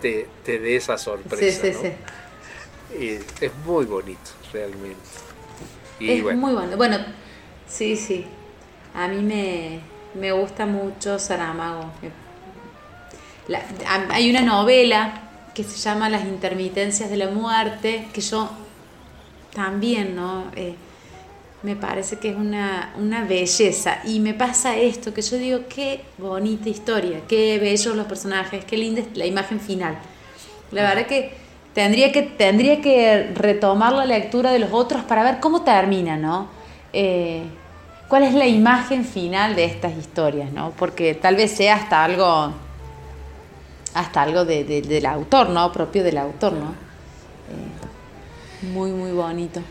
te, 0.02 0.28
te 0.46 0.60
dé 0.60 0.78
esa 0.78 0.98
Sí, 1.38 1.52
sorpresa. 1.52 1.52
sí, 1.52 1.74
¿no? 1.74 1.82
sí. 1.82 1.92
Y 2.90 3.10
es 3.44 3.56
muy 3.66 3.86
bonito 3.86 4.32
realmente. 4.52 4.96
Y 6.00 6.22
es 6.22 6.22
bueno, 6.22 6.42
muy 6.42 6.54
bueno. 6.54 6.78
Bueno, 6.78 6.98
sí, 7.68 7.96
sí. 7.96 8.26
A 8.96 9.08
mí 9.08 9.22
me, 9.22 9.82
me 10.14 10.32
gusta 10.32 10.66
mucho 10.66 11.20
Saramago. 11.20 11.92
La- 13.48 13.64
hay 14.12 14.30
una 14.30 14.42
novela 14.42 15.29
que 15.64 15.70
se 15.70 15.78
llama 15.78 16.10
Las 16.10 16.24
intermitencias 16.24 17.10
de 17.10 17.18
la 17.18 17.30
muerte, 17.30 18.08
que 18.14 18.22
yo 18.22 18.50
también, 19.54 20.16
¿no? 20.16 20.46
Eh, 20.56 20.76
me 21.64 21.76
parece 21.76 22.18
que 22.18 22.30
es 22.30 22.38
una, 22.38 22.94
una 22.98 23.26
belleza. 23.26 24.00
Y 24.06 24.22
me 24.22 24.34
pasa 24.34 24.78
esto, 24.78 25.14
que 25.14 25.22
yo 25.22 25.38
digo, 25.38 25.60
qué 25.68 26.02
bonita 26.18 26.70
historia, 26.70 27.22
qué 27.28 27.60
bellos 27.60 27.94
los 27.96 28.08
personajes, 28.08 28.64
qué 28.64 28.78
linda 28.78 29.02
la 29.16 29.26
imagen 29.26 29.60
final. 29.60 29.98
La 30.72 30.84
verdad 30.84 31.08
que 31.08 31.34
tendría 31.74 32.14
que, 32.14 32.22
tendría 32.22 32.80
que 32.80 33.32
retomar 33.36 33.92
la 33.92 34.06
lectura 34.06 34.52
de 34.52 34.60
los 34.60 34.72
otros 34.72 35.04
para 35.04 35.24
ver 35.24 35.42
cómo 35.42 35.64
termina, 35.64 36.16
¿no? 36.16 36.48
Eh, 36.94 37.44
¿Cuál 38.08 38.24
es 38.24 38.34
la 38.34 38.48
imagen 38.48 39.04
final 39.04 39.58
de 39.58 39.66
estas 39.66 39.98
historias, 39.98 40.54
¿no? 40.54 40.72
Porque 40.72 41.16
tal 41.16 41.36
vez 41.36 41.52
sea 41.52 41.76
hasta 41.76 42.04
algo, 42.04 42.54
hasta 43.94 44.22
algo 44.22 44.46
de- 44.46 44.64
de- 44.64 44.82
del 44.82 45.06
autor, 45.06 45.50
¿no? 45.50 45.72
Propio 45.72 46.04
del 46.04 46.18
autor, 46.18 46.54
¿no? 46.54 46.70
Eh, 46.72 48.66
muy, 48.68 48.92
muy 48.92 49.12
bonito. 49.12 49.62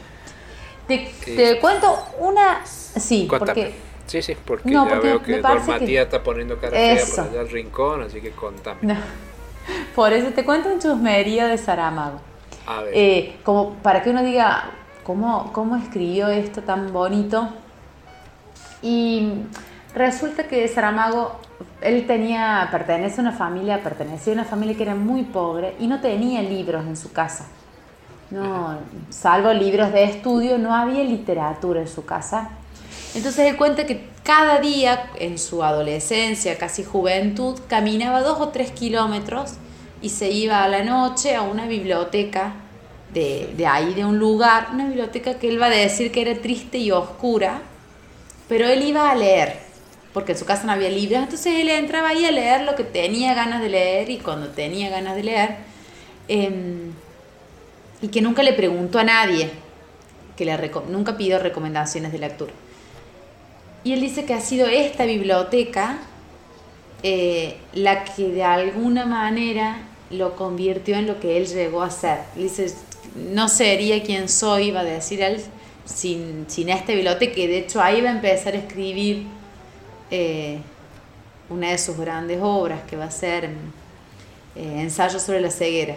Te, 0.87 1.13
te 1.25 1.59
cuento 1.61 1.97
una... 2.19 2.65
Sí, 2.67 3.27
porque... 3.29 3.75
Sí, 4.07 4.23
sí, 4.23 4.35
porque 4.43 4.71
No, 4.71 4.85
ya 4.87 4.91
porque 4.95 5.07
veo 5.09 5.19
me 5.21 5.25
que 5.27 5.33
Don 5.33 5.43
parece 5.43 5.67
que- 5.67 5.73
Matías 5.73 6.05
está 6.07 6.23
poniendo 6.23 6.57
cara 6.59 6.71
fea 6.77 7.05
por 7.15 7.21
allá 7.27 7.41
al 7.41 7.51
rincón, 7.51 8.03
así 8.03 8.21
que 8.23 8.31
contame. 8.31 8.79
No. 8.81 8.97
Por 9.95 10.15
eso 10.15 10.31
te 10.31 10.45
cuento 10.45 10.71
un 10.71 10.81
chusmerío 10.81 11.47
de 11.47 11.59
Saramago. 11.59 12.19
A 12.67 12.81
ver. 12.83 12.93
Eh, 12.95 13.37
como 13.45 13.75
para 13.75 14.03
que 14.03 14.09
uno 14.09 14.23
diga 14.23 14.71
cómo, 15.05 15.53
cómo 15.53 15.77
escribió 15.77 16.29
esto 16.29 16.63
tan 16.63 16.91
bonito. 16.91 17.51
Y 18.81 19.31
resulta 19.95 20.45
que 20.45 20.67
Saramago, 20.69 21.39
él 21.81 22.07
tenía, 22.07 22.69
pertenece 22.71 23.21
a 23.21 23.23
una 23.23 23.33
familia, 23.33 23.83
pertenecía 23.83 24.33
a 24.33 24.35
una 24.35 24.45
familia 24.45 24.77
que 24.77 24.83
era 24.83 24.95
muy 24.95 25.23
pobre 25.23 25.75
y 25.79 25.87
no 25.87 26.01
tenía 26.01 26.43
libros 26.43 26.87
en 26.87 26.97
su 26.97 27.13
casa. 27.13 27.47
No, 28.31 28.79
salvo 29.09 29.53
libros 29.53 29.93
de 29.93 30.05
estudio, 30.05 30.59
no 30.59 30.75
había 30.75 31.03
literatura 31.03 31.81
en 31.81 31.89
su 31.89 32.05
casa. 32.05 32.51
Entonces 33.15 33.47
él 33.51 33.57
cuenta 33.57 33.87
que 33.87 34.09
cada 34.23 34.61
día 34.61 35.11
en 35.19 35.39
su 35.39 35.65
adolescencia, 35.65 36.59
casi 36.59 36.85
juventud, 36.85 37.59
caminaba 37.69 38.21
dos 38.21 38.41
o 38.41 38.49
tres 38.49 38.71
kilómetros 38.71 39.55
y 40.03 40.11
se 40.11 40.31
iba 40.31 40.63
a 40.63 40.69
la 40.69 40.85
noche 40.85 41.35
a 41.35 41.43
una 41.43 41.67
biblioteca 41.67 42.53
de, 43.15 43.55
de 43.57 43.67
ahí, 43.67 43.95
de 43.95 44.05
un 44.05 44.19
lugar, 44.19 44.69
una 44.75 44.87
biblioteca 44.87 45.39
que 45.39 45.49
él 45.49 45.61
va 45.61 45.67
a 45.67 45.71
decir 45.71 46.13
que 46.13 46.21
era 46.21 46.39
triste 46.41 46.77
y 46.77 46.91
oscura, 46.91 47.63
pero 48.49 48.67
él 48.67 48.83
iba 48.83 49.11
a 49.11 49.15
leer, 49.15 49.68
porque 50.13 50.33
en 50.33 50.39
su 50.39 50.45
casa 50.45 50.65
no 50.65 50.73
había 50.73 50.89
libros, 50.89 51.23
entonces 51.23 51.55
él 51.61 51.69
entraba 51.69 52.09
ahí 52.11 52.25
a 52.25 52.31
leer 52.31 52.63
lo 52.63 52.75
que 52.75 52.85
tenía 52.85 53.35
ganas 53.35 53.61
de 53.61 53.69
leer 53.69 54.11
y 54.11 54.19
cuando 54.19 54.49
tenía 54.49 54.91
ganas 54.91 55.17
de 55.17 55.23
leer, 55.23 55.57
em, 56.29 56.93
y 58.01 58.09
que 58.09 58.21
nunca 58.21 58.43
le 58.43 58.53
preguntó 58.53 58.99
a 58.99 59.05
nadie, 59.05 59.51
que 60.37 60.45
le 60.45 60.57
nunca 60.89 61.17
pidió 61.17 61.39
recomendaciones 61.39 62.13
de 62.13 62.19
lectura. 62.19 62.53
Y 63.85 63.93
él 63.93 64.01
dice 64.01 64.25
que 64.25 64.35
ha 64.35 64.41
sido 64.41 64.67
esta 64.67 65.05
biblioteca 65.05 65.99
eh, 67.03 67.57
la 67.75 68.05
que 68.05 68.29
de 68.29 68.43
alguna 68.43 69.07
manera 69.07 69.79
lo 70.11 70.35
convirtió 70.35 70.97
en 70.97 71.07
lo 71.07 71.21
que 71.21 71.37
él 71.37 71.47
llegó 71.47 71.83
a 71.83 71.91
ser. 71.91 72.19
Él 72.37 72.45
dice, 72.45 72.75
no 73.15 73.49
sería 73.49 74.03
quien 74.03 74.29
soy, 74.29 74.71
va 74.71 74.81
a 74.81 74.85
decir 74.85 75.23
él, 75.23 75.41
sin, 75.85 76.47
sin 76.49 76.69
esta 76.69 76.93
biblioteca. 76.93 77.39
Y 77.39 77.47
de 77.47 77.59
hecho 77.59 77.81
ahí 77.81 78.01
va 78.01 78.11
a 78.11 78.13
empezar 78.13 78.55
a 78.55 78.59
escribir 78.59 79.27
eh, 80.11 80.59
una 81.51 81.71
de 81.71 81.79
sus 81.79 81.97
grandes 81.97 82.39
obras, 82.43 82.81
que 82.89 82.97
va 82.97 83.05
a 83.07 83.11
ser 83.11 83.45
eh, 84.57 84.81
Ensayo 84.81 85.19
sobre 85.19 85.41
la 85.41 85.51
ceguera. 85.51 85.97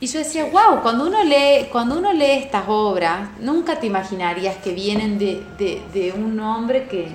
Y 0.00 0.06
yo 0.06 0.20
decía, 0.20 0.44
wow, 0.44 0.80
cuando 0.80 1.06
uno 1.06 1.24
lee, 1.24 1.66
cuando 1.72 1.98
uno 1.98 2.12
lee 2.12 2.30
estas 2.44 2.64
obras, 2.68 3.28
nunca 3.40 3.80
te 3.80 3.86
imaginarías 3.88 4.56
que 4.58 4.72
vienen 4.72 5.18
de, 5.18 5.42
de- 5.58 5.82
de 5.92 6.12
un 6.12 6.38
hombre 6.38 6.86
que, 6.86 7.08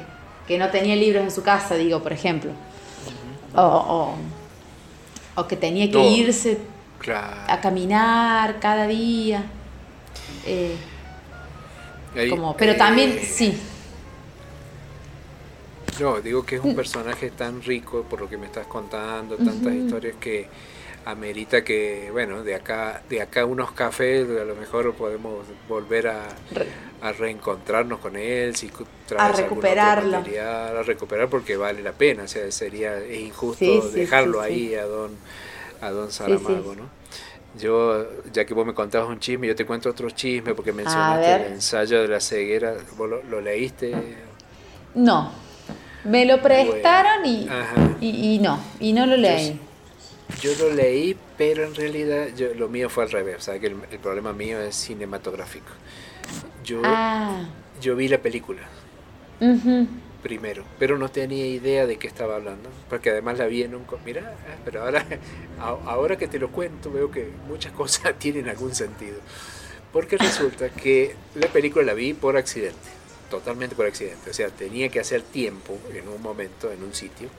que 0.47 0.57
no 0.57 0.69
tenía 0.69 0.95
libros 0.95 1.23
en 1.23 1.31
su 1.31 1.43
casa, 1.43 1.75
digo, 1.75 2.01
por 2.03 2.11
ejemplo. 2.11 2.51
O, 3.55 3.61
o- 3.61 4.15
o 5.35 5.47
que 5.47 5.55
tenía 5.55 5.89
que 5.89 5.97
No. 5.97 6.03
irse 6.09 6.57
claro. 6.99 7.37
a 7.47 7.61
caminar 7.61 8.59
cada 8.59 8.85
día. 8.87 9.43
Eh, 10.45 10.75
Ahí, 12.15 12.29
como, 12.29 12.55
pero 12.57 12.73
eh, 12.73 12.75
también, 12.75 13.17
sí, 13.23 13.57
No, 15.99 16.21
digo 16.21 16.45
que 16.45 16.55
es 16.55 16.61
Mm. 16.63 16.69
un 16.69 16.73
personaje 16.73 17.31
tan 17.31 17.61
rico 17.61 18.07
por 18.09 18.19
lo 18.21 18.29
que 18.29 18.37
me 18.37 18.47
estás 18.47 18.67
contando, 18.67 19.39
tantas 19.39 19.75
historias 19.75 20.15
que 20.17 20.49
amerita 21.05 21.63
que, 21.63 22.09
bueno, 22.11 22.43
de 22.43 22.55
acá, 22.55 23.03
de 23.09 23.21
acá 23.21 23.45
unos 23.45 23.73
cafés, 23.73 24.27
a 24.29 24.45
lo 24.45 24.55
mejor 24.55 24.95
podemos 24.95 25.45
volver 25.67 26.07
a, 26.07 26.41
a 27.01 27.11
reencontrarnos 27.13 27.99
con 27.99 28.15
él, 28.15 28.55
si 28.55 28.71
A 29.17 29.27
recuperarlo. 29.31 30.19
material, 30.21 30.77
a 30.77 30.83
recuperar 30.83 31.29
porque 31.29 31.57
vale 31.57 31.81
la 31.83 31.93
pena, 31.97 32.23
o 32.23 32.27
sea, 32.27 32.51
sería 32.51 32.97
es 32.99 33.19
injusto 33.19 33.91
Sí, 33.91 33.91
sí, 33.91 33.91
dejarlo 33.91 34.41
sí, 34.41 34.41
ahí 34.41 34.75
a 34.75 34.85
don 34.85 35.19
a 35.81 35.91
don. 35.91 36.11
Saramago, 36.11 36.75
¿no? 36.75 36.91
Yo, 37.53 38.07
ya 38.33 38.45
que 38.45 38.53
vos 38.55 38.65
me 38.65 38.73
contabas 38.75 39.09
un 39.09 39.19
chisme, 39.19 39.47
yo 39.47 39.55
te 39.55 39.65
cuento 39.65 39.89
otro 39.91 40.09
chisme 40.11 40.55
porque 40.55 40.73
mencionaste 40.73 41.33
el 41.33 41.43
ensayo 41.43 42.01
de 42.01 42.07
la 42.09 42.19
ceguera, 42.21 42.75
¿vos 42.97 43.09
lo, 43.09 43.23
lo 43.23 43.41
leíste? 43.41 44.17
no. 44.95 45.31
Me 46.05 46.25
lo 46.25 46.41
prestaron 46.41 47.25
y, 47.25 47.47
y, 48.01 48.35
y 48.35 48.39
no, 48.39 48.59
y 48.79 48.93
no 48.93 49.05
lo 49.05 49.15
leí. 49.17 49.59
Yo 50.41 50.51
lo 50.59 50.73
leí, 50.73 51.15
pero 51.37 51.65
en 51.65 51.75
realidad 51.75 52.27
yo, 52.35 52.53
lo 52.55 52.67
mío 52.67 52.89
fue 52.89 53.03
al 53.05 53.11
revés, 53.11 53.37
o 53.37 53.41
sea, 53.41 53.59
que 53.59 53.67
el, 53.67 53.75
el 53.91 53.99
problema 53.99 54.33
mío 54.33 54.59
es 54.61 54.75
cinematográfico. 54.75 55.71
Yo, 56.65 56.81
Ah, 56.83 57.45
yo 57.81 57.95
vi 57.95 58.07
la 58.07 58.17
película, 58.17 58.61
primero, 60.21 60.63
pero 60.79 60.97
no 60.97 61.09
tenía 61.09 61.45
idea 61.45 61.85
de 61.85 61.97
qué 61.97 62.07
estaba 62.07 62.35
hablando, 62.37 62.69
porque 62.89 63.09
además 63.09 63.37
la 63.37 63.45
vi 63.45 63.63
en 63.63 63.75
un... 63.75 63.85
Mira, 64.05 64.33
ah, 64.47 64.55
pero 64.63 64.83
ahora, 64.83 65.05
ahora 65.85 66.17
que 66.17 66.27
te 66.27 66.39
lo 66.39 66.49
cuento 66.51 66.91
veo 66.91 67.11
que 67.11 67.29
muchas 67.47 67.71
cosas 67.81 68.17
tienen 68.17 68.47
algún 68.49 68.73
sentido, 68.73 69.17
porque 69.91 70.17
resulta 70.17 70.69
que 70.69 71.15
la 71.35 71.47
película 71.47 71.85
la 71.85 71.93
vi 71.93 72.13
por 72.13 72.37
accidente, 72.37 72.89
totalmente 73.39 73.75
por 73.75 73.87
accidente, 73.87 74.29
o 74.29 74.33
sea, 74.33 74.49
tenía 74.49 74.89
que 74.89 74.99
hacer 74.99 75.23
tiempo 75.23 75.79
en 75.91 76.07
un 76.07 76.21
momento, 76.21 76.71
en 76.71 76.83
un 76.83 76.93
sitio, 76.93 77.29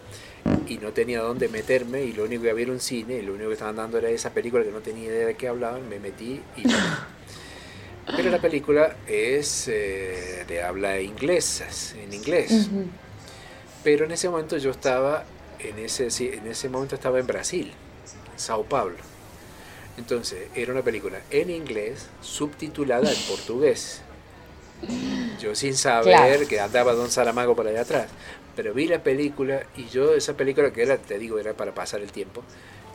y 0.66 0.78
no 0.78 0.92
tenía 0.92 1.20
dónde 1.20 1.48
meterme 1.48 2.02
y 2.02 2.12
lo 2.12 2.24
único 2.24 2.42
que 2.42 2.50
había 2.50 2.64
era 2.64 2.72
un 2.72 2.80
cine 2.80 3.14
y 3.18 3.22
lo 3.22 3.32
único 3.32 3.48
que 3.48 3.54
estaban 3.54 3.76
dando 3.76 3.98
era 3.98 4.10
esa 4.10 4.30
película 4.30 4.64
que 4.64 4.72
no 4.72 4.80
tenía 4.80 5.04
idea 5.04 5.26
de 5.28 5.36
qué 5.36 5.46
hablaban, 5.46 5.88
me 5.88 6.00
metí 6.00 6.42
y... 6.56 6.64
Pero 8.16 8.28
la 8.28 8.38
película 8.38 8.96
es 9.06 9.66
eh, 9.68 10.44
de 10.46 10.62
habla 10.62 11.00
inglesa, 11.00 11.66
en 11.96 12.12
inglés. 12.12 12.68
Pero 13.82 14.04
en 14.04 14.10
ese 14.10 14.28
momento 14.28 14.58
yo 14.58 14.72
estaba, 14.72 15.24
en 15.58 15.78
ese, 15.78 16.08
en 16.34 16.46
ese 16.46 16.68
momento 16.68 16.96
estaba 16.96 17.18
en 17.18 17.26
Brasil, 17.26 17.72
en 18.32 18.38
Sao 18.38 18.64
Paulo. 18.64 18.98
Entonces 19.96 20.48
era 20.54 20.72
una 20.72 20.82
película 20.82 21.20
en 21.30 21.48
inglés 21.48 22.08
subtitulada 22.20 23.10
en 23.10 23.18
portugués. 23.28 24.02
Yo 25.40 25.54
sin 25.54 25.74
saber 25.74 26.46
que 26.46 26.60
andaba 26.60 26.92
Don 26.94 27.10
Saramago 27.10 27.54
por 27.54 27.66
allá 27.66 27.82
atrás. 27.82 28.08
Pero 28.56 28.72
vi 28.72 28.86
la 28.86 29.02
película 29.02 29.64
y 29.76 29.86
yo 29.88 30.14
esa 30.14 30.34
película 30.34 30.72
que 30.72 30.82
era, 30.82 30.96
te 30.96 31.18
digo, 31.18 31.38
era 31.38 31.54
para 31.54 31.74
pasar 31.74 32.00
el 32.00 32.12
tiempo. 32.12 32.42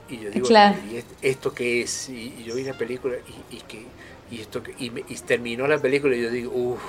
Y 0.10 0.20
yo 0.20 0.32
digo, 0.32 0.48
¿y 0.50 1.04
esto 1.22 1.54
qué 1.54 1.82
es? 1.82 2.10
Y, 2.10 2.44
yo 2.44 2.56
vi 2.56 2.64
la 2.64 2.78
película 2.78 3.16
y, 3.52 3.58
y 3.58 3.60
que 3.62 3.86
y, 4.32 4.42
esto, 4.42 4.62
y, 4.78 4.90
terminó 5.26 5.68
la 5.68 5.80
película 5.80 6.16
y 6.16 6.22
yo 6.22 6.30
digo, 6.30 6.52
uff, 6.54 6.82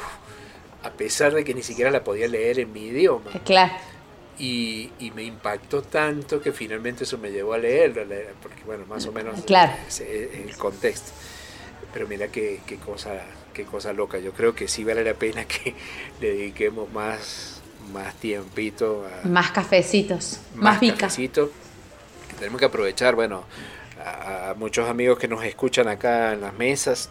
a 0.82 0.90
pesar 0.90 1.32
de 1.34 1.44
que 1.44 1.55
ni 1.55 1.62
siquiera 1.62 1.90
la 1.90 2.05
podía 2.05 2.28
leer 2.28 2.61
en 2.61 2.72
mi 2.72 2.86
idioma. 2.86 3.30
Eh, 3.34 3.40
claro. 3.44 3.72
Y, 4.38 4.90
y, 4.98 5.11
me 5.11 5.22
impactó 5.22 5.82
tanto 5.82 6.40
que 6.40 6.53
finalmente 6.53 7.05
eso 7.05 7.18
me 7.18 7.30
llevó 7.30 7.55
a 7.55 7.59
leerlo, 7.59 8.03
porque 8.42 8.62
bueno, 8.64 8.86
más 8.86 9.07
o 9.07 9.12
menos 9.12 9.42
claro. 9.42 9.72
es, 9.86 10.01
el 10.01 10.57
contexto. 10.57 11.12
Pero 11.92 12.07
mira 12.07 12.28
qué, 12.28 12.61
qué, 12.66 12.76
cosa, 12.76 13.22
qué 13.64 13.70
cosa 13.70 13.92
loca. 13.92 14.18
Yo 14.18 14.32
creo 14.32 14.54
que 14.54 14.68
sí 14.68 14.84
vale 14.84 15.04
la 15.04 15.14
pena 15.14 15.44
que 15.44 15.74
le 16.20 16.34
dediquemos 16.34 16.90
más, 16.92 17.61
más 17.92 18.14
tiempito. 18.16 19.06
A, 19.06 19.26
más 19.26 19.50
cafecitos, 19.50 20.40
más, 20.54 20.82
más. 20.82 21.18
Tenemos 22.38 22.58
que 22.58 22.64
aprovechar, 22.64 23.14
bueno, 23.14 23.44
a, 24.02 24.50
a 24.50 24.54
muchos 24.54 24.88
amigos 24.88 25.18
que 25.18 25.28
nos 25.28 25.44
escuchan 25.44 25.88
acá 25.88 26.32
en 26.32 26.40
las 26.40 26.54
mesas, 26.54 27.11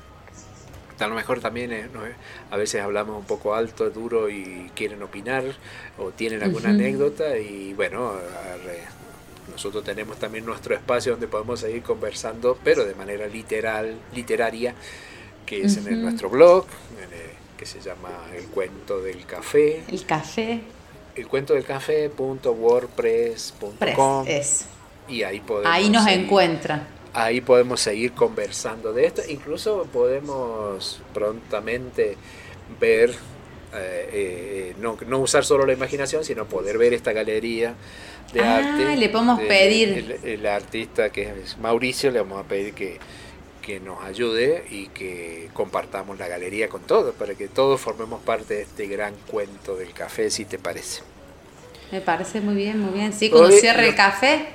a 1.00 1.08
lo 1.08 1.16
mejor 1.16 1.39
también 1.39 1.72
eh, 1.72 1.88
a 2.52 2.58
veces 2.58 2.82
hablamos 2.82 3.18
un 3.18 3.26
poco 3.26 3.56
alto, 3.56 3.89
duro 3.89 4.30
y 4.30 4.70
quieren 4.76 5.02
opinar 5.02 5.43
o 5.97 6.12
tienen 6.12 6.43
alguna 6.43 6.70
anécdota 6.70 7.38
y 7.38 7.74
bueno, 7.74 8.14
nosotros 9.50 9.84
tenemos 9.84 10.18
también 10.18 10.45
nuestro 10.45 10.76
espacio 10.76 11.14
donde 11.14 11.28
podemos 11.28 11.60
seguir 11.60 11.84
conversando, 11.84 12.58
pero 12.64 12.86
de 12.86 12.95
manera 12.95 13.28
literal, 13.28 13.97
literaria, 14.14 14.74
que 15.50 15.64
es 15.64 15.78
en 15.78 16.02
nuestro 16.04 16.30
blog, 16.30 16.66
que 17.58 17.66
se 17.66 17.82
llama 17.82 18.12
El 18.36 18.45
Cuento 18.45 19.02
del 19.02 19.26
Café. 19.26 19.82
El 19.91 20.06
Café. 20.06 20.62
El 21.16 21.28
cuento 21.28 21.56
del 21.56 21.66
café.wordpress.com. 21.66 24.28
Y 25.10 25.24
ahí 25.24 25.39
podemos. 25.39 25.74
Ahí 25.74 25.89
nos 25.89 26.06
encuentra 26.08 26.88
ahí 27.14 27.41
podemos 27.41 27.82
seguir 27.82 28.14
conversando 28.14 28.93
de 28.93 29.06
esto. 29.06 29.22
Incluso 29.28 29.88
podemos 29.91 31.02
prontamente 31.14 32.16
ver, 32.80 33.12
eh, 33.74 34.10
eh, 34.14 34.76
no, 34.80 34.97
no, 35.08 35.20
usar 35.20 35.45
solo 35.45 35.66
la 35.66 35.74
imaginación, 35.74 36.24
sino 36.24 36.45
poder 36.45 36.78
ver 36.78 36.93
esta 36.93 37.12
galería 37.12 37.74
de 38.34 38.41
ah, 38.41 38.58
arte. 38.58 38.97
Le 38.97 39.10
podemos 39.10 39.39
pedir. 39.41 40.20
El, 40.24 40.45
artista 40.45 41.10
que 41.10 41.34
es 41.43 41.58
Mauricio, 41.58 42.12
le 42.12 42.20
vamos 42.20 42.45
a 42.45 42.47
pedir 42.47 42.74
que, 42.74 43.00
que 43.62 43.80
nos 43.80 44.03
ayude 44.03 44.66
y 44.70 44.88
que 44.88 45.49
compartamos 45.53 46.18
la 46.20 46.28
galería 46.28 46.70
con 46.70 46.82
todos, 46.82 47.14
para 47.16 47.36
que 47.36 47.47
todos 47.47 47.80
formemos 47.80 48.22
parte 48.22 48.55
de 48.55 48.62
este 48.64 48.88
gran 48.88 49.14
cuento 49.28 49.76
del 49.76 49.93
café, 49.93 50.30
si 50.30 50.45
te 50.45 50.57
parece. 50.57 51.01
Me 51.91 52.01
parece 52.01 52.41
muy 52.41 52.55
bien, 52.55 52.80
muy 52.80 52.93
bien. 52.93 53.14
Sí, 53.14 53.30
cuando 53.30 53.51
cierre 53.51 53.88
el 53.88 53.95
café, 53.95 54.47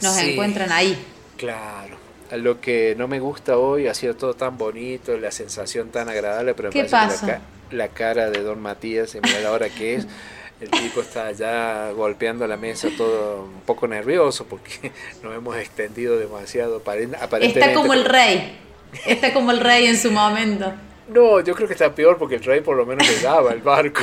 nos 0.00 0.16
encuentran 0.18 0.72
ahí. 0.72 0.96
Claro. 1.36 1.96
Lo 2.32 2.60
que 2.60 2.94
no 2.96 3.08
me 3.08 3.20
gusta 3.20 3.58
hoy 3.58 3.88
ha 3.88 3.94
sido 3.94 4.14
todo 4.14 4.34
tan 4.34 4.56
bonito, 4.56 5.16
la 5.18 5.30
sensación 5.30 5.90
tan 5.90 6.08
agradable, 6.08 6.54
pero 6.54 6.70
me 6.72 6.84
parece 6.84 7.26
la, 7.26 7.40
la, 7.70 7.88
cara 7.88 8.30
de 8.30 8.42
don 8.42 8.60
Matías, 8.60 9.14
mira 9.22 9.40
la 9.40 9.52
hora 9.52 9.68
que 9.68 9.96
es, 9.96 10.06
el 10.62 10.70
tipo 10.70 11.00
está 11.00 11.32
ya 11.32 11.90
golpeando 11.90 12.46
la 12.46 12.56
mesa 12.56 12.88
todo 12.96 13.44
un 13.44 13.62
poco 13.62 13.88
nervioso 13.88 14.46
porque 14.46 14.92
nos 15.22 15.34
hemos 15.34 15.56
extendido 15.56 16.18
demasiado. 16.18 16.76
Aparentemente, 16.76 17.60
está 17.60 17.74
como 17.74 17.92
el 17.92 18.04
rey, 18.04 18.58
está 19.06 19.32
como 19.32 19.50
el 19.50 19.60
rey 19.60 19.86
en 19.86 19.96
su 19.96 20.12
momento. 20.12 20.72
No, 21.08 21.40
yo 21.40 21.54
creo 21.54 21.66
que 21.66 21.74
está 21.74 21.92
peor 21.92 22.16
porque 22.16 22.36
el 22.36 22.44
rey 22.44 22.60
por 22.60 22.76
lo 22.76 22.86
menos 22.86 23.06
le 23.08 23.20
daba 23.20 23.52
el 23.52 23.60
barco. 23.60 24.02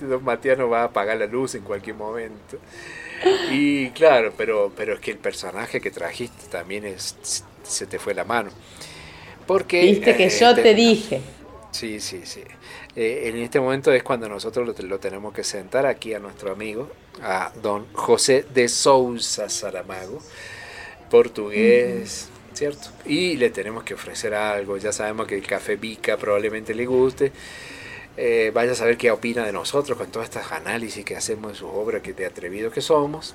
don 0.00 0.24
Matías 0.24 0.58
no 0.58 0.68
va 0.68 0.82
a 0.82 0.84
apagar 0.84 1.16
la 1.16 1.26
luz 1.26 1.54
en 1.54 1.62
cualquier 1.62 1.94
momento. 1.96 2.58
Y 3.50 3.90
claro, 3.90 4.32
pero, 4.36 4.72
pero 4.76 4.94
es 4.94 5.00
que 5.00 5.12
el 5.12 5.18
personaje 5.18 5.80
que 5.80 5.90
trajiste 5.90 6.48
también 6.50 6.84
es, 6.84 7.16
se 7.62 7.86
te 7.86 7.98
fue 7.98 8.14
la 8.14 8.24
mano. 8.24 8.50
Porque, 9.46 9.82
Viste 9.82 10.16
que 10.16 10.28
yo 10.28 10.54
te, 10.54 10.74
dije. 10.74 11.20
Sí, 11.70 12.00
sí, 12.00 12.22
sí. 12.24 12.42
Eh, 13.00 13.30
en 13.30 13.38
este 13.38 13.58
momento 13.58 13.90
es 13.92 14.02
cuando 14.02 14.28
nosotros 14.28 14.78
lo, 14.78 14.98
tenemos 14.98 15.32
que 15.32 15.42
sentar 15.42 15.86
aquí 15.86 16.12
a 16.12 16.18
nuestro 16.18 16.52
amigo, 16.52 16.90
a 17.22 17.50
don 17.62 17.86
José 17.94 18.44
de 18.52 18.68
Sousa 18.68 19.48
Saramago, 19.48 20.20
portugués, 21.10 22.28
¿cierto? 22.52 22.90
Y 23.06 23.38
le 23.38 23.48
tenemos 23.48 23.84
que 23.84 23.94
ofrecer 23.94 24.34
algo. 24.34 24.76
Ya 24.76 24.92
sabemos 24.92 25.26
que 25.26 25.36
el 25.36 25.46
café 25.46 25.76
Vica 25.76 26.18
probablemente 26.18 26.74
le 26.74 26.84
guste. 26.84 27.32
Eh, 28.18 28.50
vaya 28.52 28.72
a 28.72 28.74
saber 28.74 28.98
qué 28.98 29.10
opina 29.10 29.46
de 29.46 29.52
nosotros 29.54 29.96
con 29.96 30.10
todas 30.10 30.28
estas 30.28 30.52
análisis 30.52 31.02
que 31.02 31.16
hacemos 31.16 31.52
de 31.52 31.58
su 31.58 31.68
obra, 31.68 32.02
que 32.02 32.12
de 32.12 32.26
atrevido 32.26 32.70
que 32.70 32.82
somos. 32.82 33.34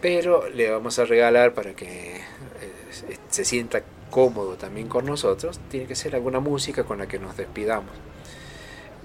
Pero 0.00 0.48
le 0.48 0.70
vamos 0.70 0.96
a 1.00 1.04
regalar 1.06 1.54
para 1.54 1.74
que 1.74 2.18
eh, 2.18 3.16
se 3.30 3.44
sienta 3.44 3.82
cómodo 4.12 4.54
también 4.54 4.86
con 4.86 5.06
nosotros, 5.06 5.58
tiene 5.70 5.86
que 5.86 5.96
ser 5.96 6.14
alguna 6.14 6.38
música 6.38 6.84
con 6.84 6.98
la 6.98 7.08
que 7.08 7.18
nos 7.18 7.36
despidamos. 7.36 7.90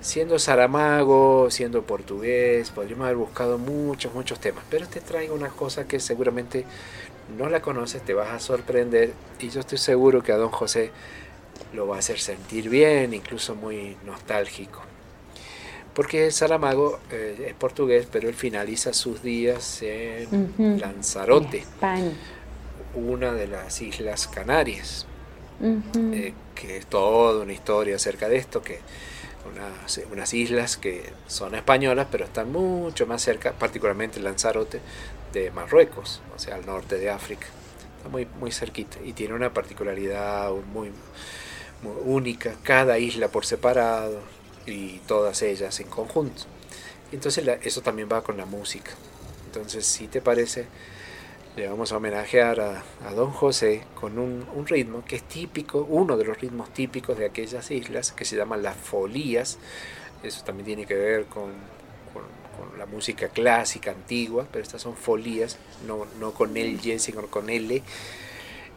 Siendo 0.06 0.38
Saramago, 0.38 1.50
siendo 1.50 1.82
portugués, 1.82 2.70
podríamos 2.70 3.06
haber 3.06 3.18
buscado 3.18 3.58
muchos, 3.58 4.14
muchos 4.14 4.40
temas, 4.40 4.64
pero 4.70 4.88
te 4.88 5.02
traigo 5.02 5.34
una 5.34 5.50
cosa 5.50 5.88
que 5.88 6.00
seguramente 6.00 6.64
no 7.36 7.50
la 7.50 7.60
conoces, 7.60 8.04
te 8.04 8.14
vas 8.14 8.30
a 8.30 8.38
sorprender 8.40 9.14
y 9.40 9.50
yo 9.50 9.62
estoy 9.62 9.80
seguro 9.80 10.22
que 10.22 10.32
a 10.32 10.38
don 10.38 10.52
José 10.52 10.92
lo 11.74 11.88
va 11.88 11.96
a 11.96 12.00
hacer 12.00 12.20
sentir 12.20 12.70
bien, 12.70 13.16
incluso 13.16 13.56
muy 13.56 13.98
nostálgico. 14.06 14.80
Porque 15.96 16.30
Saramago 16.30 17.00
eh, 17.12 17.48
es 17.48 17.56
portugués, 17.56 18.08
pero 18.12 18.30
él 18.30 18.36
finaliza 18.36 18.94
sus 18.94 19.24
días 19.24 19.82
en 19.82 20.80
Lanzarote, 20.80 21.64
una 22.94 23.34
de 23.34 23.48
las 23.48 23.82
Islas 23.82 24.28
Canarias, 24.28 25.08
eh, 26.14 26.34
que 26.54 26.78
es 26.78 26.86
toda 26.86 27.42
una 27.42 27.54
historia 27.54 27.96
acerca 27.96 28.30
de 28.30 28.36
esto, 28.36 28.62
que 28.62 28.82
unas, 30.12 30.34
islas 30.34 30.78
que 30.78 31.12
son 31.28 31.56
españolas, 31.56 32.08
pero 32.12 32.26
están 32.26 32.52
mucho 32.52 33.06
más 33.06 33.22
cerca, 33.22 33.54
particularmente 33.54 34.20
Lanzarote, 34.20 34.82
de 35.34 35.52
Marruecos, 35.52 36.22
o 36.36 36.40
sea, 36.40 36.56
al 36.56 36.66
norte 36.66 36.98
de 36.98 37.10
África. 37.10 37.48
Está 37.98 38.10
muy, 38.10 38.28
muy 38.40 38.52
cerquita 38.52 38.98
y 39.04 39.14
tiene 39.14 39.34
una 39.34 39.54
particularidad 39.54 40.52
muy 40.74 40.92
única, 42.06 42.56
cada 42.64 42.98
isla 42.98 43.28
por 43.28 43.46
separado 43.46 44.22
y 44.66 45.00
todas 45.00 45.42
ellas 45.42 45.80
en 45.80 45.88
conjunto. 45.88 46.44
Entonces 47.12 47.48
eso 47.64 47.82
también 47.82 48.10
va 48.12 48.24
con 48.24 48.38
la 48.38 48.46
música. 48.46 48.92
Entonces, 49.46 49.86
si 49.86 50.08
te 50.08 50.22
parece, 50.22 50.66
le 51.56 51.68
vamos 51.68 51.92
a 51.92 51.98
homenajear 51.98 52.60
a, 52.60 53.12
Don 53.14 53.32
José 53.32 53.84
con 53.94 54.20
un, 54.20 54.66
ritmo 54.68 55.04
que 55.06 55.16
es 55.16 55.24
típico, 55.24 55.86
uno 55.90 56.18
de 56.18 56.26
los 56.26 56.40
ritmos 56.40 56.74
típicos 56.74 57.18
de 57.18 57.26
aquellas 57.26 57.72
islas, 57.72 58.12
que 58.12 58.26
se 58.26 58.36
llaman 58.36 58.62
las 58.62 58.76
folías. 58.76 59.58
Eso 60.24 60.44
también 60.44 60.66
tiene 60.66 60.86
que 60.86 60.96
ver 60.96 61.26
con, 61.26 61.76
la 62.78 62.86
música 62.86 63.30
clásica, 63.30 63.92
antigua, 63.92 64.48
pero 64.52 64.64
estas 64.64 64.82
son 64.82 64.96
folías, 64.96 65.58
no, 65.88 66.06
no 66.20 66.32
con 66.34 66.58
el 66.58 66.86
Y, 66.86 67.00
sino 67.00 67.28
con 67.28 67.50
L 67.50 67.82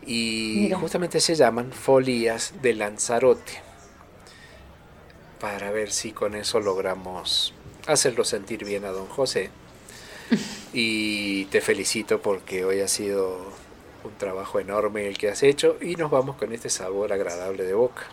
y 0.09 0.70
justamente 0.72 1.20
se 1.20 1.35
llaman 1.35 1.70
folías 1.70 2.55
de 2.62 2.74
Lanzarote 2.74 3.61
para 5.39 5.70
ver 5.70 5.93
si 5.93 6.12
con 6.12 6.35
eso 6.35 6.61
logramos 6.61 7.53
hacerlo 7.87 8.24
sentir 8.24 8.64
bien 8.64 8.87
a 8.87 8.89
don 8.89 9.07
José. 9.07 9.51
Y 10.72 11.47
te 11.47 11.61
felicito 11.61 12.20
porque 12.20 12.64
hoy 12.64 12.81
ha 12.81 12.89
sido 12.89 13.39
un 14.05 14.12
trabajo 14.18 14.61
enorme 14.61 15.09
el 15.09 15.18
que 15.18 15.29
has 15.29 15.43
hecho 15.43 15.76
y 15.81 15.97
nos 15.97 16.11
vamos 16.11 16.37
con 16.37 16.53
este 16.53 16.70
sabor 16.70 17.12
agradable 17.12 17.64
de 17.64 17.74
boca. 17.74 18.07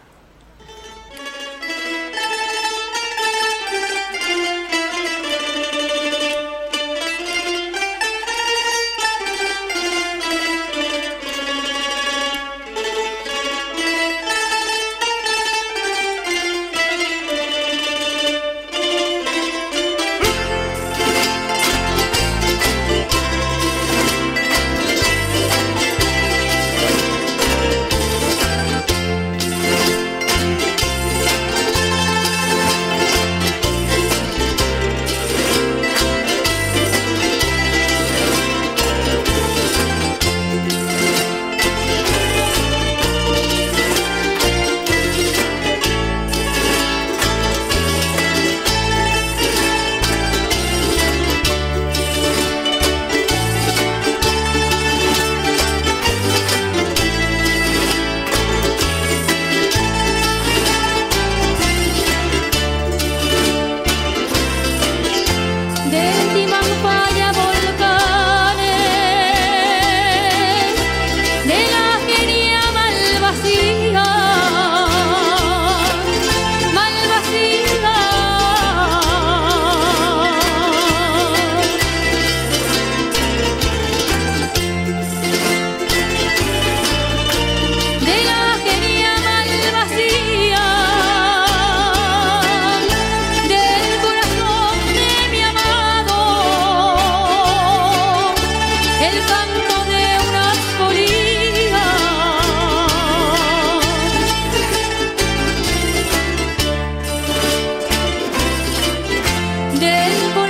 Después 109.80 110.45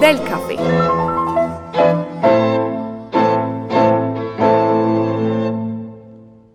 del 0.00 0.22
café. 0.22 0.47